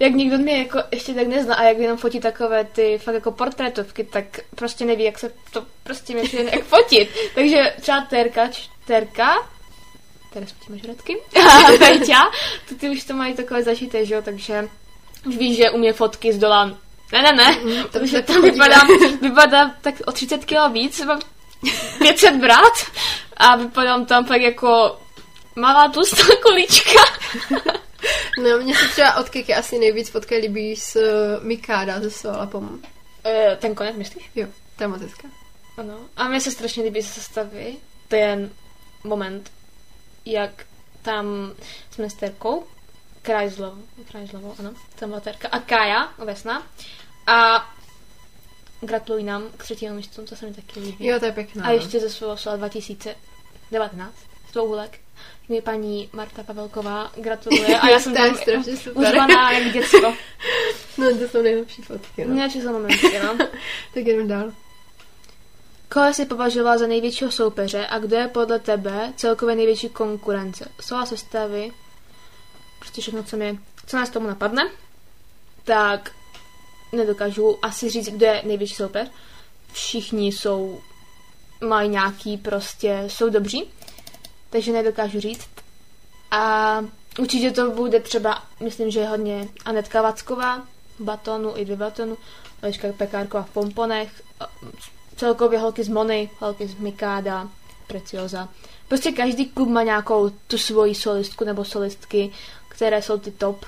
jak 0.00 0.12
někdo 0.12 0.38
mě 0.38 0.58
jako 0.58 0.78
ještě 0.92 1.14
tak 1.14 1.26
nezná 1.26 1.54
a 1.54 1.62
jak 1.62 1.78
jenom 1.78 1.96
fotí 1.98 2.20
takové 2.20 2.64
ty 2.64 2.98
fakt 2.98 3.14
jako 3.14 3.32
portrétovky, 3.32 4.04
tak 4.04 4.24
prostě 4.54 4.84
neví, 4.84 5.04
jak 5.04 5.18
se 5.18 5.32
to 5.52 5.64
prostě 5.82 6.12
mě 6.14 6.22
jak 6.52 6.64
fotit. 6.64 7.08
Takže 7.34 7.74
třeba 7.80 8.00
Terka, 8.00 8.48
Terka, 8.86 9.34
které 10.32 10.46
fotíme 10.46 10.78
žratky, 10.78 11.16
a 11.36 11.72
Peťa, 11.78 12.20
to 12.68 12.74
ty 12.74 12.88
už 12.90 13.04
to 13.04 13.14
mají 13.14 13.34
takové 13.34 13.62
zažité, 13.62 14.06
že 14.06 14.14
jo, 14.14 14.22
takže 14.22 14.68
už 15.26 15.36
víš, 15.36 15.56
že 15.56 15.70
u 15.70 15.78
mě 15.78 15.92
fotky 15.92 16.32
z 16.32 16.38
dola 16.38 16.64
ne, 17.12 17.22
ne, 17.22 17.32
ne, 17.32 17.56
Mm, 17.62 17.82
to 17.82 17.88
protože 17.98 18.22
tam 18.22 18.36
podívej. 18.36 18.50
vypadám, 18.50 18.88
vypadám 19.22 19.74
tak 19.80 19.94
o 20.06 20.12
30 20.12 20.44
kg 20.44 20.72
víc, 20.72 21.04
mám 21.04 21.20
500 21.98 22.36
brát 22.36 22.72
a 23.36 23.56
vypadám 23.56 24.06
tam 24.06 24.24
tak 24.24 24.40
jako 24.40 24.98
malá 25.56 25.88
tlustá 25.88 26.24
kulička. 26.42 27.00
No, 28.42 28.58
mně 28.58 28.74
se 28.74 28.88
třeba 28.88 29.16
od 29.16 29.28
Kiki 29.28 29.54
asi 29.54 29.78
nejvíc 29.78 30.10
fotka 30.10 30.36
líbí 30.36 30.76
s 30.76 30.96
uh, 30.96 31.44
Mikáda 31.44 32.00
ze 32.00 32.10
Solapom. 32.10 32.78
E, 33.26 33.56
ten 33.56 33.74
konec 33.74 33.96
myslíš? 33.96 34.30
Jo, 34.34 34.46
to 34.76 34.84
je 34.84 34.88
moc. 34.88 35.00
Ano. 35.76 35.98
A 36.16 36.28
mně 36.28 36.40
se 36.40 36.50
strašně 36.50 36.82
líbí 36.82 37.02
sestavy 37.02 37.76
ten 38.08 38.50
moment, 39.04 39.50
jak 40.26 40.66
tam 41.02 41.26
s 41.98 42.14
Terkou, 42.14 42.64
Krajzlovou, 43.22 43.82
Krajzlovou, 44.10 44.54
ano, 44.58 44.72
tam 44.98 45.08
byla 45.08 45.20
Terka, 45.20 45.48
a 45.48 45.58
Kája, 45.58 46.12
Vesna, 46.18 46.66
a 47.26 47.70
gratuluji 48.80 49.24
nám 49.24 49.42
k 49.56 49.62
třetímu 49.62 49.94
místu, 49.94 50.22
to 50.22 50.36
se 50.36 50.46
mi 50.46 50.54
taky 50.54 50.80
líbí. 50.80 51.06
Jo, 51.06 51.20
to 51.20 51.26
je 51.26 51.32
pěkná. 51.32 51.64
A 51.64 51.68
no. 51.68 51.74
ještě 51.74 52.00
ze 52.00 52.10
svého 52.10 52.36
slova 52.36 52.56
2019, 52.56 54.14
z 54.48 54.52
dvouhulek, 54.52 55.00
mi 55.48 55.62
paní 55.62 56.10
Marta 56.12 56.42
Pavelková 56.42 57.12
gratuluje 57.16 57.80
a 57.80 57.88
já 57.88 58.00
jsem 58.00 58.14
tam 58.16 58.36
strašně 58.36 58.76
super. 58.76 59.14
jak 59.52 59.72
děcko. 59.72 60.14
No, 60.98 61.18
to 61.18 61.28
jsou 61.28 61.42
nejlepší 61.42 61.82
fotky, 61.82 62.24
no. 62.24 62.34
Nějaké 62.34 62.60
jsou 62.60 62.72
momenty, 62.72 63.20
no. 63.22 63.38
Tak 63.94 64.04
jdeme 64.04 64.24
dál. 64.24 64.52
Koho 65.92 66.14
jsi 66.14 66.26
považoval 66.26 66.78
za 66.78 66.86
největšího 66.86 67.30
soupeře 67.30 67.86
a 67.86 67.98
kdo 67.98 68.16
je 68.16 68.28
podle 68.28 68.58
tebe 68.58 69.12
celkově 69.16 69.56
největší 69.56 69.88
konkurence? 69.88 70.68
Slova 70.80 71.06
sestavy, 71.06 71.72
prostě 72.78 73.00
všechno, 73.00 73.22
co, 73.22 73.36
mi, 73.36 73.58
co 73.86 73.96
nás 73.96 74.10
tomu 74.10 74.26
napadne, 74.26 74.70
tak 75.64 76.10
nedokážu 76.92 77.58
asi 77.64 77.90
říct, 77.90 78.08
kdo 78.08 78.26
je 78.26 78.42
největší 78.44 78.74
soupeř. 78.74 79.08
Všichni 79.72 80.26
jsou, 80.26 80.80
mají 81.60 81.88
nějaký 81.88 82.36
prostě, 82.36 83.04
jsou 83.06 83.30
dobří, 83.30 83.70
takže 84.50 84.72
nedokážu 84.72 85.20
říct. 85.20 85.48
A 86.30 86.84
určitě 87.18 87.50
to 87.50 87.70
bude 87.70 88.00
třeba, 88.00 88.42
myslím, 88.60 88.90
že 88.90 89.00
je 89.00 89.08
hodně 89.08 89.48
Anetka 89.64 90.02
Vacková 90.02 90.66
batonu 90.98 91.52
i 91.56 91.64
dvě 91.64 91.76
batonu, 91.76 92.18
Eliška 92.62 92.88
Pekárková 92.92 93.42
v 93.42 93.50
pomponech, 93.50 94.22
celkově 95.22 95.58
holky 95.58 95.84
z 95.84 95.88
Mony, 95.88 96.30
holky 96.38 96.66
z 96.66 96.74
Mikáda, 96.74 97.48
Precioza. 97.86 98.48
Prostě 98.88 99.12
každý 99.12 99.46
klub 99.46 99.68
má 99.68 99.82
nějakou 99.82 100.30
tu 100.46 100.58
svoji 100.58 100.94
solistku 100.94 101.44
nebo 101.44 101.64
solistky, 101.64 102.30
které 102.68 103.02
jsou 103.02 103.18
ty 103.18 103.30
top. 103.30 103.64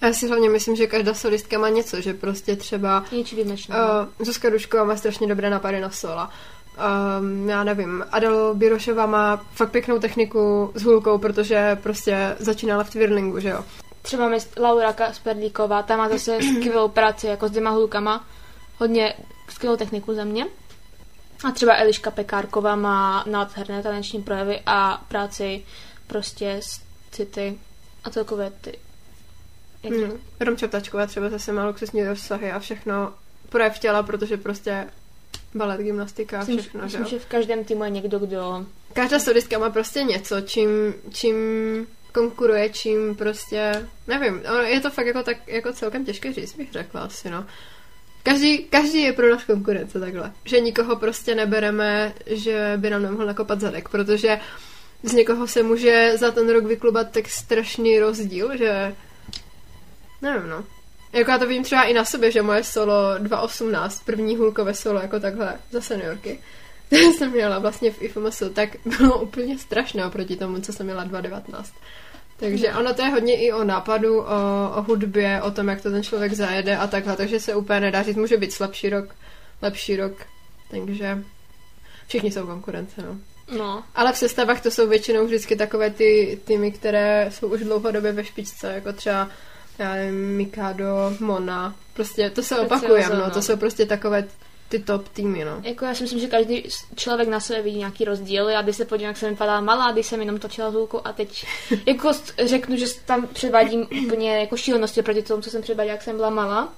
Já 0.00 0.12
si 0.12 0.28
hlavně 0.28 0.50
myslím, 0.50 0.76
že 0.76 0.86
každá 0.86 1.14
solistka 1.14 1.58
má 1.58 1.68
něco, 1.68 2.00
že 2.00 2.14
prostě 2.14 2.56
třeba 2.56 3.04
Něco 3.12 3.36
výjimečného. 3.36 3.80
uh, 3.80 4.24
Zuzka 4.26 4.50
Dušková 4.50 4.84
má 4.84 4.96
strašně 4.96 5.26
dobré 5.26 5.50
napady 5.50 5.80
na 5.80 5.90
sola. 5.90 6.30
Um, 7.20 7.48
já 7.48 7.64
nevím, 7.64 8.04
Adelo 8.10 8.54
Birošova 8.54 9.06
má 9.06 9.44
fakt 9.52 9.70
pěknou 9.70 9.98
techniku 9.98 10.70
s 10.74 10.82
hůlkou, 10.82 11.18
protože 11.18 11.78
prostě 11.82 12.36
začínala 12.38 12.84
v 12.84 12.90
twirlingu, 12.90 13.40
že 13.40 13.48
jo. 13.48 13.64
Třeba 14.02 14.28
mi 14.28 14.38
Laura 14.60 14.92
Kasperlíková, 14.92 15.82
ta 15.82 15.96
má 15.96 16.08
zase 16.08 16.38
skvělou 16.42 16.88
práci 16.88 17.26
jako 17.26 17.48
s 17.48 17.50
dvěma 17.50 17.70
hůlkama, 17.70 18.24
hodně 18.78 19.14
skvělou 19.48 19.76
techniku 19.76 20.14
za 20.14 20.24
mě. 20.24 20.46
A 21.44 21.50
třeba 21.50 21.76
Eliška 21.76 22.10
Pekárková 22.10 22.76
má 22.76 23.24
nádherné 23.30 23.82
taneční 23.82 24.22
projevy 24.22 24.60
a 24.66 25.04
práci 25.08 25.64
prostě 26.06 26.60
s 26.62 26.80
city 27.10 27.58
a 28.04 28.10
celkově 28.10 28.52
ty. 28.60 28.78
Hmm. 29.84 30.20
Romča 30.40 30.68
Ptačková 30.68 31.06
třeba 31.06 31.28
zase 31.28 31.52
má 31.52 31.66
luxusní 31.66 32.04
rozsahy 32.04 32.52
a 32.52 32.58
všechno 32.58 33.12
projev 33.48 33.78
těla, 33.78 34.02
protože 34.02 34.36
prostě 34.36 34.86
balet, 35.54 35.80
gymnastika 35.80 36.36
a 36.36 36.40
Myslím, 36.40 36.58
všechno, 36.58 36.80
že 36.80 36.84
myslím, 36.84 37.02
jo. 37.02 37.08
že 37.08 37.18
v 37.18 37.26
každém 37.26 37.64
týmu 37.64 37.84
je 37.84 37.90
někdo, 37.90 38.18
kdo... 38.18 38.66
Každá 38.92 39.18
sodistka 39.18 39.58
má 39.58 39.70
prostě 39.70 40.02
něco, 40.02 40.40
čím, 40.40 40.94
čím 41.12 41.36
konkuruje, 42.12 42.70
čím 42.70 43.16
prostě, 43.16 43.88
nevím, 44.06 44.42
ono 44.48 44.62
je 44.62 44.80
to 44.80 44.90
fakt 44.90 45.06
jako, 45.06 45.22
tak, 45.22 45.48
jako 45.48 45.72
celkem 45.72 46.04
těžké 46.04 46.32
říct, 46.32 46.56
bych 46.56 46.72
řekla 46.72 47.00
asi, 47.00 47.30
no. 47.30 47.46
Každý, 48.26 48.58
každý 48.58 49.02
je 49.02 49.12
pro 49.12 49.30
nás 49.30 49.44
konkurence 49.44 50.00
takhle. 50.00 50.32
Že 50.44 50.60
nikoho 50.60 50.96
prostě 50.96 51.34
nebereme, 51.34 52.12
že 52.26 52.72
by 52.76 52.90
nám 52.90 53.02
nemohl 53.02 53.26
nakopat 53.26 53.60
zadek, 53.60 53.88
protože 53.88 54.40
z 55.02 55.12
někoho 55.12 55.46
se 55.46 55.62
může 55.62 56.12
za 56.18 56.30
ten 56.30 56.50
rok 56.50 56.64
vyklubat 56.64 57.10
tak 57.10 57.28
strašný 57.28 57.98
rozdíl, 57.98 58.56
že 58.56 58.94
nevím, 60.22 60.48
no. 60.48 60.64
Jako 61.12 61.30
já 61.30 61.38
to 61.38 61.46
vím 61.46 61.64
třeba 61.64 61.82
i 61.82 61.94
na 61.94 62.04
sobě, 62.04 62.30
že 62.30 62.42
moje 62.42 62.64
solo 62.64 63.14
2.18, 63.18 64.04
první 64.04 64.36
hulkové 64.36 64.74
solo 64.74 65.00
jako 65.00 65.20
takhle 65.20 65.58
za 65.70 65.80
seniorky, 65.80 66.40
které 66.86 67.02
jsem 67.02 67.30
měla 67.30 67.58
vlastně 67.58 67.90
v 67.90 68.02
IFMS, 68.02 68.42
tak 68.54 68.70
bylo 68.98 69.22
úplně 69.22 69.58
strašné 69.58 70.06
oproti 70.06 70.36
tomu, 70.36 70.60
co 70.60 70.72
jsem 70.72 70.86
měla 70.86 71.04
2.19. 71.04 71.64
Takže 72.36 72.72
ono 72.72 72.94
to 72.94 73.02
je 73.02 73.08
hodně 73.08 73.36
i 73.36 73.52
o 73.52 73.64
nápadu, 73.64 74.20
o, 74.20 74.24
o 74.76 74.82
hudbě, 74.82 75.42
o 75.42 75.50
tom, 75.50 75.68
jak 75.68 75.80
to 75.80 75.90
ten 75.90 76.02
člověk 76.02 76.32
zajede 76.32 76.76
a 76.76 76.86
takhle, 76.86 77.16
takže 77.16 77.40
se 77.40 77.54
úplně 77.54 77.80
nedá 77.80 78.02
říct, 78.02 78.16
může 78.16 78.36
být 78.36 78.52
slabší 78.52 78.88
rok, 78.90 79.14
lepší 79.62 79.96
rok, 79.96 80.12
takže 80.70 81.18
všichni 82.06 82.30
jsou 82.30 82.46
konkurence, 82.46 83.02
no. 83.02 83.16
No, 83.58 83.84
Ale 83.94 84.12
v 84.12 84.16
sestavách 84.16 84.60
to 84.60 84.70
jsou 84.70 84.88
většinou 84.88 85.26
vždycky 85.26 85.56
takové 85.56 85.90
ty 85.90 86.38
týmy, 86.44 86.72
které 86.72 87.30
jsou 87.32 87.48
už 87.48 87.60
dlouhodobě 87.60 88.12
ve 88.12 88.24
špičce, 88.24 88.72
jako 88.72 88.92
třeba 88.92 89.28
já 89.78 89.94
nevím, 89.94 90.36
Mikado, 90.36 91.14
Mona. 91.20 91.74
Prostě 91.94 92.30
to 92.30 92.42
se 92.42 92.60
opakuje, 92.60 93.08
no. 93.08 93.16
no. 93.16 93.30
To 93.30 93.42
jsou 93.42 93.56
prostě 93.56 93.86
takové 93.86 94.24
ty 94.68 94.78
top 94.78 95.08
týmy, 95.08 95.44
no. 95.44 95.60
jako 95.62 95.84
já 95.84 95.94
si 95.94 96.02
myslím, 96.02 96.20
že 96.20 96.26
každý 96.26 96.68
člověk 96.96 97.28
na 97.28 97.40
sebe 97.40 97.62
vidí 97.62 97.78
nějaký 97.78 98.04
rozdíl. 98.04 98.48
Já 98.48 98.62
když 98.62 98.76
se 98.76 98.84
podívám, 98.84 99.08
jak 99.08 99.16
jsem 99.16 99.30
vypadala 99.30 99.60
malá, 99.60 99.92
když 99.92 100.06
jsem 100.06 100.20
jenom 100.20 100.38
točila 100.38 100.68
hůlku 100.68 101.06
a 101.06 101.12
teď 101.12 101.46
jako 101.86 102.12
řeknu, 102.44 102.76
že 102.76 102.86
tam 103.06 103.26
předvádím 103.26 103.88
úplně 104.04 104.38
jako 104.38 104.56
šílenosti 104.56 105.02
proti 105.02 105.22
tomu, 105.22 105.42
co 105.42 105.50
jsem 105.50 105.62
předváděla, 105.62 105.92
jak 105.92 106.02
jsem 106.02 106.16
byla 106.16 106.30
malá, 106.30 106.72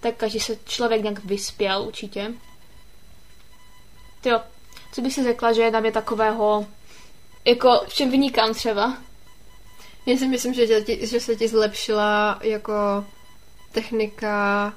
tak 0.00 0.16
každý 0.16 0.40
se 0.40 0.56
člověk 0.64 1.02
nějak 1.02 1.24
vyspěl 1.24 1.82
určitě. 1.82 2.32
Jo, 4.24 4.40
co 4.92 5.00
bych 5.00 5.14
si 5.14 5.24
řekla, 5.24 5.52
že 5.52 5.62
je 5.62 5.70
na 5.70 5.80
mě 5.80 5.92
takového, 5.92 6.66
jako 7.44 7.80
v 7.88 7.94
čem 7.94 8.10
vynikám 8.10 8.54
třeba? 8.54 8.96
Já 10.06 10.16
si 10.16 10.28
myslím, 10.28 10.54
že, 10.54 10.80
ti, 10.80 11.06
že 11.06 11.20
se 11.20 11.36
ti 11.36 11.48
zlepšila 11.48 12.38
jako 12.42 13.04
technika 13.72 14.74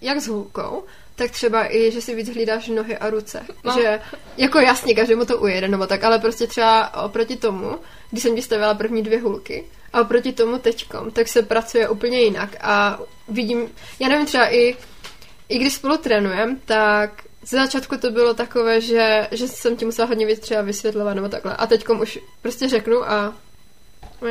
jak 0.00 0.18
s 0.18 0.26
hůlkou, 0.28 0.84
tak 1.16 1.30
třeba 1.30 1.74
i, 1.74 1.90
že 1.90 2.00
si 2.00 2.14
víc 2.14 2.28
hlídáš 2.28 2.68
nohy 2.68 2.98
a 2.98 3.10
ruce. 3.10 3.46
No. 3.64 3.72
Že 3.72 4.00
jako 4.36 4.58
jasně, 4.58 4.94
každému 4.94 5.24
to 5.24 5.38
ujede, 5.38 5.68
nebo 5.68 5.86
tak, 5.86 6.04
ale 6.04 6.18
prostě 6.18 6.46
třeba 6.46 7.04
oproti 7.04 7.36
tomu, 7.36 7.78
když 8.10 8.22
jsem 8.22 8.36
ti 8.36 8.42
stavěla 8.42 8.74
první 8.74 9.02
dvě 9.02 9.20
hůlky, 9.20 9.64
a 9.92 10.00
oproti 10.00 10.32
tomu 10.32 10.58
teďkom, 10.58 11.10
tak 11.10 11.28
se 11.28 11.42
pracuje 11.42 11.88
úplně 11.88 12.20
jinak 12.20 12.56
a 12.60 12.98
vidím, 13.28 13.68
já 14.00 14.08
nevím, 14.08 14.26
třeba 14.26 14.54
i, 14.54 14.76
i 15.48 15.58
když 15.58 15.74
spolu 15.74 15.96
trénujeme, 15.96 16.56
tak 16.64 17.22
ze 17.42 17.56
začátku 17.56 17.96
to 17.96 18.10
bylo 18.10 18.34
takové, 18.34 18.80
že, 18.80 19.28
že 19.30 19.48
jsem 19.48 19.76
ti 19.76 19.84
musela 19.84 20.08
hodně 20.08 20.26
věc 20.26 20.40
třeba 20.40 20.62
vysvětlovat 20.62 21.14
nebo 21.14 21.28
takhle. 21.28 21.56
A 21.56 21.66
teďkom 21.66 22.00
už 22.00 22.18
prostě 22.42 22.68
řeknu 22.68 23.10
a... 23.10 23.34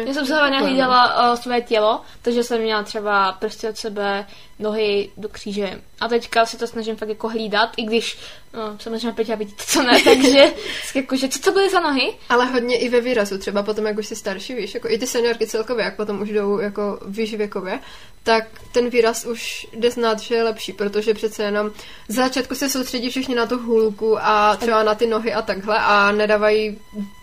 Já 0.05 0.13
jsem 0.13 0.25
se 0.25 0.35
hlavně 0.35 0.59
hlídala 0.59 1.31
uh, 1.31 1.39
své 1.39 1.61
tělo, 1.61 2.01
takže 2.21 2.43
jsem 2.43 2.61
měla 2.61 2.83
třeba 2.83 3.31
prsty 3.31 3.69
od 3.69 3.77
sebe, 3.77 4.25
nohy 4.59 5.09
do 5.17 5.29
kříže. 5.29 5.81
A 6.01 6.07
teďka 6.07 6.45
se 6.45 6.57
to 6.57 6.67
snažím 6.67 6.95
fakt 6.95 7.09
jako 7.09 7.29
hlídat, 7.29 7.69
i 7.77 7.83
když 7.83 8.17
no, 8.53 8.77
samozřejmě 8.79 9.11
Peťa 9.11 9.35
vidíte, 9.35 9.63
co 9.67 9.83
ne, 9.83 10.01
takže 10.03 10.53
jakože, 10.95 11.27
co 11.29 11.39
to 11.39 11.51
byly 11.51 11.69
za 11.69 11.79
nohy? 11.79 12.13
Ale 12.29 12.45
hodně 12.45 12.77
i 12.77 12.89
ve 12.89 13.01
výrazu, 13.01 13.37
třeba 13.37 13.63
potom, 13.63 13.85
jak 13.85 13.97
už 13.97 14.07
jsi 14.07 14.15
starší, 14.15 14.53
víš, 14.53 14.73
jako 14.73 14.89
i 14.89 14.97
ty 14.97 15.07
seniorky 15.07 15.47
celkově, 15.47 15.85
jak 15.85 15.95
potom 15.95 16.21
už 16.21 16.29
jdou 16.29 16.59
jako 16.59 16.99
výš 17.05 17.35
věkově, 17.35 17.79
tak 18.23 18.43
ten 18.71 18.89
výraz 18.89 19.25
už 19.25 19.67
jde 19.73 19.91
znát, 19.91 20.19
že 20.19 20.35
je 20.35 20.43
lepší, 20.43 20.73
protože 20.73 21.13
přece 21.13 21.43
jenom 21.43 21.71
z 22.07 22.15
začátku 22.15 22.55
se 22.55 22.69
soustředí 22.69 23.09
všichni 23.09 23.35
na 23.35 23.45
tu 23.45 23.57
hůlku 23.59 24.17
a 24.21 24.55
třeba 24.55 24.83
na 24.83 24.95
ty 24.95 25.07
nohy 25.07 25.33
a 25.33 25.41
takhle 25.41 25.79
a 25.79 26.11
nedávají 26.11 26.79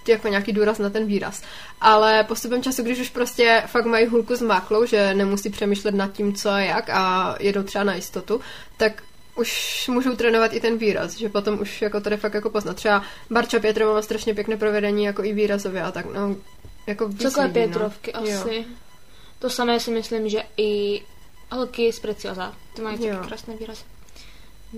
jako 0.09 0.29
nějaký 0.29 0.53
důraz 0.53 0.79
na 0.79 0.91
ten 0.91 1.07
výraz. 1.07 1.43
Ale 1.81 2.25
postupem 2.25 2.63
času, 2.63 2.83
když 2.83 3.01
už 3.01 3.09
prostě 3.09 3.63
fakt 3.67 3.87
mají 3.87 4.07
hůlku 4.07 4.35
zmáklou, 4.35 4.87
že 4.87 5.15
nemusí 5.15 5.51
přemýšlet 5.51 5.95
nad 5.95 6.13
tím, 6.13 6.35
co 6.35 6.51
a 6.51 6.61
jak 6.61 6.91
a 6.91 7.22
jedou 7.41 7.63
třeba 7.63 7.85
na 7.85 7.95
jistotu, 7.95 8.41
tak 8.77 9.03
už 9.37 9.89
můžou 9.89 10.17
trénovat 10.17 10.53
i 10.53 10.61
ten 10.61 10.79
výraz, 10.79 11.17
že 11.17 11.29
potom 11.29 11.61
už 11.61 11.83
jako 11.83 12.01
to 12.01 12.11
jde 12.11 12.17
fakt 12.17 12.35
jako 12.35 12.51
poznat. 12.51 12.77
Třeba 12.77 13.05
Barča 13.31 13.59
Pětrova 13.61 13.95
má 13.95 14.03
strašně 14.03 14.35
pěkné 14.35 14.57
provedení 14.57 15.05
jako 15.05 15.25
i 15.25 15.33
výrazově 15.33 15.83
a 15.83 15.93
tak, 15.93 16.07
no, 16.07 16.37
jako 16.87 17.13
Celkové 17.13 17.47
lidí, 17.47 17.55
Pětrovky 17.55 18.13
no. 18.15 18.27
Jo. 18.27 18.41
asi. 18.41 18.65
To 19.39 19.51
samé 19.51 19.81
si 19.81 19.91
myslím, 19.91 20.29
že 20.29 20.43
i 20.57 21.03
holky 21.53 21.93
z 21.93 22.01
Precioza. 22.01 22.55
Ty 22.75 22.83
mají 22.83 23.07
Jo. 23.07 23.15
taky 23.17 23.29
krásné 23.29 23.57
výrazy. 23.57 23.83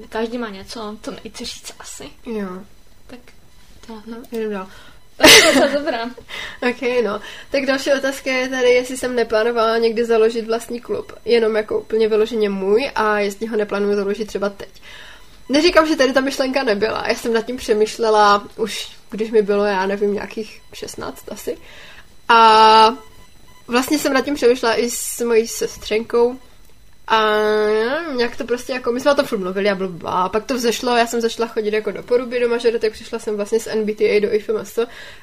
Každý 0.08 0.38
má 0.38 0.48
něco, 0.48 0.96
to 1.00 1.10
nejde 1.10 1.38
říct 1.38 1.74
asi. 1.78 2.10
Jo, 2.26 2.48
Tak 3.06 3.20
to 3.86 4.02
no, 4.06 4.16
jdem 4.32 4.50
dál. 4.50 4.68
To 5.16 5.28
je 5.62 5.68
dobrá. 5.68 6.04
Ok, 6.70 7.04
no. 7.04 7.20
Tak 7.50 7.66
další 7.66 7.92
otázka 7.92 8.30
je 8.30 8.48
tady, 8.48 8.68
jestli 8.68 8.96
jsem 8.96 9.14
neplánovala 9.14 9.78
někdy 9.78 10.04
založit 10.04 10.46
vlastní 10.46 10.80
klub. 10.80 11.12
Jenom 11.24 11.56
jako 11.56 11.80
úplně 11.80 12.08
vyloženě 12.08 12.48
můj 12.48 12.90
a 12.94 13.18
jestli 13.18 13.46
ho 13.46 13.56
neplánuju 13.56 13.96
založit 13.96 14.24
třeba 14.24 14.48
teď. 14.48 14.82
Neříkám, 15.48 15.86
že 15.86 15.96
tady 15.96 16.12
ta 16.12 16.20
myšlenka 16.20 16.62
nebyla. 16.62 17.04
Já 17.08 17.14
jsem 17.14 17.32
nad 17.32 17.46
tím 17.46 17.56
přemýšlela 17.56 18.48
už, 18.56 18.88
když 19.10 19.30
mi 19.30 19.42
bylo, 19.42 19.64
já 19.64 19.86
nevím, 19.86 20.14
nějakých 20.14 20.60
16 20.72 21.24
asi. 21.32 21.58
A 22.28 22.94
vlastně 23.66 23.98
jsem 23.98 24.12
nad 24.12 24.24
tím 24.24 24.34
přemýšlela 24.34 24.74
i 24.74 24.90
s 24.90 25.20
mojí 25.24 25.48
sestřenkou. 25.48 26.38
A 27.08 27.20
nějak 28.16 28.36
to 28.36 28.44
prostě 28.44 28.72
jako, 28.72 28.92
my 28.92 29.00
jsme 29.00 29.12
o 29.12 29.14
tom 29.14 29.26
furt 29.26 29.38
mluvili 29.38 29.70
a 29.70 29.74
blbla. 29.74 30.10
A 30.22 30.28
pak 30.28 30.44
to 30.44 30.54
vzešlo, 30.54 30.96
já 30.96 31.06
jsem 31.06 31.20
začala 31.20 31.48
chodit 31.48 31.74
jako 31.74 31.90
do 31.90 32.02
poruby 32.02 32.40
do 32.40 32.48
mažoretek, 32.48 32.92
přišla 32.92 33.18
jsem 33.18 33.36
vlastně 33.36 33.60
z 33.60 33.68
NBTA 33.74 34.20
do 34.22 34.32
IFMS 34.34 34.78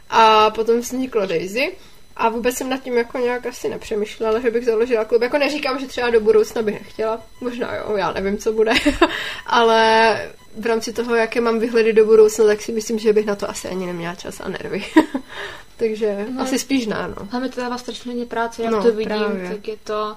a 0.09 0.49
potom 0.49 0.79
vzniklo 0.79 1.25
Daisy. 1.25 1.71
A 2.17 2.29
vůbec 2.29 2.55
jsem 2.55 2.69
nad 2.69 2.83
tím 2.83 2.97
jako 2.97 3.17
nějak 3.17 3.45
asi 3.45 3.69
nepřemýšlela, 3.69 4.39
že 4.39 4.51
bych 4.51 4.65
založila 4.65 5.05
klub. 5.05 5.21
Jako 5.21 5.37
neříkám, 5.37 5.79
že 5.79 5.87
třeba 5.87 6.09
do 6.09 6.19
budoucna 6.19 6.61
bych 6.61 6.73
nechtěla. 6.73 7.21
Možná 7.41 7.75
jo, 7.75 7.95
já 7.97 8.11
nevím, 8.11 8.37
co 8.37 8.51
bude. 8.53 8.71
Ale 9.45 10.15
v 10.57 10.65
rámci 10.65 10.93
toho, 10.93 11.15
jaké 11.15 11.41
mám 11.41 11.59
vyhledy 11.59 11.93
do 11.93 12.05
budoucna, 12.05 12.45
tak 12.45 12.61
si 12.61 12.71
myslím, 12.71 12.99
že 12.99 13.13
bych 13.13 13.25
na 13.25 13.35
to 13.35 13.49
asi 13.49 13.67
ani 13.67 13.85
neměla 13.85 14.15
čas 14.15 14.39
a 14.41 14.49
nervy. 14.49 14.83
Takže 15.77 16.25
No. 16.29 16.41
asi 16.43 16.59
spíš 16.59 16.85
ne, 16.87 17.13
no. 17.19 17.27
Hlavně 17.31 17.49
to 17.49 17.61
dává 17.61 17.77
strašně 17.77 18.11
hodně 18.11 18.25
práce, 18.25 18.63
jak 18.63 18.71
No, 18.71 18.83
to 18.83 18.91
vidím, 18.91 19.05
právě. 19.17 19.49
tak 19.49 19.67
je 19.67 19.75
to... 19.83 20.15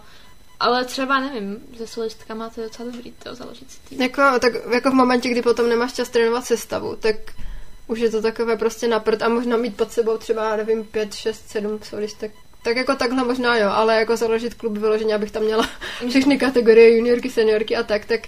Ale 0.61 0.85
třeba, 0.85 1.21
nevím, 1.21 1.59
se 1.79 1.87
solistkama 1.87 2.51
to 2.51 2.61
je 2.61 2.67
docela 2.67 2.91
dobrý, 2.91 3.13
to 3.13 3.35
založit 3.35 3.71
si 3.71 3.79
tým. 3.89 4.03
Jako, 4.03 4.23
tak 4.41 4.53
jako 4.73 4.91
v 4.91 4.95
momentě, 4.95 5.29
kdy 5.29 5.43
potom 5.43 5.69
nemáš 5.69 5.93
čas 5.93 6.09
trénovat 6.09 6.45
sestavu, 6.45 6.97
tak 6.97 7.17
už 7.87 7.99
je 7.99 8.11
to 8.11 8.23
takové 8.23 8.57
prostě 8.57 8.89
na 8.89 9.05
a 9.25 9.29
možná 9.29 9.57
mít 9.57 9.77
pod 9.77 9.93
sebou 9.93 10.17
třeba, 10.17 10.57
nevím, 10.57 10.85
pět, 10.85 11.15
šest, 11.15 11.49
sedm 11.49 11.79
solistek. 11.83 12.33
Tak 12.63 12.77
jako 12.77 12.95
takhle 12.95 13.25
možná 13.25 13.57
jo, 13.57 13.69
ale 13.71 13.97
jako 13.97 14.17
založit 14.17 14.55
klub 14.55 14.79
vyloženě, 14.79 15.15
abych 15.15 15.31
tam 15.31 15.43
měla 15.43 15.69
všechny 16.09 16.39
kategorie, 16.39 16.97
juniorky, 16.97 17.31
seniorky 17.31 17.77
a 17.77 17.83
tak, 17.83 18.05
tak 18.05 18.21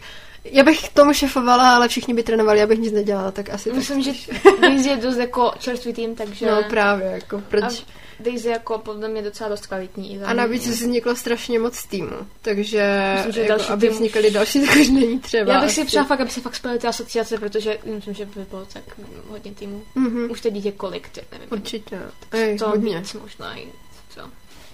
já 0.51 0.63
bych 0.63 0.89
tomu 0.89 1.13
šefovala, 1.13 1.77
ale 1.77 1.89
všichni 1.89 2.15
by 2.15 2.23
trénovali, 2.23 2.63
abych 2.63 2.79
nic 2.79 2.93
nedělala, 2.93 3.31
tak 3.31 3.51
asi 3.51 3.73
Myslím, 3.73 4.05
tak. 4.05 4.15
že 4.15 4.33
Daisy 4.61 4.89
je 4.89 4.97
dost 4.97 5.17
jako 5.17 5.53
čerstvý 5.59 5.93
tým, 5.93 6.15
takže... 6.15 6.47
No 6.47 6.63
právě, 6.71 7.07
jako 7.07 7.43
proč... 7.49 7.65
A 7.65 7.97
Daisy 8.21 8.49
jako 8.49 8.79
podle 8.79 9.09
mě 9.09 9.23
docela 9.23 9.51
dost 9.51 9.67
kvalitní. 9.67 10.21
A 10.25 10.33
navíc 10.33 10.69
vzniklo 10.69 11.17
strašně 11.17 11.59
moc 11.59 11.85
týmů, 11.85 12.17
takže 12.43 13.13
Myslím, 13.17 13.33
že 13.33 13.41
jako, 13.41 13.49
další 13.49 13.69
aby 13.69 13.87
tým 13.87 13.93
vznikaly 13.93 14.31
další, 14.31 14.61
tak 14.67 14.77
už 14.77 14.89
není 14.89 15.21
třeba. 15.21 15.53
Já 15.53 15.61
bych 15.61 15.73
si 15.73 15.85
přála 15.85 16.07
fakt, 16.07 16.21
aby 16.21 16.31
se 16.31 16.41
fakt 16.41 16.55
spojily 16.55 16.79
ty 16.79 16.87
asociace, 16.87 17.39
protože 17.39 17.79
myslím, 17.85 18.15
že 18.15 18.27
by 18.27 18.45
bylo 18.51 18.67
tak 18.73 18.83
hodně 19.29 19.55
týmů. 19.55 19.83
Mhm, 19.95 20.31
Už 20.31 20.41
teď 20.41 20.65
je 20.65 20.73
kolik, 20.73 21.09
ty 21.09 21.21
nevím. 21.33 21.49
Určitě. 21.51 22.01
Ej, 22.33 22.59
to 22.59 22.69
hodně. 22.69 22.99
víc 22.99 23.15
možná 23.15 23.59
i 23.59 23.69
co. 24.11 24.21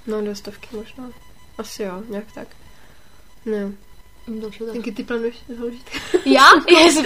No, 0.06 0.22
do 0.22 0.34
stovky 0.34 0.68
možná. 0.72 1.10
Asi 1.58 1.82
jo, 1.82 2.02
nějak 2.08 2.32
tak. 2.34 2.48
No. 3.46 3.72
Další 4.28 4.62
otázka. 4.62 4.78
Jaký 4.78 4.92
ty 4.92 5.04
plánuješ 5.04 5.36
založit? 5.56 5.90
Já? 6.24 6.46
Já 6.84 6.90
si, 6.90 7.02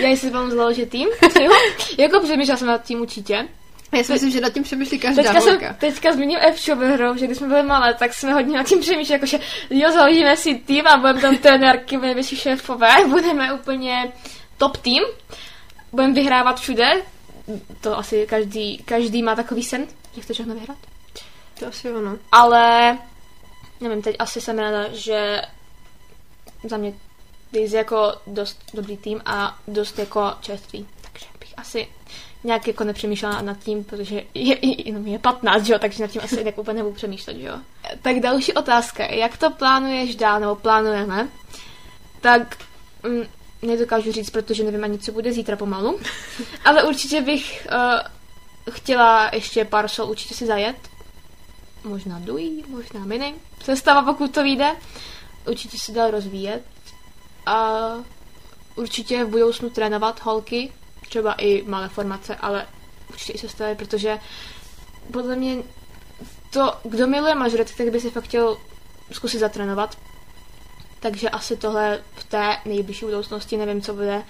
já 0.00 0.16
si 0.16 0.30
vám 0.30 0.50
založit 0.50 0.90
tým? 0.90 1.08
Jo? 1.40 1.52
Jako 1.98 2.20
přemýšlela 2.20 2.56
jsem 2.56 2.68
nad 2.68 2.84
tím 2.84 3.00
určitě. 3.00 3.48
Já 3.92 4.04
si 4.04 4.12
myslím, 4.12 4.30
že 4.30 4.40
nad 4.40 4.52
tím 4.52 4.62
přemýšlí 4.62 4.98
každá 4.98 5.22
Teďka 5.22 5.40
jsem, 5.40 5.50
holka. 5.50 5.72
teďka 5.80 6.12
zmíním 6.12 6.38
Evčo 6.40 6.76
ve 6.76 6.88
hrou, 6.88 7.16
že 7.16 7.26
když 7.26 7.38
jsme 7.38 7.48
byli 7.48 7.62
malé, 7.62 7.94
tak 7.94 8.14
jsme 8.14 8.32
hodně 8.32 8.56
nad 8.56 8.66
tím 8.66 8.80
přemýšleli, 8.80 9.16
jakože 9.16 9.38
jo, 9.70 9.92
založíme 9.92 10.36
si 10.36 10.54
tým 10.54 10.86
a 10.86 10.96
budeme 10.96 11.20
tam 11.20 11.36
trenérky, 11.36 11.96
nejvyšší 11.96 12.36
šéfové, 12.36 12.88
budeme 13.08 13.52
úplně 13.52 14.12
top 14.58 14.76
tým, 14.76 15.02
budeme 15.92 16.14
vyhrávat 16.14 16.60
všude, 16.60 16.92
to 17.80 17.98
asi 17.98 18.26
každý, 18.28 18.78
každý 18.78 19.22
má 19.22 19.34
takový 19.34 19.62
sen, 19.62 19.86
že 20.14 20.20
chce 20.20 20.32
všechno 20.32 20.54
vyhrát. 20.54 20.78
To 21.58 21.66
asi 21.66 21.92
ono. 21.92 22.18
Ale 22.32 22.98
nevím, 23.80 24.02
teď 24.02 24.16
asi 24.18 24.40
jsem 24.40 24.58
ráda, 24.58 24.88
že 24.92 25.42
za 26.64 26.76
mě 26.76 26.94
Daisy 27.52 27.76
jako 27.76 28.14
dost 28.26 28.58
dobrý 28.74 28.96
tým 28.96 29.20
a 29.26 29.58
dost 29.68 29.98
jako 29.98 30.32
čerstvý. 30.40 30.86
Takže 31.00 31.26
bych 31.40 31.54
asi 31.56 31.88
nějak 32.44 32.66
jako 32.66 32.84
nepřemýšlela 32.84 33.42
nad 33.42 33.58
tím, 33.58 33.84
protože 33.84 34.22
je, 34.34 34.66
je, 34.66 34.88
jenom 34.88 35.06
je 35.06 35.18
15, 35.18 35.64
že 35.64 35.72
jo, 35.72 35.78
takže 35.78 36.02
nad 36.02 36.10
tím 36.10 36.22
asi 36.24 36.44
tak 36.44 36.58
úplně 36.58 36.76
nebudu 36.76 36.94
přemýšlet, 36.94 37.36
že 37.36 37.46
jo. 37.46 37.58
Tak 38.02 38.20
další 38.20 38.52
otázka. 38.52 39.04
Jak 39.04 39.36
to 39.36 39.50
plánuješ 39.50 40.16
dál, 40.16 40.40
nebo 40.40 40.54
plánujeme? 40.54 41.28
Tak 42.20 42.56
mm, 43.02 43.22
nedokážu 43.62 44.12
říct, 44.12 44.30
protože 44.30 44.64
nevím 44.64 44.84
ani, 44.84 44.98
co 44.98 45.12
bude 45.12 45.32
zítra 45.32 45.56
pomalu. 45.56 46.00
Ale 46.64 46.82
určitě 46.82 47.20
bych 47.20 47.66
uh, 47.72 48.74
chtěla 48.74 49.30
ještě 49.32 49.64
pár 49.64 49.88
sol 49.88 50.10
určitě 50.10 50.34
si 50.34 50.46
zajet. 50.46 50.76
Možná 51.84 52.18
dují, 52.18 52.64
možná 52.68 53.04
mini. 53.04 53.34
Sestava, 53.64 54.02
pokud 54.02 54.34
to 54.34 54.42
vyjde. 54.42 54.76
Určitě 55.48 55.78
se 55.78 55.92
dál 55.92 56.10
rozvíjet. 56.10 56.62
A 57.46 57.78
určitě 58.76 59.24
v 59.24 59.28
budoucnu 59.28 59.70
trénovat 59.70 60.22
holky, 60.22 60.72
třeba 61.08 61.32
i 61.32 61.62
malé 61.62 61.88
formace, 61.88 62.36
ale 62.36 62.66
určitě 63.10 63.32
i 63.32 63.38
sestavy, 63.38 63.74
protože 63.74 64.18
podle 65.12 65.36
mě 65.36 65.56
to, 66.50 66.72
kdo 66.82 67.06
miluje 67.06 67.34
mažoretky, 67.34 67.76
tak 67.76 67.92
by 67.92 68.00
si 68.00 68.10
fakt 68.10 68.24
chtěl 68.24 68.58
zkusit 69.12 69.38
zatrénovat. 69.38 69.98
Takže 71.00 71.30
asi 71.30 71.56
tohle 71.56 72.02
v 72.14 72.24
té 72.24 72.56
nejbližší 72.64 73.04
budoucnosti, 73.04 73.56
nevím, 73.56 73.82
co 73.82 73.94
bude, 73.94 74.22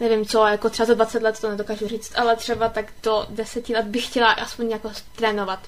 nevím 0.00 0.26
co, 0.26 0.46
jako 0.46 0.70
třeba 0.70 0.86
za 0.86 0.94
20 0.94 1.22
let 1.22 1.40
to 1.40 1.50
nedokážu 1.50 1.88
říct, 1.88 2.12
ale 2.16 2.36
třeba 2.36 2.68
tak 2.68 2.92
do 3.02 3.26
10 3.28 3.68
let 3.68 3.86
bych 3.86 4.06
chtěla 4.06 4.32
aspoň 4.32 4.70
jako 4.70 4.92
trénovat 5.16 5.58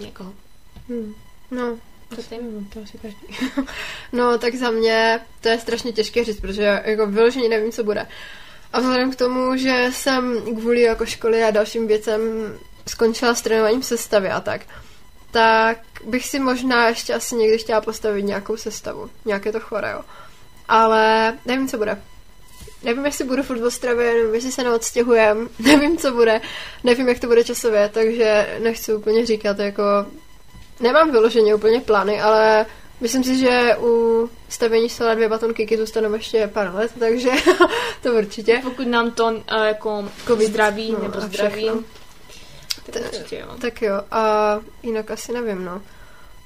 někoho. 0.00 0.32
Hmm. 0.88 1.14
No, 1.50 1.78
Ty? 2.16 2.38
No, 2.42 2.64
to 2.72 2.80
asi 2.82 2.98
každý. 2.98 3.26
no, 4.12 4.38
tak 4.38 4.54
za 4.54 4.70
mě 4.70 5.20
to 5.40 5.48
je 5.48 5.58
strašně 5.58 5.92
těžké 5.92 6.24
říct, 6.24 6.40
protože 6.40 6.82
jako 6.84 7.06
vyloženě 7.06 7.48
nevím, 7.48 7.72
co 7.72 7.84
bude. 7.84 8.06
A 8.72 8.80
vzhledem 8.80 9.12
k 9.12 9.16
tomu, 9.16 9.56
že 9.56 9.86
jsem 9.92 10.42
kvůli 10.42 10.80
jako 10.80 11.06
školy 11.06 11.44
a 11.44 11.50
dalším 11.50 11.86
věcem 11.86 12.20
skončila 12.86 13.34
s 13.34 13.42
trénováním 13.42 13.82
sestavy 13.82 14.30
a 14.30 14.40
tak, 14.40 14.60
tak 15.30 15.78
bych 16.04 16.26
si 16.26 16.38
možná 16.38 16.88
ještě 16.88 17.14
asi 17.14 17.34
někdy 17.34 17.58
chtěla 17.58 17.80
postavit 17.80 18.22
nějakou 18.22 18.56
sestavu, 18.56 19.10
nějaké 19.24 19.52
to 19.52 19.60
choreo. 19.60 20.02
Ale 20.68 21.38
nevím, 21.46 21.68
co 21.68 21.78
bude. 21.78 22.02
Nevím, 22.82 23.04
jestli 23.04 23.24
budu 23.24 23.42
furt 23.42 23.60
v 23.60 23.64
Ostravě, 23.64 24.14
nevím, 24.14 24.34
jestli 24.34 24.52
se 24.52 24.64
neodstěhujem, 24.64 25.48
nevím, 25.58 25.98
co 25.98 26.12
bude, 26.12 26.40
nevím, 26.84 27.08
jak 27.08 27.18
to 27.18 27.26
bude 27.26 27.44
časově, 27.44 27.88
takže 27.88 28.58
nechci 28.62 28.94
úplně 28.94 29.26
říkat, 29.26 29.58
jako 29.58 29.82
Nemám 30.80 31.10
vyloženě 31.10 31.54
úplně 31.54 31.80
plány, 31.80 32.20
ale 32.20 32.66
myslím 33.00 33.24
si, 33.24 33.38
že 33.38 33.76
u 33.80 34.30
stavění 34.48 34.88
stola 34.88 35.14
dvě 35.14 35.28
batonky 35.28 35.76
zůstanou 35.76 36.14
ještě 36.14 36.50
pár 36.52 36.74
let, 36.74 36.92
takže 36.98 37.30
to 38.02 38.12
určitě. 38.12 38.60
Pokud 38.64 38.86
nám 38.86 39.10
to 39.10 39.26
uh, 39.26 39.40
jako 39.64 40.08
Covid, 40.26 40.48
zdraví 40.48 40.92
no, 40.92 40.98
nebo 41.02 41.16
a 41.16 41.20
zdraví, 41.20 41.62
všechno. 41.62 41.82
tak 42.90 43.02
určitě 43.02 43.38
jo. 43.38 43.48
Tak 43.60 43.82
jo, 43.82 44.00
a 44.10 44.58
jinak 44.82 45.10
asi 45.10 45.32
nevím, 45.32 45.64
no. 45.64 45.82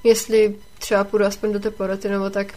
Jestli 0.03 0.55
třeba 0.79 1.03
půjdu 1.03 1.25
aspoň 1.25 1.53
do 1.53 1.59
té 1.59 1.71
poroty, 1.71 2.09
nebo 2.09 2.29
tak 2.29 2.47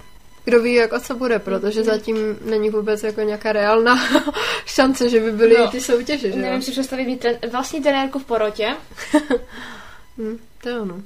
kdo 0.45 0.63
ví, 0.63 0.75
jako 0.75 1.01
co 1.01 1.15
bude, 1.15 1.39
protože 1.39 1.85
zatím 1.85 2.39
není 2.45 2.71
vůbec 2.71 3.03
jako 3.03 3.21
nějaká 3.21 3.53
reálná 3.53 3.97
šance, 4.67 5.09
že 5.09 5.21
by 5.21 5.33
byly 5.33 5.59
No, 5.59 5.69
ty 5.69 5.81
soutěže, 5.81 6.33
že? 6.33 6.39
Nevím 6.39 6.63
si 6.63 6.71
představit 6.71 7.07
mít 7.07 7.21
ten, 7.21 7.39
vlastní 7.51 7.83
trenérku 7.83 8.19
v 8.19 8.25
porotě. 8.25 8.77
Hm, 10.19 10.39
to 10.63 10.69
je 10.69 10.81
ono. 10.81 11.03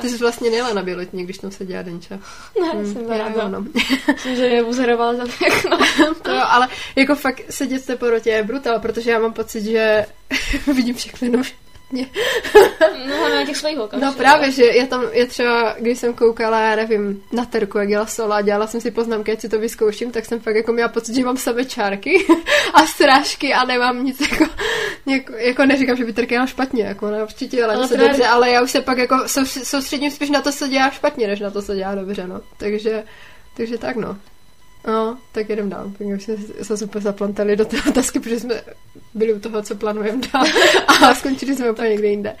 Ty 0.00 0.08
jsi 0.08 0.16
vlastně 0.18 0.50
nejela 0.50 0.74
na 0.74 0.82
bělotní, 0.82 1.24
když 1.24 1.38
tam 1.38 1.50
se 1.50 1.66
dělá 1.66 1.82
Denča. 1.82 2.14
ne, 2.60 2.70
Hm, 2.74 2.92
jsem 2.92 3.12
já 3.12 3.18
ráda. 3.18 3.48
no. 3.48 3.64
Myslím, 4.12 4.36
že 4.36 4.48
mě 4.48 4.62
buzorovala 4.64 5.14
za 5.14 5.24
všechno. 5.24 5.78
To 6.22 6.30
jo, 6.34 6.42
ale 6.48 6.68
jako 6.96 7.14
fakt 7.14 7.40
sedět 7.50 7.82
v 7.82 7.86
té 7.86 7.96
porotě 7.96 8.30
je 8.30 8.42
brutál, 8.42 8.80
protože 8.80 9.10
já 9.10 9.18
mám 9.18 9.32
pocit, 9.32 9.62
že 9.64 10.06
vidím 10.74 10.94
všechno 10.94 11.26
jenom 11.28 11.42
špatně. 11.98 12.06
No, 13.08 13.28
na 13.28 13.44
těch 13.46 13.56
svých 13.56 13.76
holkách. 13.76 14.00
No 14.00 14.12
právě, 14.12 14.50
že 14.50 14.64
já 14.64 14.86
tam, 14.86 15.04
já 15.12 15.26
třeba, 15.26 15.74
když 15.78 15.98
jsem 15.98 16.14
koukala, 16.14 16.60
já 16.60 16.76
nevím, 16.76 17.22
na 17.32 17.44
terku, 17.44 17.78
jak 17.78 17.88
dělala 17.88 18.06
sola, 18.06 18.40
dělala 18.40 18.66
jsem 18.66 18.80
si 18.80 18.90
poznámky, 18.90 19.32
ať 19.32 19.40
si 19.40 19.48
to 19.48 19.58
vyzkouším, 19.58 20.10
tak 20.10 20.24
jsem 20.24 20.40
fakt 20.40 20.56
jako 20.56 20.72
měla 20.72 20.88
pocit, 20.88 21.14
že 21.14 21.24
mám 21.24 21.36
sebe 21.36 21.64
čárky 21.64 22.26
a 22.74 22.86
srážky 22.86 23.54
a 23.54 23.64
nemám 23.64 24.04
nic 24.04 24.20
jako, 24.20 24.44
jako, 25.06 25.32
jako 25.32 25.64
neříkám, 25.66 25.96
že 25.96 26.04
by 26.04 26.12
terka 26.12 26.34
jela 26.34 26.46
špatně, 26.46 26.84
jako 26.84 27.10
ne, 27.10 27.22
určitě 27.22 27.56
dělá 27.56 27.72
Ale 27.74 27.82
něco 27.82 27.94
právě- 27.94 28.08
dobře, 28.08 28.26
ale 28.26 28.50
já 28.50 28.62
už 28.62 28.70
se 28.70 28.80
pak 28.80 28.98
jako 28.98 29.16
sou- 29.26 29.44
soustředím 29.64 30.10
spíš 30.10 30.30
na 30.30 30.40
to, 30.40 30.52
co 30.52 30.68
dělá 30.68 30.90
špatně, 30.90 31.26
než 31.26 31.40
na 31.40 31.50
to, 31.50 31.62
co 31.62 31.74
dělá 31.74 31.94
dobře, 31.94 32.26
no. 32.26 32.40
Takže, 32.56 33.04
takže 33.56 33.78
tak, 33.78 33.96
no. 33.96 34.16
No, 34.86 35.18
tak 35.32 35.48
jedem 35.48 35.70
dál. 35.70 35.92
Už 35.98 36.22
jsme 36.22 36.36
se 36.62 36.76
super 36.76 37.02
zaplantali 37.02 37.56
do 37.56 37.64
té 37.64 37.76
otázky, 37.88 38.20
protože 38.20 38.40
jsme 38.40 38.62
byli 39.14 39.32
u 39.34 39.40
toho, 39.40 39.62
co 39.62 39.74
plánujeme 39.74 40.20
dál 40.32 40.44
a 40.86 41.14
skončili 41.14 41.56
jsme 41.56 41.70
úplně 41.70 41.88
někde 41.88 42.08
jinde. 42.08 42.36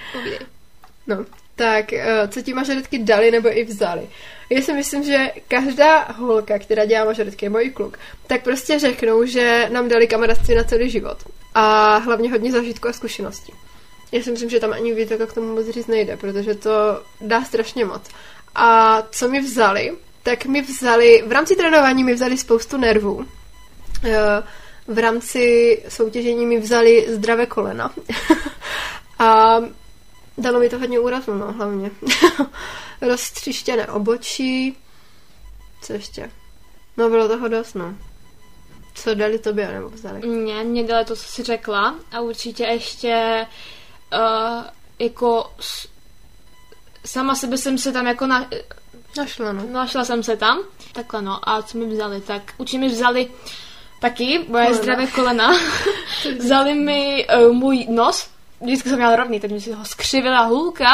No, 1.06 1.24
tak 1.56 1.92
eh, 1.92 2.28
co 2.28 2.42
ti 2.42 2.54
mažoretky 2.54 2.98
dali 2.98 3.30
nebo 3.30 3.58
i 3.58 3.64
vzali? 3.64 4.08
Já 4.50 4.62
si 4.62 4.72
myslím, 4.72 5.02
že 5.02 5.30
každá 5.48 6.12
holka, 6.12 6.58
která 6.58 6.84
dělá 6.84 7.04
mažoretky, 7.04 7.48
můj 7.48 7.70
kluk, 7.70 7.98
tak 8.26 8.42
prostě 8.42 8.78
řeknou, 8.78 9.24
že 9.24 9.68
nám 9.72 9.88
dali 9.88 10.06
kamarádství 10.06 10.54
na 10.54 10.64
celý 10.64 10.90
život. 10.90 11.18
A 11.54 11.96
hlavně 11.96 12.30
hodně 12.30 12.52
zažitku 12.52 12.88
a 12.88 12.92
zkušeností. 12.92 13.52
Já 14.12 14.22
si 14.22 14.30
myslím, 14.30 14.50
že 14.50 14.60
tam 14.60 14.72
ani 14.72 15.06
jako 15.10 15.26
k 15.26 15.32
tomu 15.32 15.54
moc 15.54 15.68
říct 15.68 15.86
nejde, 15.86 16.16
protože 16.16 16.54
to 16.54 17.02
dá 17.20 17.44
strašně 17.44 17.84
moc. 17.84 18.02
A 18.54 19.02
co 19.10 19.28
mi 19.28 19.40
vzali? 19.40 19.92
Tak 20.22 20.46
mi 20.46 20.62
vzali, 20.62 21.22
v 21.26 21.32
rámci 21.32 21.56
trénování 21.56 22.04
mi 22.04 22.14
vzali 22.14 22.38
spoustu 22.38 22.76
nervů. 22.76 23.26
Eh, 24.04 24.42
V 24.86 24.98
rámci 24.98 25.82
soutěžení 25.88 26.46
mi 26.46 26.60
vzali 26.60 27.06
zdravé 27.08 27.46
kolena. 27.46 27.92
A 29.18 29.56
Dalo 30.38 30.60
mi 30.60 30.68
to 30.68 30.78
hodně 30.78 30.98
úrazu, 31.00 31.34
no, 31.34 31.52
hlavně. 31.52 31.90
Roztřištěné 33.00 33.86
obočí. 33.86 34.76
Co 35.82 35.92
ještě? 35.92 36.30
No, 36.96 37.08
bylo 37.08 37.28
toho 37.28 37.48
dost, 37.48 37.74
no. 37.74 37.94
Co 38.94 39.14
dali 39.14 39.38
tobě, 39.38 39.72
nebo 39.72 39.88
vzali? 39.88 40.26
Mně, 40.26 40.64
mě 40.64 40.84
dala 40.84 41.04
to, 41.04 41.16
co 41.16 41.22
jsi 41.22 41.42
řekla 41.42 41.94
a 42.12 42.20
určitě 42.20 42.64
ještě 42.64 43.46
uh, 44.12 44.64
jako 44.98 45.52
s, 45.60 45.88
sama 47.04 47.34
sebe 47.34 47.58
jsem 47.58 47.78
se 47.78 47.92
tam 47.92 48.06
jako 48.06 48.26
na, 48.26 48.48
Našla, 49.16 49.52
no. 49.52 49.66
našla 49.70 50.04
jsem 50.04 50.22
se 50.22 50.36
tam, 50.36 50.58
takhle 50.92 51.22
no 51.22 51.48
a 51.48 51.62
co 51.62 51.78
mi 51.78 51.86
vzali, 51.86 52.20
tak 52.20 52.42
určitě 52.58 52.78
mi 52.78 52.88
vzali 52.88 53.28
taky 54.00 54.38
moje 54.48 54.64
Kolena. 54.66 54.82
zdravé 54.82 55.06
kolena, 55.06 55.52
vzali 56.38 56.74
mi 56.74 57.26
uh, 57.46 57.52
můj 57.52 57.86
nos, 57.90 58.30
vždycky 58.60 58.88
jsem 58.88 58.98
měla 58.98 59.16
rovný, 59.16 59.40
teď 59.40 59.52
mi 59.52 59.60
si 59.60 59.72
ho 59.72 59.84
skřivila 59.84 60.40
hůlka 60.40 60.90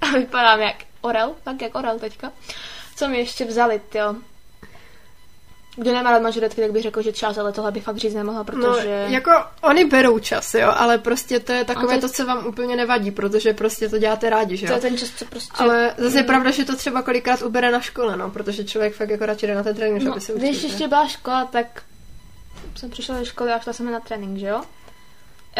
a 0.00 0.06
vypadám 0.06 0.60
jak 0.60 0.76
orel, 1.00 1.34
tak 1.44 1.62
jak 1.62 1.74
orel 1.74 1.98
teďka. 1.98 2.32
Co 2.96 3.08
mi 3.08 3.18
ještě 3.18 3.44
vzali, 3.44 3.80
jo? 3.94 4.14
Kdo 5.78 5.92
nemá 5.92 6.10
rád 6.10 6.22
mažoretky, 6.22 6.60
tak 6.60 6.72
bych 6.72 6.82
řekl, 6.82 7.02
že 7.02 7.12
čas, 7.12 7.38
ale 7.38 7.52
tohle 7.52 7.72
bych 7.72 7.82
fakt 7.84 7.96
říct 7.96 8.14
nemohla, 8.14 8.38
No, 8.38 8.44
protože... 8.44 9.04
jako 9.08 9.30
oni 9.62 9.84
berou 9.84 10.18
čas, 10.18 10.54
jo, 10.54 10.72
ale 10.76 10.98
prostě 10.98 11.40
to 11.40 11.52
je 11.52 11.64
takové 11.64 11.94
to, 11.98 12.08
to- 12.08 12.14
co 12.14 12.26
vám 12.26 12.46
úplně 12.46 12.76
nevadí, 12.76 13.10
protože 13.10 13.52
prostě 13.52 13.88
to 13.88 13.98
děláte 13.98 14.30
rádi, 14.30 14.56
že 14.56 14.66
To 14.66 14.72
jo. 14.72 14.76
je 14.76 14.80
ten 14.82 14.96
čas, 14.96 15.10
co 15.10 15.24
prostě... 15.24 15.52
Ale 15.58 15.94
zase 15.98 16.18
je 16.18 16.22
pravda, 16.22 16.50
že 16.50 16.64
to 16.64 16.76
třeba 16.76 17.02
kolikrát 17.02 17.42
ubere 17.42 17.70
na 17.70 17.80
škole, 17.80 18.16
no, 18.16 18.30
protože 18.30 18.64
člověk 18.64 18.94
fakt 18.94 19.10
jako 19.10 19.26
radši 19.26 19.46
jde 19.46 19.54
na 19.54 19.62
ten 19.62 19.76
trénink, 19.76 20.02
no, 20.04 20.12
aby 20.12 20.20
se 20.20 20.32
když 20.32 20.56
učil. 20.56 20.70
ještě 20.70 20.88
byla 20.88 21.06
škola, 21.08 21.44
tak 21.44 21.82
jsem 22.76 22.90
přišla 22.90 23.18
do 23.18 23.24
školy 23.24 23.52
a 23.52 23.58
šla 23.58 23.72
jsem 23.72 23.92
na 23.92 24.00
trénink, 24.00 24.38
že 24.38 24.46
jo? 24.46 24.60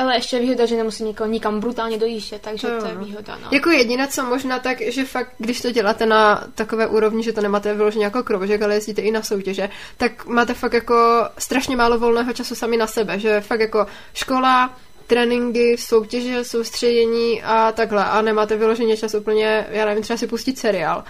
Ale 0.01 0.14
ještě 0.16 0.36
je 0.36 0.42
výhoda, 0.42 0.66
že 0.66 0.76
nemusím 0.76 1.07
někoho 1.07 1.30
nikam 1.30 1.61
brutálně 1.61 1.99
dojíždět, 1.99 2.42
takže 2.42 2.66
To 2.66 2.72
jo, 2.74 2.80
to 2.80 2.86
je 2.86 2.94
no. 2.94 3.05
výhoda, 3.05 3.38
no. 3.42 3.49
Jako 3.51 3.70
jediné, 3.70 4.09
co 4.09 4.24
možná 4.24 4.59
tak, 4.59 4.80
že 4.80 5.05
fakt, 5.05 5.32
když 5.38 5.61
to 5.61 5.70
děláte 5.70 6.07
na 6.07 6.44
takové 6.55 6.86
úrovni, 6.86 7.22
že 7.22 7.32
to 7.32 7.40
nemáte 7.40 7.74
vyloženě 7.74 8.05
jako 8.05 8.22
krovožek, 8.22 8.62
ale 8.62 8.74
jezdíte 8.74 9.03
i 9.03 9.11
na 9.11 9.22
soutěže, 9.22 9.68
tak 9.96 10.26
máte 10.26 10.55
fakt 10.55 10.72
jako 10.72 11.28
strašně 11.38 11.76
málo 11.76 11.99
volného 11.99 12.32
času 12.32 12.55
sami 12.55 12.76
na 12.76 12.86
sebe, 12.86 13.18
že 13.18 13.40
fakt 13.40 13.61
jako 13.61 13.86
škola, 14.14 14.76
tréninky, 15.07 15.76
soutěže, 15.78 16.44
soustředění 16.44 17.42
a 17.42 17.72
takhle 17.72 18.05
a 18.05 18.22
nemáte 18.22 18.57
vyloženě 18.57 18.96
čas 18.96 19.14
úplně, 19.14 19.66
já 19.70 19.84
nevím, 19.84 20.03
třeba 20.03 20.16
si 20.16 20.26
pustit 20.26 20.59
seriál. 20.59 21.05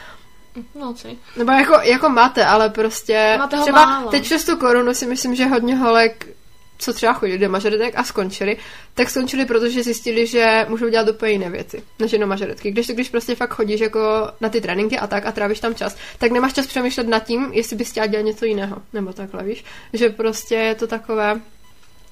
No, 0.75 0.95
co? 0.95 1.09
Nebo 1.37 1.53
jako, 1.53 1.75
jako 1.83 2.09
máte, 2.09 2.45
ale 2.45 2.71
prostě 2.71 3.35
Máte 3.39 3.57
ho 3.57 3.63
třeba 3.63 3.87
málo. 3.87 4.11
teď 4.11 4.23
přes 4.25 4.45
tu 4.45 4.57
korunu 4.57 4.95
si 4.95 5.07
myslím, 5.07 5.35
že 5.35 5.47
hodně 5.47 5.77
holek 5.77 6.27
co 6.79 6.93
třeba 6.93 7.13
chodili 7.13 7.39
do 7.39 7.49
mažoretek 7.49 7.95
a 7.97 8.05
skončili, 8.05 8.57
tak 8.95 9.11
skončili, 9.11 9.47
protože 9.47 9.83
zjistili, 9.83 10.27
že 10.27 10.67
můžou 10.69 10.89
dělat 10.89 11.09
úplně 11.09 11.33
jiné 11.33 11.51
věci, 11.51 11.83
než 11.99 12.13
jenom 12.13 12.29
mažoretky. 12.29 12.71
Když, 12.71 12.87
když 12.87 13.09
prostě 13.09 13.35
fakt 13.35 13.55
chodíš 13.55 13.81
jako 13.81 14.31
na 14.41 14.49
ty 14.49 14.61
tréninky 14.61 14.99
a 14.99 15.07
tak 15.07 15.27
a 15.27 15.33
trávíš 15.33 15.61
tam 15.61 15.75
čas, 15.75 15.97
tak 16.19 16.33
nemáš 16.33 16.53
čas 16.53 16.67
přemýšlet 16.67 17.09
nad 17.09 17.25
tím, 17.25 17.51
jestli 17.53 17.77
bys 17.77 17.91
chtěla 17.91 18.07
dělat 18.07 18.23
něco 18.23 18.45
jiného. 18.45 18.77
Nebo 18.93 19.13
takhle, 19.13 19.45
víš? 19.45 19.65
Že 19.93 20.11
prostě 20.11 20.55
je 20.55 20.75
to 20.75 20.87
takové... 20.87 21.41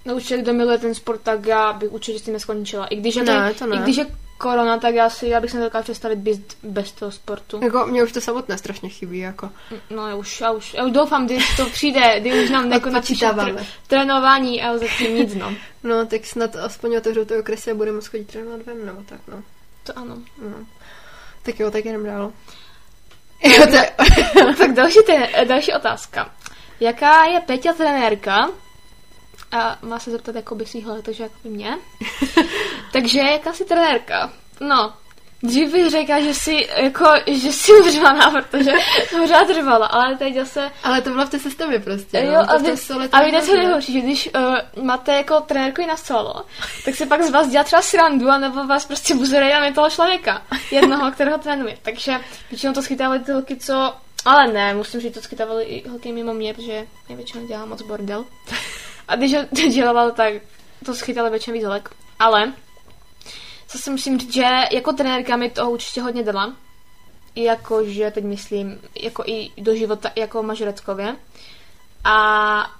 No 0.04 0.14
určitě, 0.14 0.38
kdo 0.38 0.52
miluje 0.52 0.78
ten 0.78 0.94
sport, 0.94 1.20
tak 1.22 1.46
já 1.46 1.72
bych 1.72 1.92
určitě 1.92 2.18
s 2.18 2.22
tím 2.22 2.34
neskončila. 2.34 2.86
I 2.86 2.96
když 2.96 3.16
je, 3.16 3.22
Ne, 3.22 3.54
to, 3.54 3.58
to 3.58 3.66
ne. 3.66 3.76
I 3.76 3.82
když 3.82 3.96
je 3.96 4.06
korona, 4.38 4.78
tak 4.78 4.94
já 4.94 5.10
si, 5.10 5.28
já 5.28 5.40
bych 5.40 5.50
se 5.50 5.56
nedokázala 5.56 5.82
představit 5.82 6.16
bez, 6.18 6.38
bez 6.62 6.92
toho 6.92 7.12
sportu. 7.12 7.60
Jako, 7.64 7.86
mě 7.86 8.02
už 8.04 8.12
to 8.12 8.20
samotné 8.20 8.58
strašně 8.58 8.88
chybí, 8.88 9.18
jako. 9.18 9.50
No 9.90 10.08
já 10.08 10.14
už, 10.14 10.40
já 10.40 10.50
už, 10.50 10.74
já 10.74 10.84
už 10.84 10.92
doufám, 10.92 11.26
kdy 11.26 11.38
to 11.56 11.66
přijde, 11.70 12.20
kdy 12.20 12.44
už 12.44 12.50
nám 12.50 12.72
Odpočítáváme. 12.72 13.52
tr- 13.52 13.66
trénování 13.86 14.62
a 14.62 14.78
zatím 14.78 15.14
nic, 15.14 15.34
no. 15.34 15.54
No, 15.82 16.06
tak 16.06 16.24
snad 16.26 16.56
aspoň 16.56 16.96
otevřou 16.96 17.24
ty 17.24 17.38
okresy 17.38 17.70
a 17.70 17.74
budeme 17.74 17.94
moct 17.96 18.06
chodit 18.06 18.24
trénovat 18.24 18.62
ven, 18.66 18.86
nebo 18.86 19.02
tak, 19.08 19.20
no. 19.28 19.42
To 19.84 19.98
ano. 19.98 20.16
no. 20.42 20.66
Tak 21.42 21.60
jo, 21.60 21.70
tak 21.70 21.84
jdem 21.84 22.06
dál. 22.06 22.32
Jo, 23.42 23.66
to 23.66 24.54
tak 24.58 24.72
další, 24.72 24.98
te, 25.06 25.44
další 25.44 25.72
otázka. 25.72 26.30
Jaká 26.80 27.24
je 27.24 27.40
Peťa 27.40 27.72
trenérka? 27.72 28.48
A 29.56 29.78
má 29.82 29.98
se 29.98 30.10
zeptat 30.10 30.34
jako 30.34 30.54
by 30.54 30.66
svýho, 30.66 30.96
jako 30.96 31.34
by 31.44 31.50
mě. 31.50 31.78
takže 32.92 33.18
jaká 33.18 33.52
jsi 33.52 33.64
trenérka? 33.64 34.32
No, 34.60 34.94
dřív 35.42 35.72
bych 35.72 35.90
řekla, 35.90 36.20
že 36.20 36.34
jsi, 36.34 36.68
jako, 36.76 37.04
že 37.26 37.52
jsi 37.52 37.72
uřvaná, 37.72 38.30
protože 38.30 38.70
jsem 39.08 39.20
pořád 39.20 39.46
trvala, 39.46 39.86
ale 39.86 40.16
teď 40.16 40.34
zase 40.34 40.70
Ale 40.84 41.02
to 41.02 41.10
bylo 41.10 41.26
v 41.26 41.30
té 41.30 41.38
sestavě 41.38 41.80
prostě, 41.80 42.18
Jo, 42.18 42.32
no. 42.32 42.50
a, 42.50 42.56
vy, 42.56 42.72
a 43.12 43.22
víte, 43.22 43.42
co 43.42 43.56
nejhorší, 43.56 43.92
že 43.92 44.00
když 44.00 44.30
uh, 44.34 44.84
máte 44.84 45.12
jako 45.12 45.40
trenérku 45.40 45.80
i 45.80 45.86
na 45.86 45.96
solo, 45.96 46.34
tak 46.84 46.94
se 46.94 47.06
pak 47.06 47.22
z 47.22 47.30
vás 47.30 47.48
dělá 47.48 47.64
třeba 47.64 47.82
srandu, 47.82 48.28
anebo 48.28 48.66
vás 48.66 48.84
prostě 48.84 49.14
buzerej 49.14 49.54
a 49.54 49.72
toho 49.72 49.90
člověka, 49.90 50.42
jednoho, 50.70 51.10
kterého 51.10 51.38
trénuje. 51.38 51.78
Takže 51.82 52.20
většinou 52.50 52.72
to 52.72 52.82
schytávaly 52.82 53.20
ty 53.20 53.32
holky, 53.32 53.56
co... 53.56 53.94
Ale 54.24 54.52
ne, 54.52 54.74
musím 54.74 55.00
říct, 55.00 55.14
to 55.14 55.22
schytávaly 55.22 55.64
i 55.64 55.88
holky 55.88 56.12
mimo 56.12 56.34
mě, 56.34 56.54
protože 56.54 56.86
já 57.08 57.16
většinou 57.16 57.46
dělám 57.46 57.68
moc 57.68 57.82
bordel. 57.82 58.24
A 59.08 59.16
když 59.16 59.32
to 59.32 59.68
dělával, 59.68 60.10
tak 60.10 60.34
to 60.84 60.94
schytali 60.94 61.30
většinou 61.30 61.64
holek. 61.64 61.90
Ale 62.18 62.52
co 63.68 63.78
si 63.78 63.90
musím 63.90 64.18
říct, 64.18 64.34
že 64.34 64.46
jako 64.72 64.92
trenérka 64.92 65.36
mi 65.36 65.50
toho 65.50 65.70
určitě 65.70 66.02
hodně 66.02 66.22
dala. 66.22 66.56
Jakože 67.34 68.10
teď 68.10 68.24
myslím, 68.24 68.80
jako 69.00 69.22
i 69.26 69.50
do 69.58 69.74
života, 69.74 70.12
jako 70.16 70.42
mažoreckově. 70.42 71.16
A 72.04 72.70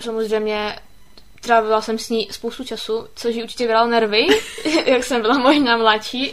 samozřejmě 0.00 0.78
trávila 1.40 1.80
jsem 1.80 1.98
s 1.98 2.08
ní 2.08 2.28
spoustu 2.30 2.64
času, 2.64 3.06
což 3.14 3.34
jí 3.34 3.42
určitě 3.42 3.66
vydalo 3.66 3.88
nervy, 3.88 4.26
jak 4.86 5.04
jsem 5.04 5.22
byla 5.22 5.38
možná 5.38 5.76
mladší. 5.76 6.32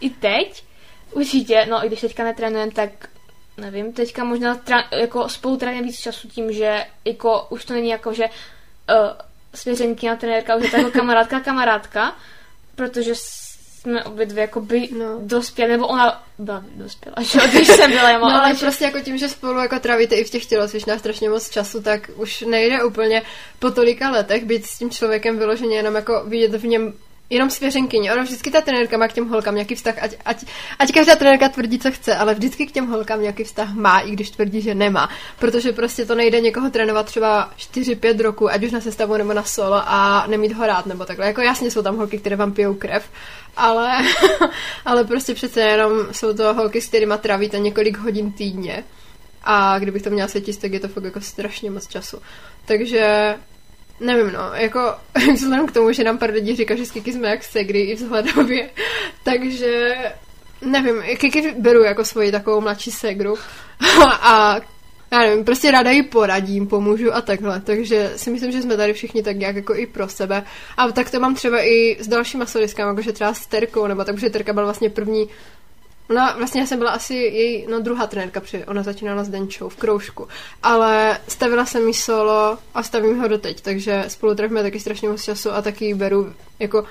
I, 0.00 0.10
teď. 0.10 0.64
Určitě, 1.12 1.66
no 1.70 1.84
i 1.84 1.86
když 1.86 2.00
teďka 2.00 2.24
netrénujeme, 2.24 2.72
tak 2.72 2.90
nevím, 3.58 3.92
teďka 3.92 4.24
možná 4.24 4.56
tra- 4.56 4.98
jako 4.98 5.28
spolu 5.28 5.56
trénujeme 5.56 5.86
víc 5.86 6.00
času 6.00 6.28
tím, 6.28 6.52
že 6.52 6.84
jako 7.04 7.46
už 7.50 7.64
to 7.64 7.72
není 7.72 7.88
jako, 7.88 8.12
že 8.12 8.24
uh, 8.24 8.30
svěřenky 9.54 10.08
a 10.08 10.16
trenérka, 10.16 10.56
už 10.56 10.64
je 10.64 10.70
to 10.70 10.76
jako 10.76 10.90
kamarádka 10.90 11.40
kamarádka, 11.44 12.16
protože 12.74 13.12
jsme 13.14 14.04
obě 14.04 14.26
dvě 14.26 14.40
jako 14.40 14.60
by 14.60 14.88
No. 14.98 15.18
dospěli, 15.22 15.72
nebo 15.72 15.86
ona 15.86 16.22
byla 16.38 16.64
dospěla, 16.74 17.16
že 17.22 17.38
když 17.48 17.68
jsem 17.68 17.90
byla, 17.90 18.10
já 18.10 18.18
No, 18.18 18.24
ale 18.42 18.54
že- 18.54 18.60
prostě 18.66 18.84
jako 18.84 19.00
tím, 19.00 19.18
že 19.18 19.28
spolu 19.28 19.58
jako 19.58 19.78
trávíte 19.78 20.14
i 20.14 20.24
v 20.24 20.30
těch 20.30 20.46
tělocvičnách 20.46 20.98
strašně 20.98 21.28
moc 21.30 21.50
času, 21.50 21.82
tak 21.82 22.10
už 22.16 22.40
nejde 22.40 22.84
úplně 22.84 23.22
po 23.58 23.70
tolika 23.70 24.10
letech 24.10 24.44
být 24.44 24.66
s 24.66 24.78
tím 24.78 24.90
člověkem 24.90 25.38
vyloženě 25.38 25.76
jenom 25.76 25.94
jako 25.94 26.24
vidět 26.26 26.54
v 26.54 26.66
něm 26.66 26.92
jenom 27.30 27.50
svěřenkyně. 27.50 28.12
Ono 28.12 28.22
vždycky 28.22 28.50
ta 28.50 28.60
trenérka 28.60 28.96
má 28.96 29.08
k 29.08 29.12
těm 29.12 29.28
holkám 29.28 29.54
nějaký 29.54 29.74
vztah, 29.74 29.94
ať, 30.02 30.16
ať, 30.24 30.44
ať 30.78 30.92
každá 30.92 31.16
trenérka 31.16 31.48
tvrdí, 31.48 31.78
co 31.78 31.90
chce, 31.90 32.16
ale 32.16 32.34
vždycky 32.34 32.66
k 32.66 32.72
těm 32.72 32.86
holkám 32.86 33.20
nějaký 33.20 33.44
vztah 33.44 33.74
má, 33.74 33.98
i 33.98 34.10
když 34.10 34.30
tvrdí, 34.30 34.60
že 34.60 34.74
nemá. 34.74 35.08
Protože 35.38 35.72
prostě 35.72 36.06
to 36.06 36.14
nejde 36.14 36.40
někoho 36.40 36.70
trénovat 36.70 37.06
třeba 37.06 37.50
4-5 37.58 38.22
roku, 38.22 38.50
ať 38.50 38.64
už 38.64 38.72
na 38.72 38.80
sestavu 38.80 39.16
nebo 39.16 39.32
na 39.32 39.42
solo 39.42 39.82
a 39.86 40.26
nemít 40.26 40.52
ho 40.52 40.66
rád 40.66 40.86
nebo 40.86 41.04
takhle. 41.04 41.26
Jako 41.26 41.40
jasně 41.40 41.70
jsou 41.70 41.82
tam 41.82 41.96
holky, 41.96 42.18
které 42.18 42.36
vám 42.36 42.52
pijou 42.52 42.74
krev, 42.74 43.10
ale, 43.56 43.98
ale 44.84 45.04
prostě 45.04 45.34
přece 45.34 45.60
jenom 45.60 45.92
jsou 46.12 46.34
to 46.34 46.54
holky, 46.54 46.80
s 46.80 46.88
kterými 46.88 47.14
trávíte 47.20 47.58
několik 47.58 47.98
hodin 47.98 48.32
týdně. 48.32 48.84
A 49.44 49.78
kdybych 49.78 50.02
to 50.02 50.10
měla 50.10 50.28
sečíst, 50.28 50.56
tak 50.56 50.72
je 50.72 50.80
to 50.80 50.88
fakt 50.88 51.04
jako 51.04 51.20
strašně 51.20 51.70
moc 51.70 51.86
času. 51.86 52.18
Takže 52.64 53.34
nevím, 54.00 54.32
no, 54.32 54.50
jako 54.54 54.80
vzhledem 55.34 55.66
k 55.66 55.72
tomu, 55.72 55.92
že 55.92 56.04
nám 56.04 56.18
pár 56.18 56.30
lidí 56.30 56.56
říká, 56.56 56.74
že 56.74 56.86
s 56.86 56.90
Kiki 56.90 57.12
jsme 57.12 57.28
jak 57.28 57.44
segry 57.44 57.80
i 57.80 57.94
vzhledově, 57.94 58.70
takže 59.24 59.94
nevím, 60.62 61.02
Kiki 61.16 61.54
beru 61.58 61.82
jako 61.82 62.04
svoji 62.04 62.32
takovou 62.32 62.60
mladší 62.60 62.90
segru 62.90 63.34
a 64.20 64.60
já 65.12 65.18
nevím, 65.18 65.44
prostě 65.44 65.70
ráda 65.70 65.90
jí 65.90 66.02
poradím, 66.02 66.66
pomůžu 66.66 67.14
a 67.14 67.20
takhle, 67.20 67.60
takže 67.60 68.12
si 68.16 68.30
myslím, 68.30 68.52
že 68.52 68.62
jsme 68.62 68.76
tady 68.76 68.92
všichni 68.92 69.22
tak 69.22 69.36
nějak 69.36 69.56
jako 69.56 69.74
i 69.74 69.86
pro 69.86 70.08
sebe. 70.08 70.42
A 70.76 70.92
tak 70.92 71.10
to 71.10 71.20
mám 71.20 71.34
třeba 71.34 71.62
i 71.62 71.96
s 72.00 72.08
dalšíma 72.08 72.46
soliskami, 72.46 72.88
jakože 72.88 73.12
třeba 73.12 73.34
s 73.34 73.46
Terkou, 73.46 73.86
nebo 73.86 74.04
tak, 74.04 74.14
protože 74.14 74.30
Terka 74.30 74.52
byla 74.52 74.64
vlastně 74.64 74.90
první 74.90 75.28
Ona, 76.10 76.34
vlastně 76.38 76.60
já 76.60 76.66
jsem 76.66 76.78
byla 76.78 76.90
asi 76.90 77.14
její, 77.14 77.66
no 77.70 77.80
druhá 77.80 78.06
trenérka, 78.06 78.40
protože 78.40 78.66
ona 78.66 78.82
začínala 78.82 79.24
s 79.24 79.28
Denčou 79.28 79.68
v 79.68 79.76
kroužku, 79.76 80.28
ale 80.62 81.18
stavila 81.28 81.66
jsem 81.66 81.88
jí 81.88 81.94
solo 81.94 82.58
a 82.74 82.82
stavím 82.82 83.20
ho 83.20 83.28
doteď, 83.28 83.60
takže 83.60 84.04
spolu 84.08 84.34
trávíme 84.34 84.62
taky 84.62 84.80
strašně 84.80 85.08
moc 85.08 85.24
času 85.24 85.52
a 85.52 85.62
taky 85.62 85.84
ji 85.84 85.94
beru 85.94 86.34
jako 86.58 86.84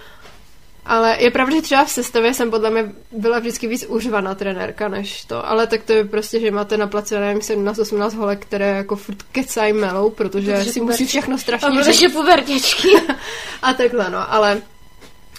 ale 0.88 1.18
je 1.20 1.32
pravda, 1.32 1.56
že 1.56 1.62
třeba 1.62 1.86
v 1.86 1.90
sestavě 1.90 2.34
jsem 2.34 2.52
podle 2.52 2.70
mě 2.70 2.92
byla 3.12 3.40
vždycky 3.40 3.68
víc 3.68 3.86
užvaná 3.88 4.36
trenérka 4.36 4.88
než 4.88 5.26
to, 5.26 5.50
ale 5.50 5.68
tak 5.68 5.84
to 5.84 5.94
je 5.94 6.06
prostě, 6.06 6.40
že 6.40 6.52
máte 6.52 6.78
na 6.78 6.88
place, 6.88 7.20
nevím, 7.20 7.42
17-18 7.42 8.18
holek, 8.18 8.40
které 8.40 8.68
jako 8.68 8.96
furt 8.96 9.24
kecají 9.24 9.74
melou, 9.74 10.10
protože, 10.10 10.54
Protože 10.54 10.72
si 10.74 10.82
musí 10.82 11.04
pubertě- 11.04 11.08
všechno 11.08 11.36
A 11.36 11.38
strašně 11.38 11.70
protože 11.70 12.10
pubertěčky. 12.10 12.88
a 13.62 13.74
takhle, 13.74 14.10
no, 14.10 14.34
ale 14.34 14.62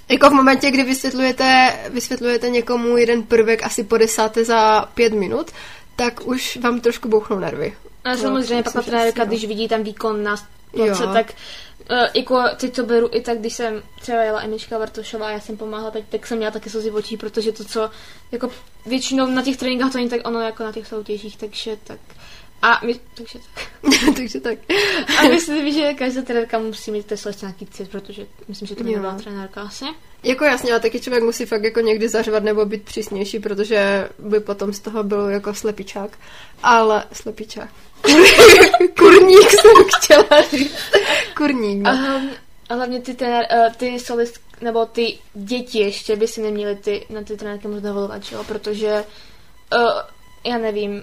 jako 0.09 0.31
v 0.31 0.33
momentě, 0.33 0.71
kdy 0.71 0.83
vysvětlujete, 0.83 1.79
vysvětlujete 1.91 2.51
někomu 2.51 2.97
jeden 2.97 3.23
prvek 3.23 3.63
asi 3.63 3.85
po 3.85 3.99
desáté 3.99 4.45
za 4.45 4.81
pět 4.95 5.13
minut, 5.13 5.51
tak 5.97 6.27
už 6.27 6.57
vám 6.57 6.81
trošku 6.81 7.09
bouchnou 7.09 7.39
nervy. 7.39 7.77
A 8.05 8.11
No, 8.11 8.17
samozřejmě 8.17 8.63
pak 8.63 8.85
trenérka, 8.85 9.25
když 9.25 9.45
vidí 9.45 9.69
tam 9.69 9.83
výkon 9.83 10.23
na 10.23 10.37
place, 10.71 11.07
tak 11.07 11.33
uh, 11.91 11.97
jako 12.15 12.43
teď 12.57 12.77
to 12.77 12.83
beru 12.83 13.09
i 13.13 13.21
tak, 13.21 13.39
když 13.39 13.55
jsem 13.55 13.83
třeba 14.01 14.23
jela 14.23 14.41
Emička 14.43 14.79
Vartošová 14.79 15.27
a 15.27 15.31
já 15.31 15.41
jsem 15.41 15.57
pomáhala, 15.57 15.91
tak, 15.91 16.03
tak 16.09 16.27
jsem 16.27 16.39
měla 16.39 16.51
taky 16.51 16.71
slzy 16.71 16.91
v 16.91 16.95
očích, 16.95 17.19
protože 17.19 17.53
to, 17.53 17.65
co 17.65 17.91
jako 18.33 18.51
většinou 18.87 19.27
na 19.27 19.43
těch 19.43 19.57
tréninkách 19.57 19.93
to 19.93 19.99
není 19.99 20.11
tak 20.11 20.21
ono 20.25 20.41
jako 20.41 20.65
na 20.65 20.73
těch 20.73 20.87
soutěžích, 20.87 21.37
takže 21.37 21.77
tak. 21.85 21.99
A 22.63 22.81
my, 22.87 22.95
takže 23.15 23.39
tak. 23.55 23.69
Takže 24.17 24.41
tak. 24.41 24.59
A 25.19 25.23
myslím, 25.23 25.73
že 25.73 25.95
každá 25.95 26.23
trenérka 26.23 26.59
musí 26.59 26.91
mít 26.91 27.07
té 27.07 27.17
složce 27.17 27.47
nějaký 27.47 27.67
cit, 27.67 27.91
protože 27.91 28.27
myslím, 28.49 28.69
že 28.69 28.75
to 28.75 28.85
nebyla 28.85 29.15
trenérka 29.15 29.63
asi. 29.63 29.85
Jako 30.23 30.45
jasně, 30.45 30.71
ale 30.71 30.81
taky 30.81 31.01
člověk 31.01 31.25
musí 31.25 31.47
fakt 31.47 31.65
jako 31.65 31.81
někdy 31.81 32.09
zařvat 32.09 32.43
nebo 32.43 32.65
být 32.67 32.83
přísnější, 32.83 33.39
protože 33.39 34.09
by 34.19 34.41
potom 34.41 34.73
z 34.73 34.81
toho 34.81 35.03
byl 35.03 35.29
jako 35.29 35.55
slepičák. 35.55 36.19
Ale 36.63 37.05
slepičák. 37.13 37.69
Kurník 38.99 39.51
jsem 39.51 39.85
chtěla 39.97 40.43
říct. 40.51 40.75
Kurník, 41.37 41.87
A 41.87 41.93
no. 41.93 41.99
hlavně, 42.07 42.31
a 42.69 42.75
hlavně 42.75 43.01
ty, 43.01 43.15
trenér, 43.15 43.47
uh, 43.53 43.75
ty 43.75 44.01
solist, 44.01 44.41
nebo 44.61 44.87
ty 44.87 45.19
děti 45.35 45.79
ještě 45.79 46.17
by 46.17 46.29
si 46.29 46.41
neměly 46.41 46.77
ty, 46.77 47.07
na 47.11 47.23
ty 47.23 47.37
trenérky 47.37 47.69
moc 47.69 47.83
dovolovat, 47.83 48.23
že 48.23 48.37
jo? 48.37 48.45
protože 48.45 49.05
uh, 49.77 49.91
já 50.45 50.59
nevím, 50.59 51.03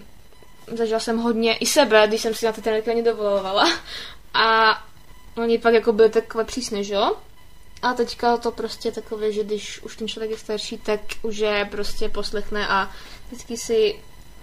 zažila 0.74 1.00
jsem 1.00 1.18
hodně 1.18 1.58
i 1.58 1.66
sebe, 1.66 2.08
když 2.08 2.22
jsem 2.22 2.34
si 2.34 2.46
na 2.46 2.52
ty 2.52 2.62
trenérky 2.62 2.92
ani 2.92 3.04
dovolovala 3.04 3.72
a 4.34 4.78
oni 5.38 5.58
pak 5.58 5.74
jako 5.74 5.94
byli 5.94 6.10
takové 6.10 6.44
přísné, 6.44 6.84
že 6.84 6.94
jo? 6.94 7.16
A 7.82 7.94
teďka 7.94 8.38
to 8.38 8.52
prostě 8.52 8.92
takové, 8.92 9.32
že 9.32 9.44
když 9.44 9.84
už 9.84 9.96
ten 9.96 10.08
člověk 10.08 10.32
je 10.32 10.38
starší, 10.38 10.78
tak 10.78 11.00
už 11.22 11.38
je 11.38 11.68
prostě 11.72 12.10
poslechne 12.10 12.68
a 12.68 12.92
vždycky 13.28 13.58
si 13.58 13.96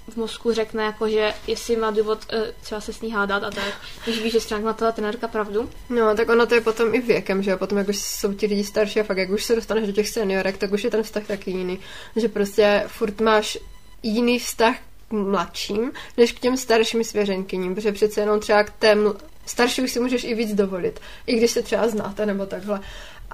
v 0.08 0.16
mozku 0.16 0.52
řekne, 0.52 0.84
jako, 0.84 1.08
že 1.08 1.34
jestli 1.46 1.76
má 1.76 1.90
důvod 1.90 2.26
uh, 2.32 2.40
třeba 2.60 2.80
se 2.80 2.92
s 2.92 3.00
ní 3.00 3.10
hádat 3.10 3.44
a 3.44 3.50
tak, 3.50 3.74
když 4.04 4.22
ví, 4.22 4.30
že 4.30 4.40
stránka 4.40 4.66
má 4.66 4.72
ta 4.72 4.92
trenérka 4.92 5.28
pravdu. 5.28 5.70
No, 5.88 6.16
tak 6.16 6.28
ono 6.28 6.46
to 6.46 6.54
je 6.54 6.60
potom 6.60 6.94
i 6.94 7.00
věkem, 7.00 7.42
že 7.42 7.50
jo, 7.50 7.58
potom 7.58 7.78
jak 7.78 7.88
už 7.88 7.98
jsou 7.98 8.32
ti 8.32 8.46
lidi 8.46 8.64
starší 8.64 9.00
a 9.00 9.04
fakt 9.04 9.18
jak 9.18 9.30
už 9.30 9.44
se 9.44 9.54
dostaneš 9.54 9.86
do 9.86 9.92
těch 9.92 10.08
seniorek, 10.08 10.56
tak 10.56 10.72
už 10.72 10.84
je 10.84 10.90
ten 10.90 11.02
vztah 11.02 11.26
taky 11.26 11.50
jiný. 11.50 11.78
Že 12.16 12.28
prostě 12.28 12.84
furt 12.86 13.20
máš 13.20 13.58
jiný 14.02 14.38
vztah 14.38 14.76
mladším, 15.12 15.92
než 16.16 16.32
k 16.32 16.40
těm 16.40 16.56
starším 16.56 17.04
svěřenkyním, 17.04 17.74
protože 17.74 17.92
přece 17.92 18.20
jenom 18.20 18.40
třeba 18.40 18.64
k 18.64 18.70
té 18.70 18.94
ml- 18.94 19.16
starší 19.46 19.82
už 19.82 19.92
si 19.92 20.00
můžeš 20.00 20.24
i 20.24 20.34
víc 20.34 20.54
dovolit, 20.54 21.00
i 21.26 21.36
když 21.36 21.50
se 21.50 21.62
třeba 21.62 21.88
znáte 21.88 22.26
nebo 22.26 22.46
takhle. 22.46 22.80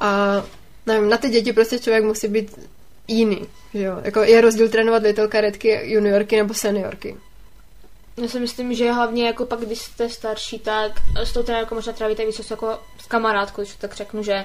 A 0.00 0.42
nevím, 0.86 1.08
na 1.08 1.16
ty 1.16 1.28
děti 1.28 1.52
prostě 1.52 1.78
člověk 1.78 2.04
musí 2.04 2.28
být 2.28 2.58
jiný. 3.08 3.46
Že 3.74 3.82
jo? 3.82 4.00
Jako 4.02 4.22
je 4.22 4.40
rozdíl 4.40 4.68
trénovat 4.68 5.02
little 5.02 5.28
karetky, 5.28 5.80
juniorky 5.82 6.36
nebo 6.36 6.54
seniorky. 6.54 7.16
Já 8.22 8.28
si 8.28 8.40
myslím, 8.40 8.74
že 8.74 8.92
hlavně 8.92 9.26
jako 9.26 9.46
pak, 9.46 9.60
když 9.60 9.78
jste 9.78 10.08
starší, 10.08 10.58
tak 10.58 10.92
s 11.24 11.32
tou 11.32 11.42
trenérkou 11.42 11.74
možná 11.74 11.92
trávíte 11.92 12.26
víc 12.26 12.50
jako 12.50 12.78
s 12.98 13.06
kamarádkou, 13.06 13.62
když 13.62 13.74
tak 13.74 13.94
řeknu, 13.94 14.22
že 14.22 14.44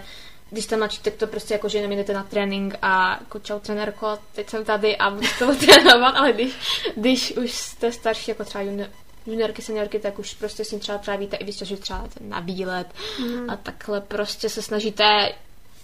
když 0.53 0.65
jste 0.65 0.77
mladší, 0.77 1.01
tak 1.01 1.13
to 1.13 1.27
prostě 1.27 1.53
jako, 1.53 1.69
že 1.69 1.77
jenom 1.77 1.91
jdete 1.91 2.13
na 2.13 2.23
trénink 2.23 2.75
a 2.81 3.17
jako 3.19 3.39
čau 3.39 3.59
trenérko, 3.59 4.19
teď 4.35 4.49
jsem 4.49 4.65
tady 4.65 4.97
a 4.97 5.09
budu 5.09 5.27
to 5.39 5.55
trénovat, 5.65 6.15
ale 6.15 6.33
když, 6.33 6.53
když 6.95 7.37
už 7.37 7.51
jste 7.51 7.91
starší, 7.91 8.31
jako 8.31 8.43
třeba 8.43 8.61
junior, 8.63 8.89
juniorky, 9.25 9.61
seniorky, 9.61 9.99
tak 9.99 10.19
už 10.19 10.33
prostě 10.33 10.65
s 10.65 10.71
ním 10.71 10.79
třeba 10.79 10.97
trávíte 10.97 11.35
i 11.35 11.43
když 11.43 11.63
třeba 11.79 12.07
na 12.21 12.39
výlet 12.39 12.87
mm. 13.19 13.49
a 13.49 13.55
takhle 13.55 14.01
prostě 14.01 14.49
se 14.49 14.61
snažíte 14.61 15.31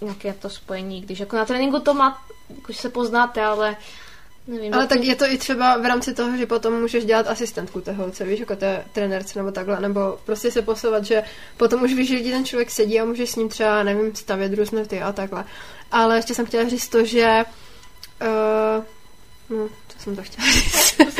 nějaké 0.00 0.32
to 0.32 0.50
spojení, 0.50 1.00
když 1.00 1.20
jako 1.20 1.36
na 1.36 1.44
tréninku 1.44 1.80
to 1.80 1.94
má, 1.94 2.22
jako 2.56 2.72
se 2.72 2.88
poznáte, 2.88 3.44
ale 3.44 3.76
Nevím, 4.46 4.74
ale 4.74 4.86
tak 4.86 5.04
je 5.04 5.16
to 5.16 5.24
i 5.24 5.38
třeba 5.38 5.76
v 5.76 5.84
rámci 5.84 6.14
toho, 6.14 6.36
že 6.36 6.46
potom 6.46 6.80
můžeš 6.80 7.04
dělat 7.04 7.26
asistentku 7.28 7.80
té 7.80 7.92
holce, 7.92 8.24
víš, 8.24 8.40
jako 8.40 8.56
té 8.56 8.84
trenérce 8.92 9.38
nebo 9.38 9.50
takhle, 9.50 9.80
nebo 9.80 10.18
prostě 10.26 10.50
se 10.50 10.62
posouvat, 10.62 11.04
že 11.04 11.22
potom 11.56 11.82
už 11.82 11.94
víš, 11.94 12.08
že 12.08 12.30
ten 12.30 12.44
člověk 12.44 12.70
sedí 12.70 13.00
a 13.00 13.04
můžeš 13.04 13.30
s 13.30 13.36
ním 13.36 13.48
třeba, 13.48 13.82
nevím, 13.82 14.14
stavět 14.14 14.54
různé 14.54 14.86
ty 14.86 15.02
a 15.02 15.12
takhle. 15.12 15.44
Ale 15.92 16.16
ještě 16.16 16.34
jsem 16.34 16.46
chtěla 16.46 16.68
říct 16.68 16.88
to, 16.88 17.04
že 17.04 17.44
uh, 18.22 18.84
no, 19.58 19.68
co 19.88 19.89
jsem 20.00 20.16
to 20.16 20.22
chtěla 20.22 20.52
říct? 20.52 21.00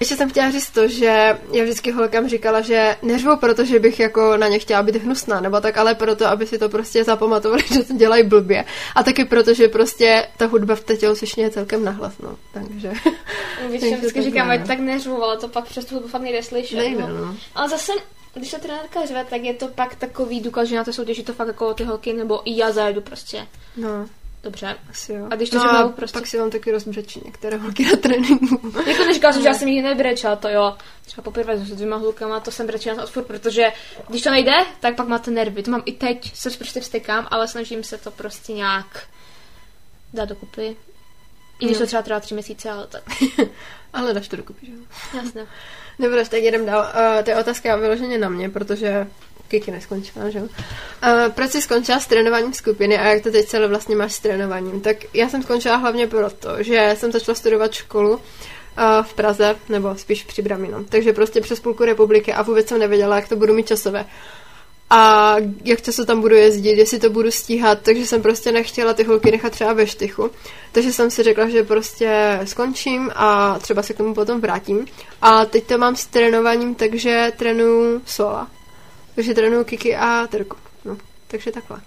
Ještě 0.00 0.16
jsem 0.16 0.30
chtěla 0.30 0.50
říct 0.50 0.70
to, 0.70 0.88
že 0.88 1.38
já 1.52 1.64
vždycky 1.64 1.92
holkám 1.92 2.28
říkala, 2.28 2.60
že 2.60 2.96
neřvu 3.02 3.36
proto, 3.36 3.64
že 3.64 3.78
bych 3.78 4.00
jako 4.00 4.36
na 4.36 4.48
ně 4.48 4.58
chtěla 4.58 4.82
být 4.82 4.96
hnusná, 4.96 5.40
nebo 5.40 5.60
tak, 5.60 5.78
ale 5.78 5.94
proto, 5.94 6.26
aby 6.26 6.46
si 6.46 6.58
to 6.58 6.68
prostě 6.68 7.04
zapamatovali, 7.04 7.62
že 7.74 7.84
to 7.84 7.92
dělají 7.92 8.22
blbě. 8.22 8.64
A 8.94 9.02
taky 9.02 9.24
proto, 9.24 9.54
že 9.54 9.68
prostě 9.68 10.26
ta 10.36 10.46
hudba 10.46 10.74
v 10.74 10.80
té 10.80 10.96
tělocvičně 10.96 11.44
je 11.44 11.50
celkem 11.50 11.84
nahlas, 11.84 12.18
no. 12.18 12.36
Takže... 12.52 12.92
Takže 13.70 13.96
vždycky 13.96 14.22
říkám, 14.22 14.50
ať 14.50 14.66
tak 14.66 14.78
neřvu, 14.78 15.22
ale 15.22 15.36
to 15.36 15.48
pak 15.48 15.64
přes 15.64 15.84
tu 15.84 15.94
hudbu 15.94 16.08
fakt 16.08 16.22
nejde 16.22 16.42
slyšet. 16.42 16.76
Nejde, 16.76 17.00
no. 17.00 17.08
no. 17.08 17.36
Ale 17.54 17.68
zase 17.68 17.92
když 18.34 18.50
ta 18.50 18.58
trenérka 18.58 19.06
řve, 19.06 19.24
tak 19.24 19.42
je 19.42 19.54
to 19.54 19.68
pak 19.68 19.94
takový 19.94 20.40
důkaz, 20.40 20.68
že 20.68 20.76
na 20.76 20.84
to 20.84 20.92
soutěží 20.92 21.24
to 21.24 21.32
fakt 21.32 21.48
jako 21.48 21.74
ty 21.74 21.84
holky, 21.84 22.12
nebo 22.12 22.40
i 22.44 22.56
já 22.56 22.72
zajedu 22.72 23.00
prostě. 23.00 23.46
No. 23.76 24.06
Dobře. 24.42 24.76
Asi 24.90 25.12
jo. 25.12 25.26
A 25.30 25.36
když 25.36 25.50
to 25.50 25.56
no 25.56 25.70
a 25.70 25.88
prostě... 25.88 26.18
pak 26.18 26.26
si 26.26 26.38
vám 26.38 26.50
taky 26.50 26.70
rozbřečí 26.70 27.22
některé 27.24 27.56
holky 27.56 27.84
na 27.84 27.96
tréninku. 27.96 28.72
jako 28.86 29.04
neříkala 29.04 29.32
jsem, 29.32 29.42
že 29.42 29.48
já 29.48 29.54
jsem 29.54 29.68
jich 29.68 29.82
nebrečela, 29.82 30.36
to 30.36 30.48
jo. 30.48 30.76
Třeba 31.06 31.22
poprvé 31.22 31.58
s 31.58 31.70
dvěma 31.70 31.96
holkama, 31.96 32.40
to 32.40 32.50
jsem 32.50 32.66
brečela 32.66 33.04
odpor, 33.04 33.24
protože 33.24 33.72
když 34.08 34.22
to 34.22 34.30
nejde, 34.30 34.52
tak 34.80 34.96
pak 34.96 35.08
máte 35.08 35.30
nervy. 35.30 35.62
To 35.62 35.70
mám 35.70 35.82
i 35.84 35.92
teď, 35.92 36.36
se 36.36 36.50
prostě 36.50 36.80
vstykám, 36.80 37.28
ale 37.30 37.48
snažím 37.48 37.84
se 37.84 37.98
to 37.98 38.10
prostě 38.10 38.52
nějak 38.52 39.06
dát 40.14 40.28
dokupy. 40.28 40.76
I 41.60 41.64
když 41.64 41.78
no. 41.78 41.80
to 41.80 41.86
třeba 41.86 42.02
trvá 42.02 42.20
tři 42.20 42.34
měsíce, 42.34 42.70
ale 42.70 42.86
tak. 42.86 43.02
ale 43.92 44.14
dáš 44.14 44.28
to 44.28 44.36
dokupy, 44.36 44.66
že 44.66 44.72
jo? 44.72 44.78
Jasně. 45.14 45.46
Dobře, 45.98 46.24
tak 46.30 46.42
jdem 46.42 46.66
dál. 46.66 46.80
Uh, 46.80 47.24
to 47.24 47.30
je 47.30 47.36
otázka 47.36 47.76
vyloženě 47.76 48.18
na 48.18 48.28
mě, 48.28 48.50
protože 48.50 49.06
Kiki 49.50 49.70
neskončila, 49.70 50.30
že 50.30 50.38
jo? 50.38 50.44
Uh, 50.44 51.32
proč 51.32 51.50
jsi 51.50 51.62
skončila 51.62 52.00
s 52.00 52.06
trénováním 52.06 52.52
skupiny 52.52 52.98
a 52.98 53.08
jak 53.08 53.22
to 53.22 53.30
teď 53.30 53.46
celé 53.46 53.68
vlastně 53.68 53.96
máš 53.96 54.12
s 54.12 54.20
trénováním? 54.20 54.80
Tak 54.80 54.96
já 55.14 55.28
jsem 55.28 55.42
skončila 55.42 55.76
hlavně 55.76 56.06
proto, 56.06 56.62
že 56.62 56.94
jsem 56.98 57.12
začala 57.12 57.34
studovat 57.34 57.72
školu 57.72 58.12
uh, 58.12 58.18
v 59.02 59.14
Praze, 59.14 59.56
nebo 59.68 59.96
spíš 59.96 60.24
při 60.24 60.42
Bramino. 60.42 60.84
Takže 60.88 61.12
prostě 61.12 61.40
přes 61.40 61.60
půlku 61.60 61.84
republiky 61.84 62.32
a 62.32 62.42
vůbec 62.42 62.68
jsem 62.68 62.78
nevěděla, 62.78 63.16
jak 63.16 63.28
to 63.28 63.36
budu 63.36 63.54
mít 63.54 63.68
časové. 63.68 64.06
A 64.90 65.36
jak 65.64 65.82
často 65.82 66.04
tam 66.04 66.20
budu 66.20 66.34
jezdit, 66.34 66.78
jestli 66.78 66.98
to 66.98 67.10
budu 67.10 67.30
stíhat, 67.30 67.78
takže 67.82 68.06
jsem 68.06 68.22
prostě 68.22 68.52
nechtěla 68.52 68.94
ty 68.94 69.04
holky 69.04 69.30
nechat 69.30 69.52
třeba 69.52 69.72
ve 69.72 69.86
štychu. 69.86 70.30
Takže 70.72 70.92
jsem 70.92 71.10
si 71.10 71.22
řekla, 71.22 71.48
že 71.48 71.62
prostě 71.62 72.40
skončím 72.44 73.10
a 73.14 73.58
třeba 73.58 73.82
se 73.82 73.94
k 73.94 73.96
tomu 73.96 74.14
potom 74.14 74.40
vrátím. 74.40 74.86
A 75.22 75.44
teď 75.44 75.64
to 75.66 75.78
mám 75.78 75.96
s 75.96 76.06
trénováním, 76.06 76.74
takže 76.74 77.32
trénuju 77.36 78.02
sola. 78.06 78.48
Takže 79.14 79.34
trénuju 79.34 79.64
Kiki 79.64 79.96
a 79.96 80.26
Terku. 80.26 80.56
No, 80.84 80.96
takže 81.26 81.52
takhle. 81.52 81.80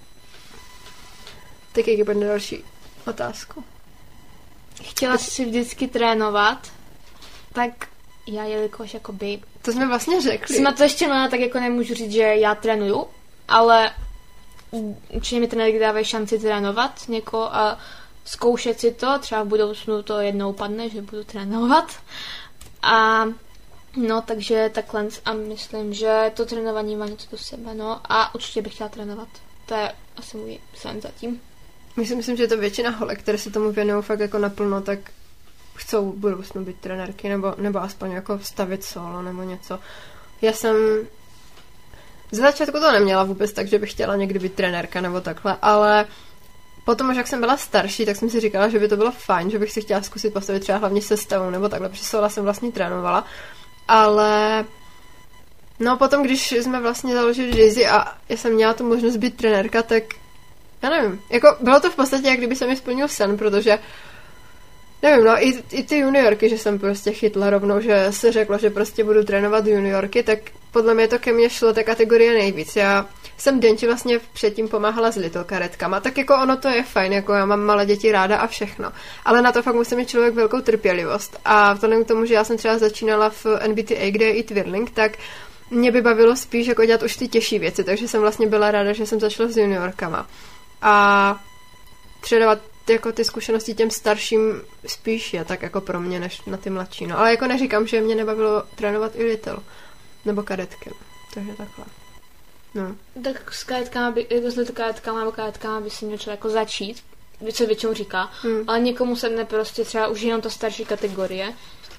Tak 1.71 1.85
Kiki 1.85 2.03
bude 2.03 2.27
další 2.27 2.63
otázku. 3.07 3.63
Chtěla 4.81 5.17
jsi 5.17 5.31
si 5.31 5.45
vždycky 5.45 5.87
trénovat, 5.87 6.71
tak 7.53 7.87
já 8.27 8.43
jelikož 8.43 8.93
jakoby... 8.93 9.41
To 9.61 9.71
jsme 9.71 9.87
vlastně 9.87 10.21
řekli. 10.21 10.55
Jsme 10.55 10.73
to 10.73 10.83
ještě 10.83 11.07
mladá, 11.07 11.27
tak 11.27 11.39
jako 11.39 11.59
nemůžu 11.59 11.93
říct, 11.93 12.11
že 12.11 12.21
já 12.21 12.55
trénuju, 12.55 13.07
ale 13.47 13.91
určitě 15.09 15.39
mi 15.39 15.47
trenéry 15.47 15.79
dávají 15.79 16.05
šanci 16.05 16.39
trénovat 16.39 17.07
někoho 17.07 17.55
a 17.55 17.79
zkoušet 18.25 18.79
si 18.79 18.91
to, 18.91 19.19
třeba 19.19 19.43
v 19.43 19.47
budoucnu 19.47 20.03
to 20.03 20.19
jednou 20.19 20.53
padne, 20.53 20.89
že 20.89 21.01
budu 21.01 21.23
trénovat. 21.23 21.91
A 22.81 23.23
No, 23.95 24.21
takže 24.21 24.71
takhle 24.73 25.07
a 25.25 25.33
myslím, 25.33 25.93
že 25.93 26.31
to 26.33 26.45
trénování 26.45 26.95
má 26.95 27.07
něco 27.07 27.27
do 27.31 27.37
sebe, 27.37 27.73
no 27.73 28.01
a 28.09 28.35
určitě 28.35 28.61
bych 28.61 28.73
chtěla 28.73 28.89
trénovat. 28.89 29.27
To 29.65 29.75
je 29.75 29.91
asi 30.17 30.37
můj 30.37 30.59
sen 30.75 31.01
zatím. 31.01 31.41
Myslím, 31.95 32.17
myslím, 32.17 32.37
že 32.37 32.47
to 32.47 32.57
většina 32.57 32.89
holek, 32.89 33.19
které 33.19 33.37
se 33.37 33.51
tomu 33.51 33.71
věnují 33.71 34.03
fakt 34.03 34.19
jako 34.19 34.37
naplno, 34.37 34.81
tak 34.81 34.99
chcou 35.75 36.11
v 36.11 36.15
budoucnu 36.15 36.65
být 36.65 36.79
trenérky, 36.79 37.29
nebo, 37.29 37.53
nebo 37.57 37.81
aspoň 37.81 38.11
jako 38.11 38.39
stavit 38.39 38.83
solo 38.83 39.21
nebo 39.21 39.43
něco. 39.43 39.79
Já 40.41 40.53
jsem 40.53 40.75
z 42.31 42.37
začátku 42.37 42.79
to 42.79 42.91
neměla 42.91 43.23
vůbec 43.23 43.53
tak, 43.53 43.67
že 43.67 43.79
bych 43.79 43.91
chtěla 43.91 44.15
někdy 44.15 44.39
být 44.39 44.53
trenérka 44.53 45.01
nebo 45.01 45.21
takhle, 45.21 45.57
ale 45.61 46.05
potom, 46.85 47.09
až 47.09 47.17
jak 47.17 47.27
jsem 47.27 47.39
byla 47.39 47.57
starší, 47.57 48.05
tak 48.05 48.15
jsem 48.15 48.29
si 48.29 48.39
říkala, 48.39 48.69
že 48.69 48.79
by 48.79 48.87
to 48.87 48.97
bylo 48.97 49.11
fajn, 49.11 49.49
že 49.49 49.59
bych 49.59 49.71
si 49.71 49.81
chtěla 49.81 50.01
zkusit 50.01 50.33
postavit 50.33 50.59
třeba 50.59 50.77
hlavně 50.77 51.01
sestavou 51.01 51.49
nebo 51.49 51.69
takhle, 51.69 51.89
protože 51.89 52.03
jsem 52.27 52.43
vlastně 52.43 52.71
trénovala 52.71 53.25
ale 53.87 54.65
no 55.79 55.97
potom, 55.97 56.23
když 56.23 56.51
jsme 56.51 56.81
vlastně 56.81 57.13
založili 57.13 57.51
Daisy 57.51 57.87
a 57.87 58.07
já 58.29 58.37
jsem 58.37 58.53
měla 58.53 58.73
tu 58.73 58.87
možnost 58.87 59.17
být 59.17 59.37
trenérka, 59.37 59.83
tak 59.83 60.03
já 60.83 60.89
nevím, 60.89 61.21
jako 61.29 61.57
bylo 61.59 61.79
to 61.79 61.89
v 61.89 61.95
podstatě, 61.95 62.27
jak 62.27 62.37
kdyby 62.37 62.55
se 62.55 62.67
mi 62.67 62.75
splnil 62.75 63.07
sen, 63.07 63.37
protože 63.37 63.79
nevím, 65.01 65.25
no 65.25 65.47
i, 65.47 65.63
i 65.71 65.83
ty 65.83 65.97
juniorky, 65.97 66.49
že 66.49 66.57
jsem 66.57 66.79
prostě 66.79 67.11
chytla 67.11 67.49
rovnou, 67.49 67.79
že 67.79 68.07
se 68.09 68.31
řeklo, 68.31 68.57
že 68.57 68.69
prostě 68.69 69.03
budu 69.03 69.23
trénovat 69.23 69.67
juniorky, 69.67 70.23
tak 70.23 70.39
podle 70.73 70.93
mě 70.93 71.07
to 71.07 71.19
ke 71.19 71.33
mně 71.33 71.49
šlo 71.49 71.73
ta 71.73 71.83
kategorie 71.83 72.33
nejvíc. 72.33 72.75
Já 72.75 73.05
jsem 73.37 73.59
Denči 73.59 73.87
vlastně 73.87 74.19
předtím 74.33 74.67
pomáhala 74.67 75.11
s 75.11 75.15
little 75.15 75.43
karetkama, 75.43 75.99
tak 75.99 76.17
jako 76.17 76.35
ono 76.35 76.57
to 76.57 76.67
je 76.67 76.83
fajn, 76.83 77.13
jako 77.13 77.33
já 77.33 77.45
mám 77.45 77.61
malé 77.61 77.85
děti 77.85 78.11
ráda 78.11 78.37
a 78.37 78.47
všechno. 78.47 78.91
Ale 79.25 79.41
na 79.41 79.51
to 79.51 79.61
fakt 79.61 79.75
musí 79.75 79.95
mít 79.95 80.09
člověk 80.09 80.33
velkou 80.33 80.61
trpělivost. 80.61 81.39
A 81.45 81.73
vzhledem 81.73 82.03
k 82.03 82.07
tomu, 82.07 82.25
že 82.25 82.33
já 82.33 82.43
jsem 82.43 82.57
třeba 82.57 82.77
začínala 82.77 83.29
v 83.29 83.45
NBTA, 83.67 84.09
kde 84.11 84.25
je 84.25 84.33
i 84.33 84.43
twirling, 84.43 84.91
tak 84.91 85.11
mě 85.69 85.91
by 85.91 86.01
bavilo 86.01 86.35
spíš 86.35 86.67
jako 86.67 86.85
dělat 86.85 87.03
už 87.03 87.17
ty 87.17 87.27
těžší 87.27 87.59
věci, 87.59 87.83
takže 87.83 88.07
jsem 88.07 88.21
vlastně 88.21 88.47
byla 88.47 88.71
ráda, 88.71 88.93
že 88.93 89.05
jsem 89.05 89.19
začala 89.19 89.49
s 89.49 89.57
juniorkama. 89.57 90.27
A 90.81 91.39
předávat 92.21 92.59
jako 92.89 93.11
ty 93.11 93.25
zkušenosti 93.25 93.73
těm 93.73 93.89
starším 93.89 94.61
spíš 94.85 95.33
je 95.33 95.45
tak 95.45 95.61
jako 95.61 95.81
pro 95.81 95.99
mě, 95.99 96.19
než 96.19 96.41
na 96.45 96.57
ty 96.57 96.69
mladší. 96.69 97.07
No. 97.07 97.19
Ale 97.19 97.31
jako 97.31 97.47
neříkám, 97.47 97.87
že 97.87 98.01
mě 98.01 98.15
nebavilo 98.15 98.63
trénovat 98.75 99.11
i 99.15 99.23
little. 99.23 99.57
Nebo 100.25 100.43
kadetky. 100.43 100.91
Takže 101.33 101.51
takhle. 101.53 101.85
No. 102.75 102.95
Tak 103.23 103.53
s 103.53 103.63
kadetkama, 103.63 104.11
by, 104.11 104.27
jako 104.29 104.51
s 104.51 104.71
kadetkama 104.71 105.19
nebo 105.19 105.31
kadetkama 105.31 105.79
by 105.79 105.89
si 105.89 106.05
měl 106.05 106.17
člověk 106.17 106.39
jako 106.39 106.49
začít, 106.49 107.03
co 107.53 107.65
většinou 107.65 107.93
říká, 107.93 108.29
hmm. 108.41 108.63
ale 108.67 108.79
někomu 108.79 109.15
se 109.15 109.29
ne 109.29 109.45
prostě 109.45 109.83
třeba 109.83 110.07
už 110.07 110.21
jenom 110.21 110.41
ta 110.41 110.49
starší 110.49 110.85
kategorie. 110.85 111.53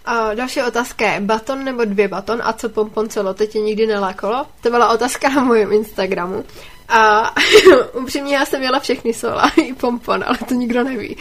A 0.04 0.34
další 0.34 0.62
otázka 0.62 1.12
je, 1.12 1.20
baton 1.20 1.64
nebo 1.64 1.84
dvě 1.84 2.08
baton 2.08 2.40
a 2.44 2.52
co 2.52 2.68
pompon 2.68 3.08
celo, 3.08 3.34
teď 3.34 3.50
tě 3.50 3.58
nikdy 3.58 3.86
nelákalo? 3.86 4.46
To 4.62 4.70
byla 4.70 4.92
otázka 4.92 5.28
na 5.28 5.44
mojím 5.44 5.72
Instagramu. 5.72 6.44
A 6.88 7.34
upřímně 7.92 8.36
já 8.36 8.44
jsem 8.46 8.60
měla 8.60 8.80
všechny 8.80 9.14
sola, 9.14 9.50
i 9.56 9.74
pompon, 9.74 10.24
ale 10.26 10.38
to 10.48 10.54
nikdo 10.54 10.84
neví. 10.84 11.16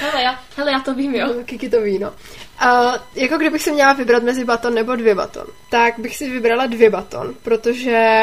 hele, 0.00 0.22
já, 0.22 0.40
hele, 0.56 0.72
já 0.72 0.80
to 0.80 0.94
vím, 0.94 1.14
jo. 1.14 1.34
Kiki 1.44 1.68
to 1.68 1.80
ví, 1.80 1.98
no. 1.98 2.12
A 2.58 2.94
jako 3.14 3.36
kdybych 3.36 3.62
si 3.62 3.72
měla 3.72 3.92
vybrat 3.92 4.22
mezi 4.22 4.44
baton 4.44 4.74
nebo 4.74 4.96
dvě 4.96 5.14
baton, 5.14 5.46
tak 5.70 5.98
bych 5.98 6.16
si 6.16 6.30
vybrala 6.30 6.66
dvě 6.66 6.90
baton, 6.90 7.34
protože 7.42 8.20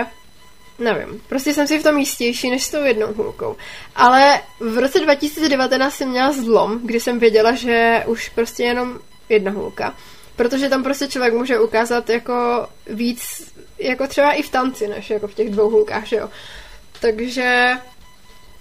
nevím, 0.79 1.21
prostě 1.29 1.53
jsem 1.53 1.67
si 1.67 1.79
v 1.79 1.83
tom 1.83 1.97
jistější 1.97 2.49
než 2.49 2.63
s 2.63 2.71
tou 2.71 2.83
jednou 2.83 3.13
hůlkou. 3.13 3.55
Ale 3.95 4.41
v 4.59 4.77
roce 4.77 4.99
2019 4.99 5.93
jsem 5.93 6.09
měla 6.09 6.31
zlom, 6.31 6.79
kdy 6.83 6.99
jsem 6.99 7.19
věděla, 7.19 7.51
že 7.51 8.03
už 8.07 8.29
prostě 8.29 8.63
jenom 8.63 8.99
jedna 9.29 9.51
hůlka. 9.51 9.95
Protože 10.35 10.69
tam 10.69 10.83
prostě 10.83 11.07
člověk 11.07 11.33
může 11.33 11.59
ukázat 11.59 12.09
jako 12.09 12.67
víc, 12.87 13.53
jako 13.79 14.07
třeba 14.07 14.31
i 14.31 14.41
v 14.41 14.49
tanci, 14.49 14.87
než 14.87 15.09
jako 15.09 15.27
v 15.27 15.33
těch 15.33 15.49
dvou 15.49 15.69
hůlkách, 15.69 16.05
že 16.05 16.15
jo. 16.15 16.29
Takže 16.99 17.71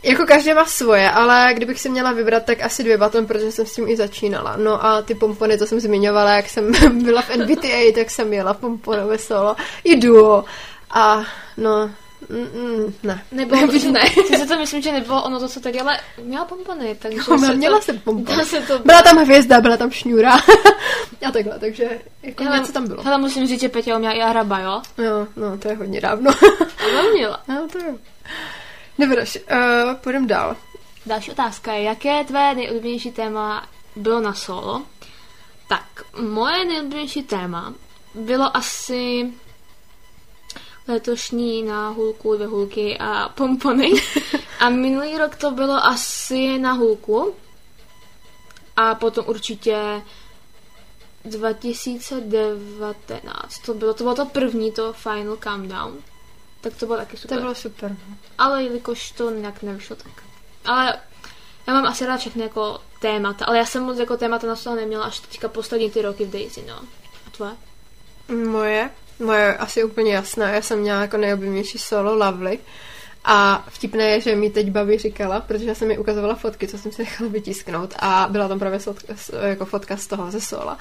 jako 0.03 0.26
každý 0.26 0.55
má 0.55 0.64
svoje, 0.64 1.11
ale 1.11 1.50
kdybych 1.55 1.80
si 1.80 1.88
měla 1.88 2.12
vybrat, 2.12 2.44
tak 2.44 2.62
asi 2.62 2.82
dvě 2.82 2.98
baton, 2.98 3.26
protože 3.26 3.53
jsem 3.53 3.66
s 3.66 3.74
tím 3.74 3.88
i 3.88 3.96
začínala. 3.96 4.57
No 4.57 4.84
a 4.84 5.03
ty 5.03 5.14
pompony, 5.14 5.59
to 5.59 5.66
jsem 5.66 5.80
zmiňovala, 5.80 6.32
jak 6.32 6.48
jsem 6.48 6.72
byla 7.05 7.22
v 7.22 7.36
NBTA, 7.36 7.92
tak 7.94 8.11
jsem 8.11 8.28
měla 8.28 8.55
pomponové 8.55 9.18
solo, 9.18 9.57
i 9.84 9.96
duo. 9.96 10.44
A 10.90 11.24
no, 11.57 11.90
Mm, 12.28 12.94
ne. 13.03 13.22
Nebo 13.32 13.57
ne. 13.90 14.00
Si 14.38 14.46
to 14.48 14.59
myslím, 14.59 14.82
že 14.82 14.92
nebylo 14.92 15.22
ono 15.22 15.40
to, 15.40 15.48
co 15.48 15.61
tady, 15.61 15.80
ale 15.80 15.98
měla 16.22 16.44
pompony, 16.44 16.96
takže 16.98 17.18
Jo, 17.28 17.38
se 17.38 17.55
měla 17.55 17.78
to, 17.78 17.84
jsem 17.84 17.98
pompony. 17.98 18.44
se 18.44 18.61
to... 18.61 18.78
Byla 18.78 19.03
tam 19.03 19.16
hvězda, 19.16 19.61
byla 19.61 19.76
tam 19.76 19.90
šňůra 19.90 20.32
a 21.28 21.30
takhle, 21.32 21.59
takže 21.59 21.90
jako 22.22 22.44
Hele, 22.44 22.59
něco 22.59 22.72
tam 22.72 22.88
bylo. 22.88 23.03
Hele, 23.03 23.18
musím 23.18 23.46
říct, 23.46 23.61
že 23.61 23.68
Peťa 23.68 23.96
uměla 23.96 24.14
i 24.14 24.20
hraba, 24.20 24.59
jo? 24.59 24.82
Jo, 24.98 25.26
no, 25.36 25.59
to 25.59 25.68
je 25.68 25.74
hodně 25.74 26.00
dávno. 26.00 26.30
Ale 26.84 27.09
uměla. 27.11 27.40
no, 27.48 27.68
to 27.72 27.78
jo. 27.78 27.98
Dobré, 29.03 29.22
uh, 29.22 29.28
půjdeme 29.94 30.26
dál. 30.26 30.57
Další 31.07 31.30
otázka 31.30 31.72
je, 31.72 31.82
jaké 31.82 32.24
tvé 32.24 32.55
nejoblíbenější 32.55 33.11
téma 33.11 33.68
bylo 33.96 34.20
na 34.20 34.34
solo? 34.34 34.82
Tak, 35.68 36.05
moje 36.20 36.64
nejoblíbenější 36.64 37.22
téma 37.22 37.74
bylo 38.14 38.57
asi 38.57 39.32
letošní 40.88 41.62
na 41.62 41.88
hulku, 41.88 42.34
dvě 42.34 42.46
hulky 42.46 42.98
a 42.98 43.28
pompony. 43.28 43.92
A 44.61 44.68
minulý 44.68 45.18
rok 45.18 45.36
to 45.36 45.50
bylo 45.50 45.74
asi 45.74 46.59
na 46.59 46.72
hulku. 46.72 47.34
A 48.76 48.94
potom 48.94 49.24
určitě 49.28 50.03
2019. 51.24 53.59
To 53.59 53.74
bylo, 53.74 53.94
to 53.94 54.05
bylo 54.05 54.14
to 54.14 54.26
první, 54.26 54.72
to 54.72 54.92
Final 54.92 55.36
Countdown. 55.36 56.11
Tak 56.62 56.74
to 56.76 56.86
bylo 56.86 56.98
taky 56.98 57.16
super. 57.16 57.36
To 57.36 57.42
bylo 57.42 57.54
super. 57.54 57.96
Ale 58.38 58.62
jelikož 58.62 59.10
to 59.10 59.30
nějak 59.30 59.62
nevyšlo, 59.62 59.96
tak. 59.96 60.12
Ale 60.64 60.98
já 61.66 61.72
mám 61.72 61.86
asi 61.86 62.06
rád 62.06 62.16
všechny 62.16 62.42
jako 62.42 62.80
témata, 63.00 63.44
ale 63.44 63.58
já 63.58 63.66
jsem 63.66 63.82
moc 63.82 63.98
jako 63.98 64.16
témata 64.16 64.46
na 64.46 64.56
solo 64.56 64.76
neměla 64.76 65.04
až 65.04 65.20
teďka 65.20 65.48
poslední 65.48 65.90
ty 65.90 66.02
roky 66.02 66.24
v 66.24 66.30
Daisy, 66.30 66.64
no. 66.68 66.74
A 67.26 67.30
tvoje? 67.30 67.52
Moje? 68.50 68.90
Moje 69.18 69.56
asi 69.56 69.84
úplně 69.84 70.14
jasná. 70.14 70.50
Já 70.50 70.62
jsem 70.62 70.78
měla 70.78 71.00
jako 71.00 71.16
nejoblíbenější 71.16 71.78
solo 71.78 72.14
Lovely. 72.14 72.58
A 73.24 73.64
vtipné 73.68 74.04
je, 74.04 74.20
že 74.20 74.36
mi 74.36 74.50
teď 74.50 74.70
babi 74.70 74.98
říkala, 74.98 75.40
protože 75.40 75.64
já 75.64 75.74
jsem 75.74 75.88
mi 75.88 75.98
ukazovala 75.98 76.34
fotky, 76.34 76.68
co 76.68 76.78
jsem 76.78 76.92
si 76.92 77.02
nechala 77.02 77.30
vytisknout 77.30 77.94
a 77.98 78.26
byla 78.30 78.48
tam 78.48 78.58
právě 78.58 78.78
fotka, 78.78 79.14
jako 79.42 79.64
fotka 79.64 79.96
z 79.96 80.06
toho 80.06 80.30
ze 80.30 80.40
sola. 80.40 80.78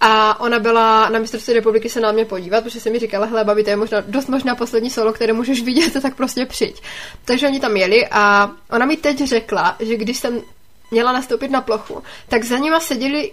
A 0.00 0.40
ona 0.40 0.58
byla 0.58 1.08
na 1.08 1.18
mistrovství 1.18 1.54
republiky 1.54 1.88
se 1.88 2.00
na 2.00 2.12
mě 2.12 2.24
podívat, 2.24 2.64
protože 2.64 2.80
se 2.80 2.90
mi 2.90 2.98
říkala, 2.98 3.26
hele, 3.26 3.44
babi, 3.44 3.64
to 3.64 3.70
je 3.70 3.76
možná, 3.76 4.00
dost 4.00 4.28
možná 4.28 4.54
poslední 4.54 4.90
solo, 4.90 5.12
které 5.12 5.32
můžeš 5.32 5.62
vidět, 5.62 6.02
tak 6.02 6.14
prostě 6.14 6.46
přijď. 6.46 6.82
Takže 7.24 7.46
oni 7.46 7.60
tam 7.60 7.76
jeli 7.76 8.06
a 8.10 8.50
ona 8.70 8.86
mi 8.86 8.96
teď 8.96 9.18
řekla, 9.24 9.76
že 9.80 9.96
když 9.96 10.18
jsem 10.18 10.42
měla 10.90 11.12
nastoupit 11.12 11.50
na 11.50 11.60
plochu, 11.60 12.02
tak 12.28 12.44
za 12.44 12.58
nima 12.58 12.80
seděli 12.80 13.32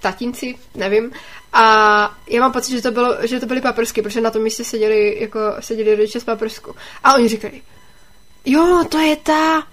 tatínci, 0.00 0.58
nevím, 0.74 1.12
a 1.52 1.62
já 2.28 2.40
mám 2.40 2.52
pocit, 2.52 2.72
že 2.72 2.82
to, 2.82 2.90
bylo, 2.90 3.26
že 3.26 3.40
to 3.40 3.46
byly 3.46 3.60
paprsky, 3.60 4.02
protože 4.02 4.20
na 4.20 4.30
tom 4.30 4.42
místě 4.42 4.64
seděli, 4.64 5.20
jako, 5.20 5.40
seděli 5.60 5.94
rodiče 5.94 6.20
z 6.20 6.24
paprsku. 6.24 6.74
A 7.04 7.14
oni 7.14 7.28
říkali, 7.28 7.62
jo, 8.44 8.84
to 8.88 8.98
je 8.98 9.16
ta... 9.16 9.66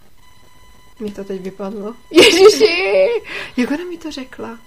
Mě 0.99 1.11
to 1.11 1.24
teď 1.24 1.41
vypadlo. 1.41 1.93
Ježiši, 2.11 3.07
jak 3.57 3.72
ona 3.72 3.84
mi 3.89 3.97
to 3.97 4.11
řekla? 4.11 4.57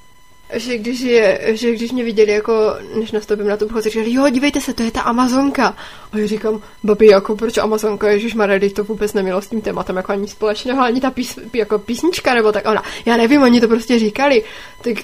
Že 0.52 0.78
když, 0.78 1.00
je, 1.00 1.40
že 1.44 1.72
když 1.72 1.92
mě 1.92 2.04
viděli, 2.04 2.32
jako, 2.32 2.76
než 2.94 3.12
nastoupím 3.12 3.46
na 3.46 3.56
tu 3.56 3.66
pochod, 3.66 3.84
říkali, 3.84 4.12
jo, 4.12 4.28
dívejte 4.28 4.60
se, 4.60 4.74
to 4.74 4.82
je 4.82 4.90
ta 4.90 5.00
Amazonka. 5.00 5.76
A 6.12 6.18
já 6.18 6.26
říkám, 6.26 6.62
babi, 6.84 7.06
jako 7.06 7.36
proč 7.36 7.58
Amazonka, 7.58 8.08
Ježíš 8.08 8.34
Maredy, 8.34 8.70
to 8.70 8.84
vůbec 8.84 9.12
nemělo 9.12 9.42
s 9.42 9.48
tím 9.48 9.60
tématem 9.60 9.96
jako 9.96 10.12
ani 10.12 10.28
společného, 10.28 10.82
ani 10.82 11.00
ta 11.00 11.10
pís, 11.10 11.38
jako 11.54 11.78
písnička, 11.78 12.34
nebo 12.34 12.52
tak 12.52 12.68
ona, 12.68 12.82
já 13.06 13.16
nevím, 13.16 13.42
oni 13.42 13.60
to 13.60 13.68
prostě 13.68 13.98
říkali. 13.98 14.42
Tak 14.82 14.96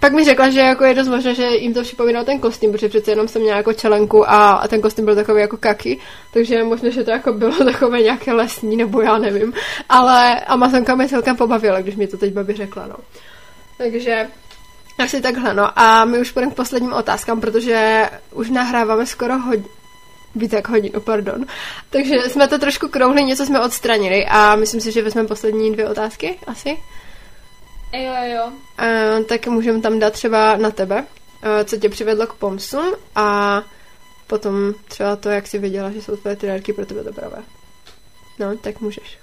pak 0.00 0.12
mi 0.12 0.24
řekla, 0.24 0.50
že 0.50 0.60
jako 0.60 0.84
je 0.84 0.94
dost 0.94 1.08
možné, 1.08 1.34
že 1.34 1.46
jim 1.46 1.74
to 1.74 1.82
připomínalo 1.82 2.24
ten 2.24 2.38
kostým, 2.38 2.72
protože 2.72 2.88
přece 2.88 3.10
jenom 3.10 3.28
jsem 3.28 3.42
měla 3.42 3.56
jako 3.56 3.72
čelenku 3.72 4.30
a, 4.30 4.52
a 4.52 4.68
ten 4.68 4.80
kostým 4.80 5.04
byl 5.04 5.14
takový 5.14 5.40
jako 5.40 5.56
kaky, 5.56 5.98
takže 6.32 6.54
je 6.54 6.64
možné, 6.64 6.90
že 6.90 7.04
to 7.04 7.10
jako 7.10 7.32
bylo 7.32 7.64
takové 7.64 8.00
nějaké 8.00 8.32
lesní, 8.32 8.76
nebo 8.76 9.00
já 9.00 9.18
nevím. 9.18 9.52
Ale 9.88 10.40
Amazonka 10.40 10.94
mě 10.94 11.08
celkem 11.08 11.36
pobavila, 11.36 11.80
když 11.80 11.96
mi 11.96 12.06
to 12.06 12.16
teď 12.16 12.32
babi 12.32 12.52
řekla, 12.52 12.86
no. 12.86 12.96
Takže 13.78 14.28
asi 15.00 15.20
takhle, 15.20 15.54
no. 15.54 15.78
A 15.78 16.04
my 16.04 16.18
už 16.18 16.30
půjdeme 16.30 16.52
k 16.52 16.56
posledním 16.56 16.92
otázkám, 16.92 17.40
protože 17.40 18.10
už 18.32 18.50
nahráváme 18.50 19.06
skoro 19.06 19.38
hodinu 19.38 19.68
víc 20.34 20.52
jak 20.52 20.68
hodinu, 20.68 21.00
pardon. 21.00 21.46
Takže 21.90 22.18
jsme 22.18 22.48
to 22.48 22.58
trošku 22.58 22.88
krouhli, 22.88 23.24
něco 23.24 23.46
jsme 23.46 23.60
odstranili 23.60 24.26
a 24.26 24.56
myslím 24.56 24.80
si, 24.80 24.92
že 24.92 25.02
vezmeme 25.02 25.28
poslední 25.28 25.72
dvě 25.72 25.88
otázky, 25.88 26.38
asi. 26.46 26.68
Jo, 27.92 28.12
jo. 28.22 28.46
Uh, 28.46 29.24
tak 29.24 29.46
můžeme 29.46 29.80
tam 29.80 29.98
dát 29.98 30.12
třeba 30.12 30.56
na 30.56 30.70
tebe, 30.70 31.00
uh, 31.02 31.64
co 31.64 31.76
tě 31.76 31.88
přivedlo 31.88 32.26
k 32.26 32.34
pomsům 32.34 32.94
a 33.14 33.62
potom 34.26 34.74
třeba 34.88 35.16
to, 35.16 35.28
jak 35.28 35.46
jsi 35.46 35.58
věděla, 35.58 35.90
že 35.90 36.02
jsou 36.02 36.16
tvoje 36.16 36.36
trenérky 36.36 36.72
pro 36.72 36.86
tebe 36.86 37.04
dobré. 37.04 37.28
No, 38.38 38.56
tak 38.56 38.80
můžeš. 38.80 39.18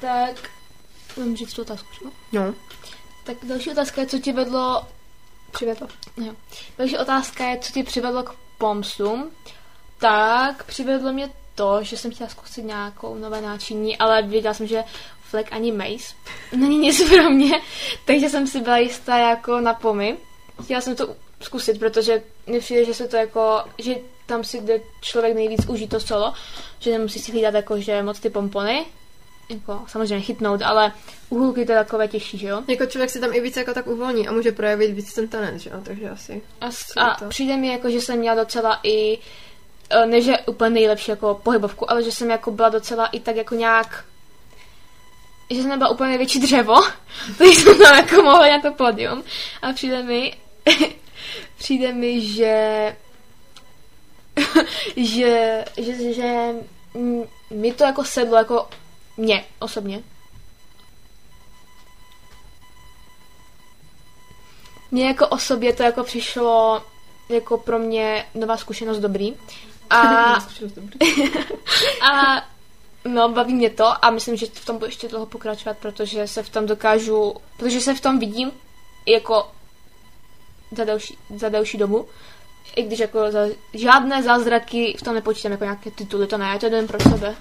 Tak, 0.00 0.50
mám 1.16 1.36
říct 1.36 1.54
tu 1.54 1.62
otázku, 1.62 1.88
čo? 1.98 2.04
No. 2.32 2.54
Tak 3.24 3.36
další 3.42 3.70
otázka 3.70 4.00
je, 4.00 4.06
co 4.06 4.18
tě 4.18 4.32
vedlo... 4.32 4.86
Přivedlo. 5.52 5.88
Jo. 6.16 6.34
Další 6.78 6.98
otázka 6.98 7.44
je, 7.44 7.58
co 7.58 7.72
tě 7.72 7.84
přivedlo 7.84 8.22
k 8.22 8.34
pomsům. 8.58 9.30
Tak, 9.98 10.64
přivedlo 10.64 11.12
mě 11.12 11.30
to, 11.54 11.82
že 11.82 11.96
jsem 11.96 12.10
chtěla 12.10 12.30
zkusit 12.30 12.62
nějakou 12.64 13.14
nové 13.14 13.40
náčiní, 13.40 13.98
ale 13.98 14.22
věděla 14.22 14.54
jsem, 14.54 14.66
že 14.66 14.84
flek 15.22 15.52
ani 15.52 15.72
mace 15.72 16.14
není 16.56 16.78
nic 16.78 17.08
pro 17.08 17.30
mě, 17.30 17.60
takže 18.04 18.28
jsem 18.28 18.46
si 18.46 18.60
byla 18.60 18.78
jistá 18.78 19.18
jako 19.18 19.60
na 19.60 19.74
pomy. 19.74 20.16
Chtěla 20.64 20.80
jsem 20.80 20.96
to 20.96 21.16
zkusit, 21.40 21.78
protože 21.78 22.22
mi 22.46 22.60
přijde, 22.60 22.84
že 22.84 22.94
se 22.94 23.08
to 23.08 23.16
jako, 23.16 23.62
že 23.78 23.94
tam 24.26 24.44
si 24.44 24.60
jde 24.60 24.80
člověk 25.00 25.34
nejvíc 25.34 25.66
užít 25.68 25.90
to 25.90 26.00
solo, 26.00 26.32
že 26.78 26.90
nemusí 26.90 27.18
si 27.18 27.32
hlídat 27.32 27.54
jako, 27.54 27.80
že 27.80 28.02
moc 28.02 28.20
ty 28.20 28.30
pompony, 28.30 28.86
jako 29.52 29.82
samozřejmě 29.86 30.20
chytnout, 30.20 30.62
ale 30.62 30.92
uhulky 31.28 31.66
to 31.66 31.72
je 31.72 31.78
takové 31.78 32.08
těžší, 32.08 32.38
že 32.38 32.48
jo? 32.48 32.62
Jako 32.68 32.86
člověk 32.86 33.10
si 33.10 33.20
tam 33.20 33.34
i 33.34 33.40
víc 33.40 33.56
jako 33.56 33.74
tak 33.74 33.86
uvolní 33.86 34.28
a 34.28 34.32
může 34.32 34.52
projevit 34.52 34.94
víc 34.94 35.14
ten 35.14 35.28
talent, 35.28 35.60
že 35.60 35.70
jo? 35.70 35.76
Takže 35.82 36.10
asi. 36.10 36.42
A, 36.60 36.66
a 37.00 37.14
to. 37.18 37.28
přijde 37.28 37.56
mi 37.56 37.68
jako, 37.68 37.90
že 37.90 38.00
jsem 38.00 38.18
měla 38.18 38.36
docela 38.36 38.80
i, 38.82 39.18
e, 39.90 40.06
ne 40.06 40.20
že 40.20 40.38
úplně 40.38 40.70
nejlepší 40.70 41.10
jako 41.10 41.40
pohybovku, 41.42 41.90
ale 41.90 42.02
že 42.02 42.12
jsem 42.12 42.30
jako 42.30 42.50
byla 42.50 42.68
docela 42.68 43.06
i 43.06 43.20
tak 43.20 43.36
jako 43.36 43.54
nějak 43.54 44.04
že 45.50 45.60
jsem 45.60 45.70
nebyla 45.70 45.90
úplně 45.90 46.08
největší 46.08 46.40
dřevo, 46.40 46.74
takže 47.38 47.60
jsem 47.60 47.78
tam 47.78 47.96
jako 47.96 48.22
mohla 48.22 48.48
na 48.48 48.60
to 48.60 48.72
pódium. 48.72 49.24
A 49.62 49.72
přijde 49.72 50.02
mi, 50.02 50.34
přijde 51.58 51.92
mi, 51.92 52.20
že, 52.20 52.96
že, 54.96 55.64
že, 55.76 56.12
že 56.12 56.54
mi 57.50 57.72
to 57.72 57.84
jako 57.84 58.04
sedlo 58.04 58.36
jako 58.36 58.68
mě 59.16 59.44
osobně. 59.58 60.02
Mně 64.90 65.06
jako 65.06 65.28
osobě 65.28 65.72
to 65.72 65.82
jako 65.82 66.04
přišlo 66.04 66.82
jako 67.28 67.58
pro 67.58 67.78
mě 67.78 68.26
nová 68.34 68.56
zkušenost 68.56 68.98
dobrý. 68.98 69.34
A, 69.90 70.02
a 72.12 72.42
no, 73.04 73.28
baví 73.28 73.54
mě 73.54 73.70
to 73.70 74.04
a 74.04 74.10
myslím, 74.10 74.36
že 74.36 74.46
v 74.46 74.64
tom 74.64 74.76
budu 74.76 74.86
ještě 74.86 75.08
dlouho 75.08 75.26
pokračovat, 75.26 75.78
protože 75.78 76.26
se 76.26 76.42
v 76.42 76.48
tom 76.48 76.66
dokážu, 76.66 77.34
protože 77.56 77.80
se 77.80 77.94
v 77.94 78.00
tom 78.00 78.18
vidím 78.18 78.50
jako 79.06 79.50
za 80.76 80.84
delší, 80.84 81.18
za 81.36 81.48
delší 81.48 81.78
dobu. 81.78 82.08
I 82.76 82.82
když 82.82 82.98
jako 82.98 83.30
za 83.30 83.40
žádné 83.74 84.22
zázraky 84.22 84.96
v 84.98 85.02
tom 85.02 85.14
nepočítám 85.14 85.52
jako 85.52 85.64
nějaké 85.64 85.90
tituly, 85.90 86.26
to 86.26 86.38
ne, 86.38 86.58
to 86.58 86.66
jen 86.66 86.86
pro 86.86 87.00
sebe. 87.00 87.36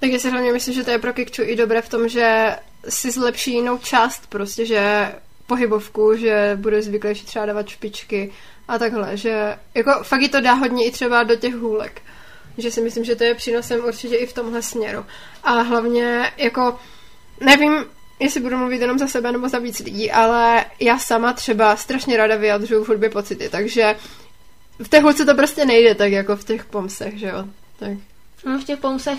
Tak 0.00 0.10
já 0.10 0.18
si 0.18 0.30
hlavně 0.30 0.52
myslím, 0.52 0.74
že 0.74 0.84
to 0.84 0.90
je 0.90 0.98
pro 0.98 1.12
Kikču 1.12 1.42
i 1.42 1.56
dobré 1.56 1.82
v 1.82 1.88
tom, 1.88 2.08
že 2.08 2.56
si 2.88 3.10
zlepší 3.10 3.52
jinou 3.52 3.78
část, 3.78 4.26
prostě, 4.26 4.66
že 4.66 5.12
pohybovku, 5.46 6.16
že 6.16 6.52
bude 6.60 6.82
zvyklejší 6.82 7.26
třeba 7.26 7.46
dávat 7.46 7.68
špičky 7.68 8.32
a 8.68 8.78
takhle, 8.78 9.16
že 9.16 9.58
jako 9.74 9.90
fakt 10.02 10.30
to 10.32 10.40
dá 10.40 10.52
hodně 10.52 10.86
i 10.86 10.90
třeba 10.90 11.22
do 11.22 11.36
těch 11.36 11.54
hůlek. 11.54 12.02
Že 12.58 12.70
si 12.70 12.80
myslím, 12.80 13.04
že 13.04 13.16
to 13.16 13.24
je 13.24 13.34
přínosem 13.34 13.84
určitě 13.84 14.16
i 14.16 14.26
v 14.26 14.32
tomhle 14.32 14.62
směru. 14.62 15.06
A 15.42 15.50
hlavně 15.62 16.32
jako 16.36 16.78
nevím, 17.40 17.84
jestli 18.20 18.40
budu 18.40 18.56
mluvit 18.56 18.80
jenom 18.80 18.98
za 18.98 19.06
sebe 19.06 19.32
nebo 19.32 19.48
za 19.48 19.58
víc 19.58 19.78
lidí, 19.78 20.10
ale 20.10 20.64
já 20.80 20.98
sama 20.98 21.32
třeba 21.32 21.76
strašně 21.76 22.16
ráda 22.16 22.36
vyjadřuju 22.36 22.84
v 22.84 22.88
hudbě 22.88 23.10
pocity, 23.10 23.48
takže 23.48 23.96
v 24.78 24.88
té 24.88 25.00
hudce 25.00 25.24
to 25.24 25.34
prostě 25.34 25.64
nejde 25.64 25.94
tak 25.94 26.12
jako 26.12 26.36
v 26.36 26.44
těch 26.44 26.64
pomsech, 26.64 27.18
že 27.18 27.26
jo. 27.26 27.44
Tak. 27.78 27.92
No 28.44 28.58
v 28.58 28.64
těch 28.64 28.78
pomsech 28.78 29.18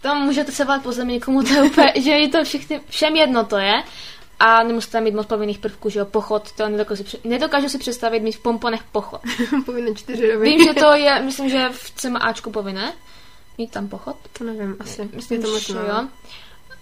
tam 0.00 0.22
můžete 0.22 0.52
se 0.52 0.64
bát 0.64 0.82
po 0.82 0.92
zemi 0.92 1.12
někomu, 1.12 1.42
to 1.42 1.54
je 1.54 1.62
úplně, 1.62 1.92
že 1.96 2.10
je 2.10 2.28
to 2.28 2.44
všechny, 2.44 2.80
všem 2.88 3.16
jedno 3.16 3.44
to 3.44 3.58
je. 3.58 3.82
A 4.40 4.62
nemusíte 4.62 5.00
mít 5.00 5.14
moc 5.14 5.26
povinných 5.26 5.58
prvků, 5.58 5.90
že 5.90 5.98
jo, 5.98 6.04
pochod, 6.04 6.52
to 6.52 6.68
nedokážu 6.68 7.04
si, 7.04 7.18
nedokážu 7.24 7.68
si 7.68 7.78
představit 7.78 8.20
mít 8.20 8.32
v 8.32 8.40
pomponech 8.40 8.82
pochod. 8.82 9.20
Povinné 9.66 9.94
čtyři 9.94 10.32
roky. 10.32 10.44
Vím, 10.44 10.64
že 10.64 10.74
to 10.74 10.94
je, 10.94 11.22
myslím, 11.22 11.48
že 11.50 11.68
v 11.72 11.90
CMAčku 11.90 12.50
povinné, 12.50 12.92
mít 13.58 13.70
tam 13.70 13.88
pochod. 13.88 14.16
To 14.32 14.44
nevím, 14.44 14.76
asi. 14.80 15.08
Myslím, 15.12 15.40
je 15.40 15.46
to 15.46 15.52
možná. 15.52 15.80
jo. 15.80 16.08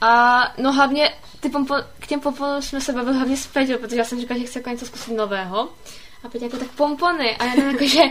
A 0.01 0.43
no 0.59 0.73
hlavně 0.73 1.15
ty 1.41 1.49
pompo, 1.49 1.75
k 1.99 2.07
těm 2.07 2.21
pomponům 2.21 2.63
jsme 2.63 2.81
se 2.81 2.93
bavili 2.93 3.17
hlavně 3.17 3.37
s 3.37 3.47
Peťou, 3.47 3.79
protože 3.79 3.97
já 3.97 4.05
jsem 4.05 4.21
říkala, 4.21 4.41
že 4.41 4.47
chci 4.47 4.59
jako 4.59 4.71
něco 4.71 4.87
zkusit 4.87 5.13
nového. 5.13 5.69
A 6.25 6.29
Peťa 6.29 6.45
jako 6.45 6.57
tak 6.57 6.69
pompony. 6.69 7.37
A 7.37 7.45
já 7.45 7.65
jako, 7.65 7.87
že, 7.87 8.03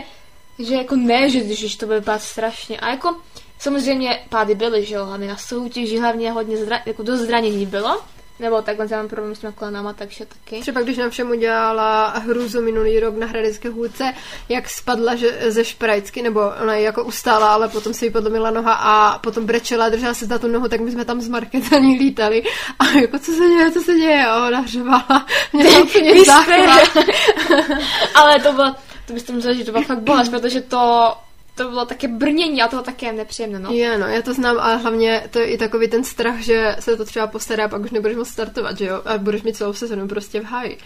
že 0.58 0.74
jako 0.74 0.96
ne, 0.96 1.30
že, 1.30 1.54
že 1.54 1.78
to 1.78 1.86
bude 1.86 1.98
vypadat 1.98 2.22
strašně. 2.22 2.80
A 2.80 2.90
jako 2.90 3.16
Samozřejmě 3.58 4.20
pády 4.28 4.54
byly, 4.54 4.84
že 4.84 4.94
jo, 4.94 5.04
hlavně 5.04 5.28
na 5.28 5.36
soutěži, 5.36 5.98
hlavně 5.98 6.32
hodně 6.32 6.56
zra- 6.56 6.82
jako 6.86 7.02
dost 7.02 7.20
zranění 7.20 7.66
bylo. 7.66 8.00
Nebo 8.40 8.62
takhle 8.62 8.86
já 8.90 8.96
mám 8.96 9.08
problém 9.08 9.34
s 9.34 9.38
těma 9.38 9.52
kolenama, 9.52 9.92
takže 9.92 10.26
taky. 10.26 10.60
Třeba 10.60 10.80
když 10.80 10.96
nám 10.96 11.10
všem 11.10 11.30
udělala 11.30 12.08
hruzu 12.08 12.62
minulý 12.62 13.00
rok 13.00 13.16
na 13.16 13.26
Hradecké 13.26 13.68
hůlce, 13.68 14.14
jak 14.48 14.70
spadla 14.70 15.14
že, 15.14 15.38
ze 15.50 15.64
šprajcky, 15.64 16.22
nebo 16.22 16.40
ona 16.62 16.74
ji 16.74 16.84
jako 16.84 17.04
ustála, 17.04 17.52
ale 17.52 17.68
potom 17.68 17.94
se 17.94 18.04
jí 18.04 18.10
podlomila 18.10 18.50
noha 18.50 18.72
a 18.72 19.18
potom 19.18 19.46
brečela, 19.46 19.88
držela 19.88 20.14
se 20.14 20.26
za 20.26 20.38
tu 20.38 20.48
nohu, 20.48 20.68
tak 20.68 20.80
my 20.80 20.90
jsme 20.90 21.04
tam 21.04 21.20
z 21.20 21.28
Marketa 21.28 21.78
ní 21.80 21.98
lítali 21.98 22.42
a 22.78 22.98
jako 23.00 23.18
co 23.18 23.32
se 23.32 23.48
děje, 23.48 23.70
co 23.70 23.80
se 23.80 23.94
děje 23.94 24.26
a 24.26 24.46
ona 24.46 24.66
řvala. 24.66 25.26
Mě 25.52 25.80
úplně 25.80 26.24
záchvat. 26.24 26.88
ale 28.14 28.40
to 28.40 28.52
bylo, 28.52 28.74
to 29.06 29.12
byste 29.12 29.32
museli, 29.32 29.56
že 29.56 29.64
to 29.64 29.72
bylo 29.72 29.84
fakt 29.84 30.02
bolest, 30.02 30.28
protože 30.28 30.60
to 30.60 31.12
to 31.58 31.70
bylo 31.70 31.84
také 31.84 32.08
brnění 32.08 32.62
a 32.62 32.68
to 32.68 32.70
bylo 32.70 32.82
také 32.82 33.12
nepříjemné, 33.12 33.58
no. 33.58 33.72
Je, 33.72 33.98
no, 33.98 34.06
já 34.06 34.22
to 34.22 34.34
znám, 34.34 34.58
ale 34.60 34.76
hlavně 34.76 35.28
to 35.30 35.38
je 35.38 35.46
i 35.46 35.58
takový 35.58 35.88
ten 35.88 36.04
strach, 36.04 36.38
že 36.40 36.76
se 36.80 36.96
to 36.96 37.04
třeba 37.04 37.26
postará 37.26 37.64
a 37.64 37.68
pak 37.68 37.82
už 37.82 37.90
nebudeš 37.90 38.16
moc 38.16 38.28
startovat, 38.28 38.78
že 38.78 38.86
jo? 38.86 39.02
A 39.04 39.18
budeš 39.18 39.42
mít 39.42 39.56
celou 39.56 39.72
sezonu 39.72 40.08
prostě 40.08 40.40
v 40.40 40.44
háji. 40.44 40.78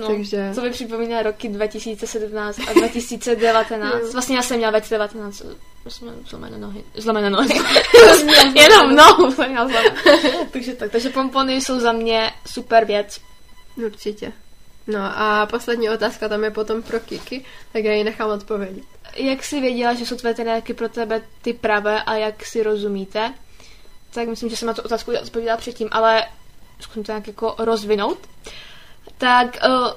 No, 0.00 0.06
Takže... 0.06 0.50
co 0.54 0.62
mi 0.62 0.70
připomíná 0.70 1.22
roky 1.22 1.48
2017 1.48 2.60
a 2.68 2.72
2019. 2.72 4.12
vlastně 4.12 4.36
já 4.36 4.42
jsem 4.42 4.56
měla 4.56 4.70
2019 4.70 5.42
zlomené 6.28 6.58
nohy. 6.58 6.84
Zlomené 6.94 7.30
nohy. 7.30 7.58
Jenom 8.54 8.96
nohu 8.96 9.32
jsem 9.32 9.50
měla 9.50 9.68
takže 10.50 10.74
tak, 10.74 10.90
takže 10.90 11.10
pompony 11.10 11.54
jsou 11.54 11.80
za 11.80 11.92
mě 11.92 12.32
super 12.46 12.84
věc. 12.84 13.20
Určitě. 13.86 14.32
No 14.86 15.00
a 15.00 15.46
poslední 15.46 15.90
otázka 15.90 16.28
tam 16.28 16.44
je 16.44 16.50
potom 16.50 16.82
pro 16.82 17.00
Kiki, 17.00 17.44
tak 17.72 17.84
já 17.84 17.92
ji 17.92 18.04
nechám 18.04 18.30
odpovědět 18.30 18.97
jak 19.14 19.44
jsi 19.44 19.60
věděla, 19.60 19.94
že 19.94 20.06
jsou 20.06 20.16
tvé 20.16 20.34
trenérky 20.34 20.74
pro 20.74 20.88
tebe 20.88 21.22
ty 21.42 21.52
pravé 21.52 22.02
a 22.02 22.14
jak 22.14 22.46
si 22.46 22.62
rozumíte, 22.62 23.34
tak 24.10 24.28
myslím, 24.28 24.50
že 24.50 24.56
jsem 24.56 24.68
na 24.68 24.74
tu 24.74 24.82
otázku 24.82 25.12
odpověděla 25.22 25.56
předtím, 25.56 25.88
ale 25.90 26.26
zkusím 26.80 27.04
to 27.04 27.12
nějak 27.12 27.26
jako 27.26 27.54
rozvinout. 27.58 28.18
Tak 29.18 29.58
uh, 29.68 29.90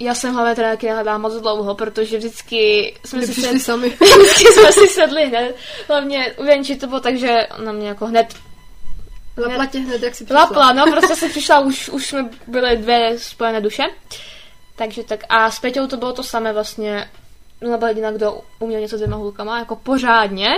já 0.00 0.14
jsem 0.14 0.34
hlavně 0.34 0.54
trenérky 0.54 0.86
nehledala 0.86 1.18
moc 1.18 1.34
dlouho, 1.34 1.74
protože 1.74 2.18
vždycky 2.18 2.94
jsme 3.04 3.26
si 3.26 3.34
sedli, 3.34 3.60
sami. 3.60 3.88
vždycky 4.00 4.52
jsme 4.52 4.72
si 4.72 4.88
sedli 4.88 5.26
hned. 5.26 5.56
Hlavně 5.88 6.32
u 6.32 6.44
Věnči 6.44 6.76
to 6.76 6.86
bylo 6.86 7.00
tak, 7.00 7.16
že 7.16 7.46
na 7.64 7.72
mě 7.72 7.88
jako 7.88 8.06
hned 8.06 8.34
Lapla 9.36 9.66
tě 9.66 9.78
hned, 9.78 10.02
jak 10.02 10.14
si 10.14 10.24
přišla. 10.24 10.40
Lapla, 10.40 10.72
no, 10.72 10.84
prostě 10.90 11.16
se 11.16 11.28
přišla, 11.28 11.60
už, 11.60 11.88
už 11.88 12.06
jsme 12.06 12.30
byli 12.46 12.76
dvě 12.76 13.18
spojené 13.18 13.60
duše. 13.60 13.82
Takže 14.76 15.04
tak. 15.04 15.20
A 15.28 15.50
s 15.50 15.60
Peťou 15.60 15.86
to 15.86 15.96
bylo 15.96 16.12
to 16.12 16.22
samé 16.22 16.52
vlastně. 16.52 17.10
Ona 17.62 17.76
byla 17.76 17.88
jediná, 17.88 18.10
kdo 18.10 18.40
uměl 18.58 18.80
něco 18.80 18.96
s 18.96 19.00
dvěma 19.00 19.16
hulkama, 19.16 19.58
jako 19.58 19.76
pořádně. 19.76 20.48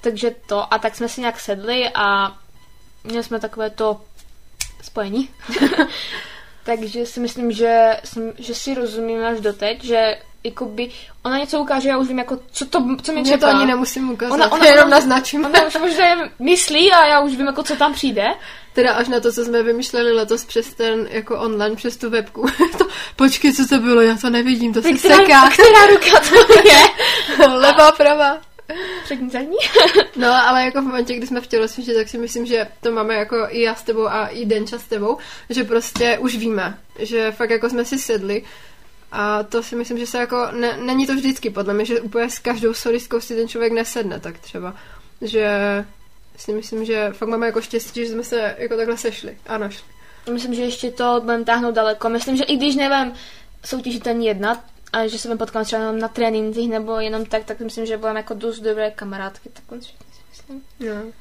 Takže 0.00 0.34
to, 0.46 0.74
a 0.74 0.78
tak 0.78 0.96
jsme 0.96 1.08
si 1.08 1.20
nějak 1.20 1.40
sedli 1.40 1.88
a 1.94 2.36
měli 3.04 3.24
jsme 3.24 3.40
takové 3.40 3.70
to 3.70 4.00
spojení. 4.82 5.28
Takže 6.64 7.06
si 7.06 7.20
myslím, 7.20 7.52
že, 7.52 8.00
že 8.38 8.54
si 8.54 8.74
rozumíme 8.74 9.26
až 9.26 9.40
doteď, 9.40 9.84
že 9.84 10.16
jakoby, 10.44 10.90
ona 11.22 11.38
něco 11.38 11.60
ukáže, 11.60 11.88
já 11.88 11.98
už 11.98 12.08
vím, 12.08 12.18
jako, 12.18 12.38
co, 12.50 12.66
to, 12.66 12.86
co 13.02 13.12
mě 13.12 13.24
čeká. 13.24 13.38
to 13.38 13.56
ani 13.56 13.66
nemusím 13.66 14.10
ukázat, 14.10 14.34
ona, 14.34 14.52
ona, 14.52 14.66
jenom 14.66 14.90
naznačím. 14.90 15.44
Ona 15.44 15.66
už 15.66 15.78
možná 15.78 16.04
myslí 16.38 16.92
a 16.92 17.06
já 17.06 17.20
už 17.20 17.36
vím, 17.36 17.46
jako, 17.46 17.62
co 17.62 17.76
tam 17.76 17.92
přijde. 17.92 18.26
Teda 18.74 18.92
až 18.92 19.08
na 19.08 19.20
to, 19.20 19.32
co 19.32 19.44
jsme 19.44 19.62
vymýšleli 19.62 20.12
letos 20.12 20.44
přes 20.44 20.74
ten, 20.74 21.08
jako 21.10 21.40
online, 21.40 21.76
přes 21.76 21.96
tu 21.96 22.10
webku. 22.10 22.46
to, 22.78 22.86
počkej, 23.16 23.52
co 23.52 23.66
to 23.68 23.78
bylo, 23.78 24.00
já 24.00 24.16
to 24.16 24.30
nevidím, 24.30 24.74
to 24.74 24.82
se 24.82 24.92
která, 24.92 25.16
seká. 25.16 25.50
Která 25.52 25.86
ruka 25.86 26.20
to 26.28 26.68
je? 26.68 26.82
Levá, 27.48 27.92
pravá. 27.92 28.38
Řekni 29.06 29.30
za 29.30 29.40
ní. 29.40 29.56
no, 30.16 30.28
ale 30.48 30.64
jako 30.64 30.80
v 30.80 30.84
momentě, 30.84 31.16
kdy 31.16 31.26
jsme 31.26 31.40
v 31.40 31.46
tělocvičně, 31.46 31.94
tak 31.94 32.08
si 32.08 32.18
myslím, 32.18 32.46
že 32.46 32.68
to 32.80 32.92
máme 32.92 33.14
jako 33.14 33.36
i 33.48 33.60
já 33.60 33.74
s 33.74 33.82
tebou 33.82 34.06
a 34.06 34.26
i 34.26 34.44
Denča 34.44 34.78
s 34.78 34.84
tebou, 34.84 35.18
že 35.50 35.64
prostě 35.64 36.18
už 36.18 36.36
víme, 36.36 36.78
že 36.98 37.32
fakt 37.32 37.50
jako 37.50 37.70
jsme 37.70 37.84
si 37.84 37.98
sedli 37.98 38.44
a 39.12 39.42
to 39.42 39.62
si 39.62 39.76
myslím, 39.76 39.98
že 39.98 40.06
se 40.06 40.18
jako, 40.18 40.48
ne, 40.52 40.76
není 40.76 41.06
to 41.06 41.14
vždycky 41.14 41.50
podle 41.50 41.74
mě, 41.74 41.84
že 41.84 42.00
úplně 42.00 42.30
s 42.30 42.38
každou 42.38 42.74
solistkou 42.74 43.20
si 43.20 43.36
ten 43.36 43.48
člověk 43.48 43.72
nesedne 43.72 44.20
tak 44.20 44.38
třeba, 44.38 44.74
že 45.20 45.48
si 46.36 46.52
myslím, 46.52 46.84
že 46.84 47.10
fakt 47.12 47.28
máme 47.28 47.46
jako 47.46 47.60
štěstí, 47.60 48.06
že 48.06 48.12
jsme 48.12 48.24
se 48.24 48.54
jako 48.58 48.76
takhle 48.76 48.96
sešli 48.96 49.38
a 49.46 49.58
našli. 49.58 49.88
Myslím, 50.32 50.54
že 50.54 50.62
ještě 50.62 50.90
to 50.90 51.20
budeme 51.20 51.44
táhnout 51.44 51.74
daleko. 51.74 52.08
Myslím, 52.08 52.36
že 52.36 52.44
i 52.44 52.56
když 52.56 52.76
nevím 52.76 53.14
soutěžit 53.64 54.06
ani 54.06 54.26
jedna, 54.26 54.64
a 54.94 55.06
že 55.06 55.18
se 55.18 55.28
budeme 55.28 55.38
potkáme 55.38 55.64
třeba 55.64 55.92
na 55.92 56.08
trénincích 56.08 56.70
nebo 56.70 57.00
jenom 57.00 57.26
tak, 57.26 57.44
tak 57.44 57.60
myslím, 57.60 57.86
že 57.86 57.96
budeme 57.96 58.20
jako 58.20 58.34
dost 58.34 58.60
dobré 58.60 58.90
kamarádky. 58.90 59.48
Tak 59.48 59.82
si 59.82 59.92
myslím. 60.30 60.62
No. 60.80 61.12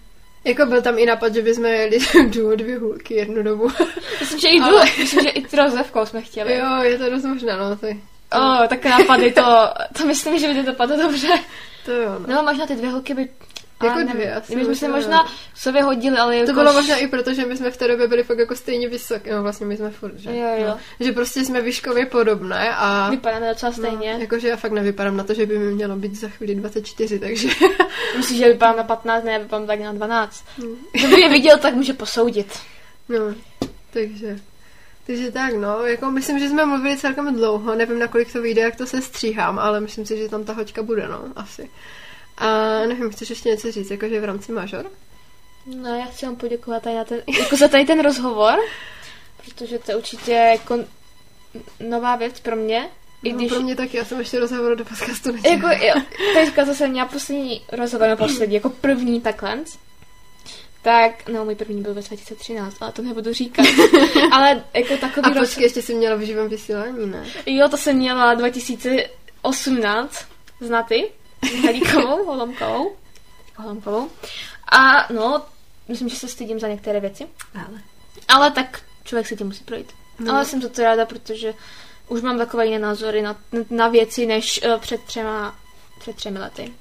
Jako 0.43 0.65
byl 0.65 0.81
tam 0.81 0.99
i 0.99 1.05
nápad, 1.05 1.33
že 1.33 1.41
bychom 1.41 1.65
jeli 1.65 1.97
duo 2.29 2.55
dvě 2.55 2.79
hůlky 2.79 3.13
jednu 3.13 3.43
dobu. 3.43 3.71
Myslím, 4.19 4.39
že 4.39 4.47
i 4.47 4.59
duo, 4.59 4.67
Ale... 4.67 4.85
myslím, 4.99 5.23
že 5.23 5.29
i 5.29 5.41
trozevkou 5.41 6.05
jsme 6.05 6.21
chtěli. 6.21 6.57
Jo, 6.57 6.81
je 6.81 6.97
to 6.97 7.09
dost 7.09 7.23
možná, 7.23 7.57
no. 7.57 7.75
Ty. 7.75 8.01
O, 8.33 8.37
oh, 8.37 8.67
tak 8.67 8.85
nápady, 8.85 9.31
to, 9.31 9.69
to 9.97 10.05
myslím, 10.05 10.39
že 10.39 10.47
by 10.47 10.53
to 10.53 10.71
dopadlo 10.71 10.97
dobře. 10.97 11.39
To 11.85 11.91
jo, 11.91 12.19
no. 12.19 12.35
no 12.35 12.43
možná 12.43 12.67
ty 12.67 12.75
dvě 12.75 12.89
holky 12.89 13.13
by 13.13 13.29
jako 13.83 13.97
nevím, 13.97 14.13
dvě 14.13 14.35
asi. 14.35 14.55
My 14.55 14.65
jsme 14.65 14.75
se 14.75 14.87
možná 14.87 15.27
sobě 15.55 15.83
hodili, 15.83 16.17
ale 16.17 16.35
jako... 16.35 16.47
To 16.47 16.53
bylo 16.53 16.73
možná 16.73 16.97
i 16.97 17.07
proto, 17.07 17.33
že 17.33 17.45
my 17.45 17.57
jsme 17.57 17.71
v 17.71 17.77
té 17.77 17.87
době 17.87 18.07
byli 18.07 18.23
fakt 18.23 18.39
jako 18.39 18.55
stejně 18.55 18.89
vysoké. 18.89 19.35
No 19.35 19.43
vlastně 19.43 19.65
my 19.65 19.77
jsme 19.77 19.89
furt, 19.89 20.17
že? 20.17 20.29
Jo, 20.29 20.47
jo. 20.57 20.67
No. 20.67 20.77
Že 20.99 21.11
prostě 21.11 21.45
jsme 21.45 21.61
výškově 21.61 22.05
podobné 22.05 22.75
a... 22.75 23.09
Vypadáme 23.09 23.49
docela 23.49 23.69
no, 23.69 23.77
stejně. 23.77 24.13
No, 24.13 24.19
jakože 24.19 24.47
já 24.47 24.55
fakt 24.55 24.71
nevypadám 24.71 25.17
na 25.17 25.23
to, 25.23 25.33
že 25.33 25.45
by 25.45 25.59
mi 25.59 25.73
mělo 25.73 25.95
být 25.95 26.15
za 26.15 26.29
chvíli 26.29 26.55
24, 26.55 27.19
takže... 27.19 27.49
Myslíš, 28.17 28.37
že 28.39 28.47
vypadám 28.47 28.77
na 28.77 28.83
15, 28.83 29.23
ne, 29.23 29.39
vypadám 29.39 29.67
tak 29.67 29.79
na 29.79 29.93
12. 29.93 30.45
Hmm. 30.57 30.75
Kdo 30.91 31.07
by 31.07 31.21
je 31.21 31.29
viděl, 31.29 31.57
tak 31.57 31.73
může 31.73 31.93
posoudit. 31.93 32.59
No, 33.09 33.35
takže... 33.93 34.39
Takže 35.07 35.31
tak, 35.31 35.53
no, 35.53 35.85
jako 35.85 36.11
myslím, 36.11 36.39
že 36.39 36.49
jsme 36.49 36.65
mluvili 36.65 36.97
celkem 36.97 37.35
dlouho, 37.35 37.75
nevím, 37.75 37.99
na 37.99 38.07
kolik 38.07 38.33
to 38.33 38.41
vyjde, 38.41 38.61
jak 38.61 38.75
to 38.75 38.85
se 38.85 39.01
stříhám, 39.01 39.59
ale 39.59 39.79
myslím 39.79 40.05
si, 40.05 40.17
že 40.17 40.29
tam 40.29 40.43
ta 40.43 40.53
hoďka 40.53 40.83
bude, 40.83 41.07
no, 41.07 41.23
asi. 41.35 41.69
A 42.37 42.79
nevím, 42.79 43.11
chceš 43.11 43.29
ještě 43.29 43.49
něco 43.49 43.71
říct, 43.71 43.91
jakože 43.91 44.21
v 44.21 44.25
rámci 44.25 44.51
Major? 44.51 44.85
No, 45.65 45.95
já 45.95 46.05
chci 46.05 46.25
vám 46.25 46.35
poděkovat 46.35 46.83
tady 46.83 46.95
na 46.95 47.03
ten, 47.03 47.21
jako 47.39 47.55
za 47.55 47.67
tady 47.67 47.85
ten 47.85 47.99
rozhovor, 47.99 48.59
protože 49.45 49.79
to 49.79 49.91
je 49.91 49.97
určitě 49.97 50.31
jako 50.31 50.79
nová 51.79 52.15
věc 52.15 52.39
pro 52.39 52.55
mě. 52.55 52.89
I 53.23 53.31
no, 53.31 53.37
když... 53.37 53.51
pro 53.51 53.61
mě 53.61 53.75
taky, 53.75 53.97
já 53.97 54.05
jsem 54.05 54.19
ještě 54.19 54.39
rozhovor 54.39 54.75
do 54.75 54.85
podcastu 54.85 55.31
nečela. 55.31 55.53
Jako, 55.53 55.85
jo, 55.85 55.93
teďka 56.33 56.65
zase 56.65 56.87
měla 56.87 57.07
poslední 57.07 57.61
rozhovor 57.71 58.09
na 58.09 58.15
poslední, 58.15 58.55
jako 58.55 58.69
první 58.69 59.21
takhle. 59.21 59.59
Tak, 60.81 61.29
no, 61.29 61.45
můj 61.45 61.55
první 61.55 61.81
byl 61.81 61.93
ve 61.93 62.01
2013, 62.01 62.81
ale 62.81 62.91
to 62.91 63.01
nebudu 63.01 63.33
říkat. 63.33 63.65
ale 64.31 64.63
jako 64.73 64.97
takový... 64.97 65.25
A 65.25 65.29
počkej, 65.29 65.41
roz... 65.41 65.57
ještě 65.57 65.81
jsi 65.81 65.93
měla 65.93 66.15
v 66.15 66.21
živém 66.21 66.49
vysílání, 66.49 67.05
ne? 67.05 67.25
Jo, 67.45 67.69
to 67.69 67.77
jsem 67.77 67.97
měla 67.97 68.33
2018, 68.33 70.25
znaty. 70.61 71.11
Halíkovou, 71.65 72.25
Holomkovou. 72.25 72.95
Holomkovou. 73.57 74.09
A 74.71 75.13
no, 75.13 75.45
myslím, 75.87 76.09
že 76.09 76.15
se 76.15 76.27
stydím 76.27 76.59
za 76.59 76.67
některé 76.67 76.99
věci. 76.99 77.27
Ale. 77.55 77.81
Ale 78.27 78.51
tak 78.51 78.81
člověk 79.03 79.27
si 79.27 79.35
tím 79.35 79.47
musí 79.47 79.63
projít. 79.63 79.93
No. 80.19 80.33
Ale 80.33 80.45
jsem 80.45 80.61
za 80.61 80.69
to 80.69 80.81
ráda, 80.81 81.05
protože 81.05 81.53
už 82.07 82.21
mám 82.21 82.37
takové 82.37 82.65
jiné 82.65 82.79
názory 82.79 83.21
na, 83.21 83.35
na 83.69 83.87
věci, 83.87 84.25
než 84.25 84.61
uh, 84.65 84.79
před 84.79 85.01
třema, 85.01 85.55
před 85.99 86.15
třemi 86.15 86.39
lety. 86.39 86.73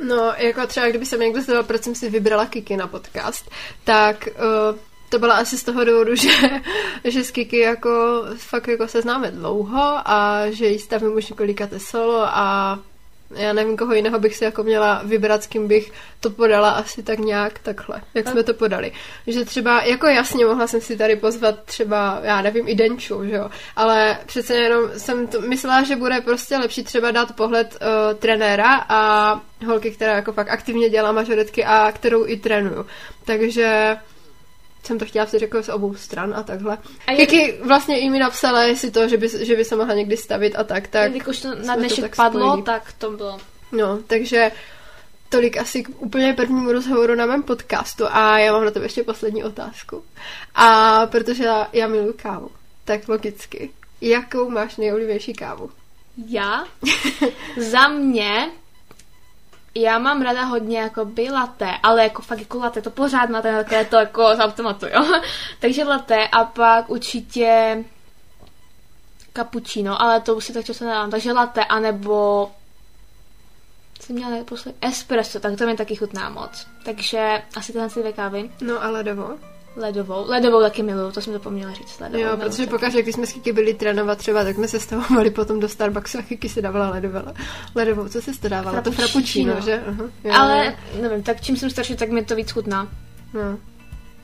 No, 0.00 0.32
jako 0.36 0.66
třeba 0.66 0.88
kdyby 0.88 1.06
se 1.06 1.16
mi 1.16 1.24
někdo 1.24 1.40
zeptal, 1.40 1.62
proč 1.62 1.82
jsem 1.82 1.94
si 1.94 2.10
vybrala 2.10 2.46
Kiki 2.46 2.76
na 2.76 2.86
podcast, 2.86 3.50
tak 3.84 4.28
uh, 4.72 4.78
to 5.08 5.18
byla 5.18 5.34
asi 5.36 5.58
z 5.58 5.64
toho 5.64 5.84
důvodu, 5.84 6.14
že, 6.16 6.30
že 7.04 7.24
s 7.24 7.30
Kiki 7.30 7.58
jako 7.58 8.24
fakt 8.36 8.68
jako 8.68 8.88
se 8.88 9.02
známe 9.02 9.30
dlouho 9.30 10.00
a 10.04 10.50
že 10.50 10.66
jí 10.66 10.78
stavím 10.78 11.14
už 11.16 11.28
několikáté 11.28 11.80
solo 11.80 12.20
a 12.28 12.78
já 13.30 13.52
nevím, 13.52 13.76
koho 13.76 13.94
jiného 13.94 14.18
bych 14.18 14.36
si 14.36 14.44
jako 14.44 14.62
měla 14.62 15.02
vybrat, 15.04 15.42
s 15.42 15.46
kým 15.46 15.68
bych 15.68 15.92
to 16.20 16.30
podala 16.30 16.70
asi 16.70 17.02
tak 17.02 17.18
nějak 17.18 17.58
takhle, 17.58 18.00
jak 18.14 18.28
jsme 18.28 18.42
to 18.42 18.54
podali. 18.54 18.92
Že 19.26 19.44
třeba, 19.44 19.82
jako 19.82 20.06
jasně, 20.06 20.46
mohla 20.46 20.66
jsem 20.66 20.80
si 20.80 20.96
tady 20.96 21.16
pozvat 21.16 21.64
třeba, 21.64 22.20
já 22.22 22.42
nevím, 22.42 22.68
i 22.68 22.74
Denču, 22.74 23.24
že 23.24 23.34
jo, 23.34 23.50
ale 23.76 24.18
přece 24.26 24.54
jenom 24.54 24.90
jsem 24.96 25.26
to 25.26 25.40
myslela, 25.40 25.82
že 25.82 25.96
bude 25.96 26.20
prostě 26.20 26.56
lepší 26.56 26.84
třeba 26.84 27.10
dát 27.10 27.36
pohled 27.36 27.76
uh, 27.80 28.18
trenéra 28.18 28.84
a 28.88 29.40
holky, 29.66 29.90
která 29.90 30.14
jako 30.14 30.32
fakt 30.32 30.50
aktivně 30.50 30.90
dělá 30.90 31.12
mažoretky 31.12 31.64
a 31.64 31.92
kterou 31.92 32.26
i 32.26 32.36
trénuju. 32.36 32.86
Takže 33.24 33.96
jsem 34.86 34.98
to 34.98 35.04
chtěla 35.04 35.26
si 35.26 35.38
řekl 35.38 35.62
z 35.62 35.68
obou 35.68 35.94
stran 35.94 36.34
a 36.36 36.42
takhle. 36.42 36.78
A 37.06 37.12
je... 37.12 37.26
Kiki 37.26 37.58
vlastně 37.62 38.00
i 38.00 38.10
mi 38.10 38.18
napsala, 38.18 38.62
jestli 38.62 38.90
to, 38.90 39.08
že 39.08 39.16
by, 39.16 39.28
že 39.46 39.56
by 39.56 39.64
se 39.64 39.76
mohla 39.76 39.94
někdy 39.94 40.16
stavit 40.16 40.56
a 40.56 40.64
tak, 40.64 40.88
tak... 40.88 41.12
Když 41.12 41.40
to 41.40 41.54
na 41.54 41.76
dnešek 41.76 41.96
to 41.96 42.02
tak 42.02 42.16
padlo, 42.16 42.46
spojili. 42.46 42.62
tak 42.62 42.92
to 42.92 43.10
bylo. 43.10 43.38
No, 43.72 43.98
takže 44.06 44.52
tolik 45.28 45.56
asi 45.56 45.82
k 45.82 46.02
úplně 46.02 46.34
prvnímu 46.34 46.72
rozhovoru 46.72 47.14
na 47.14 47.26
mém 47.26 47.42
podcastu 47.42 48.04
a 48.10 48.38
já 48.38 48.52
mám 48.52 48.64
na 48.64 48.70
to 48.70 48.82
ještě 48.82 49.02
poslední 49.02 49.44
otázku. 49.44 50.04
A 50.54 51.00
protože 51.06 51.44
já, 51.44 51.68
já 51.72 51.88
miluji 51.88 52.12
kávu, 52.12 52.50
tak 52.84 53.08
logicky, 53.08 53.70
jakou 54.00 54.50
máš 54.50 54.76
nejoblíbenější 54.76 55.32
kávu? 55.32 55.70
Já? 56.26 56.64
Za 57.56 57.88
mě 57.88 58.50
Já 59.78 59.98
mám 59.98 60.22
ráda 60.22 60.44
hodně 60.44 60.78
jako 60.78 61.04
by 61.04 61.30
latte, 61.30 61.70
ale 61.82 62.02
jako 62.02 62.22
fakt 62.22 62.38
jako 62.38 62.58
latte, 62.58 62.82
to 62.82 62.90
pořád 62.90 63.30
máte 63.30 63.52
také 63.52 63.84
to 63.84 63.96
jako 63.96 64.36
z 64.36 64.38
automatu, 64.38 64.86
jo. 64.86 65.20
Takže 65.60 65.84
latte 65.84 66.28
a 66.28 66.44
pak 66.44 66.90
určitě 66.90 67.84
cappuccino, 69.36 70.02
ale 70.02 70.20
to 70.20 70.36
už 70.36 70.44
si 70.44 70.52
tak 70.52 70.64
často 70.64 70.84
nedám. 70.84 71.10
Takže 71.10 71.32
latte, 71.32 71.64
anebo 71.64 72.50
jsem 74.00 74.16
měla 74.16 74.30
naposled 74.30 74.76
espresso, 74.80 75.40
tak 75.40 75.58
to 75.58 75.66
mi 75.66 75.76
taky 75.76 75.96
chutná 75.96 76.30
moc. 76.30 76.66
Takže 76.84 77.42
asi 77.56 77.72
tyhle 77.72 77.88
dvě 77.88 78.12
kávy. 78.12 78.50
No 78.60 78.84
a 78.84 78.88
ledovou? 78.88 79.38
Ledovou. 79.76 80.24
Ledovou 80.28 80.60
taky 80.60 80.82
miluju, 80.82 81.12
to 81.12 81.20
jsem 81.20 81.32
zapomněla 81.32 81.72
říct. 81.72 82.00
Ledovou, 82.00 82.24
jo, 82.24 82.36
protože 82.36 82.66
pokaždé, 82.66 83.02
když 83.02 83.14
jsme 83.14 83.26
s 83.26 83.32
Kiki 83.32 83.52
byli 83.52 83.74
trénovat 83.74 84.18
třeba, 84.18 84.44
tak 84.44 84.56
jsme 84.56 84.68
se 84.68 84.80
stavovali 84.80 85.30
potom 85.30 85.60
do 85.60 85.68
Starbucksu 85.68 86.18
a 86.18 86.22
Kiki 86.22 86.48
si 86.48 86.62
dávala 86.62 86.90
ledovou. 86.90 87.32
ledovou. 87.74 88.08
Co 88.08 88.22
jsi 88.22 88.40
to 88.40 88.48
dávala? 88.48 88.80
To 88.80 88.92
frappuccino, 88.92 89.60
že? 89.60 89.82
Uh-huh. 89.88 90.10
Jo, 90.24 90.32
Ale 90.34 90.76
nevím, 91.02 91.22
tak 91.22 91.40
čím 91.40 91.56
jsem 91.56 91.70
starší, 91.70 91.96
tak 91.96 92.10
mi 92.10 92.24
to 92.24 92.36
víc 92.36 92.50
chutná. 92.50 92.88
No. 93.34 93.58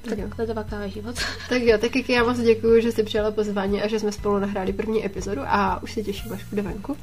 Tak, 0.09 0.19
tak 0.19 0.39
ledová 0.39 0.65
káva 0.65 0.87
život. 0.87 1.17
Tak 1.49 1.63
jo, 1.63 1.79
tak 1.79 1.91
Kiki, 1.91 2.13
já 2.13 2.25
moc 2.25 2.39
děkuji, 2.39 2.83
že 2.83 2.93
jsi 2.93 3.03
přijala 3.03 3.31
pozvání 3.31 3.83
a 3.83 3.89
že 3.89 4.01
jsme 4.01 4.13
spolu 4.13 4.39
nahráli 4.39 4.73
první 4.73 5.07
epizodu 5.07 5.41
a 5.47 5.83
už 5.83 5.93
se 5.93 6.03
těším, 6.03 6.33
až 6.33 6.45
bude 6.45 6.63
venku. 6.63 6.97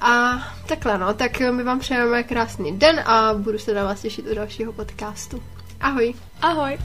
A 0.00 0.42
takhle 0.68 0.98
no, 0.98 1.14
tak 1.14 1.40
my 1.40 1.62
vám 1.62 1.78
přejeme 1.78 2.22
krásný 2.22 2.78
den 2.78 3.02
a 3.06 3.34
budu 3.34 3.58
se 3.58 3.74
na 3.74 3.84
vás 3.84 4.02
těšit 4.02 4.26
u 4.30 4.34
dalšího 4.34 4.72
podcastu. 4.72 5.42
Ahoj. 5.80 6.14
Ahoj. 6.42 6.78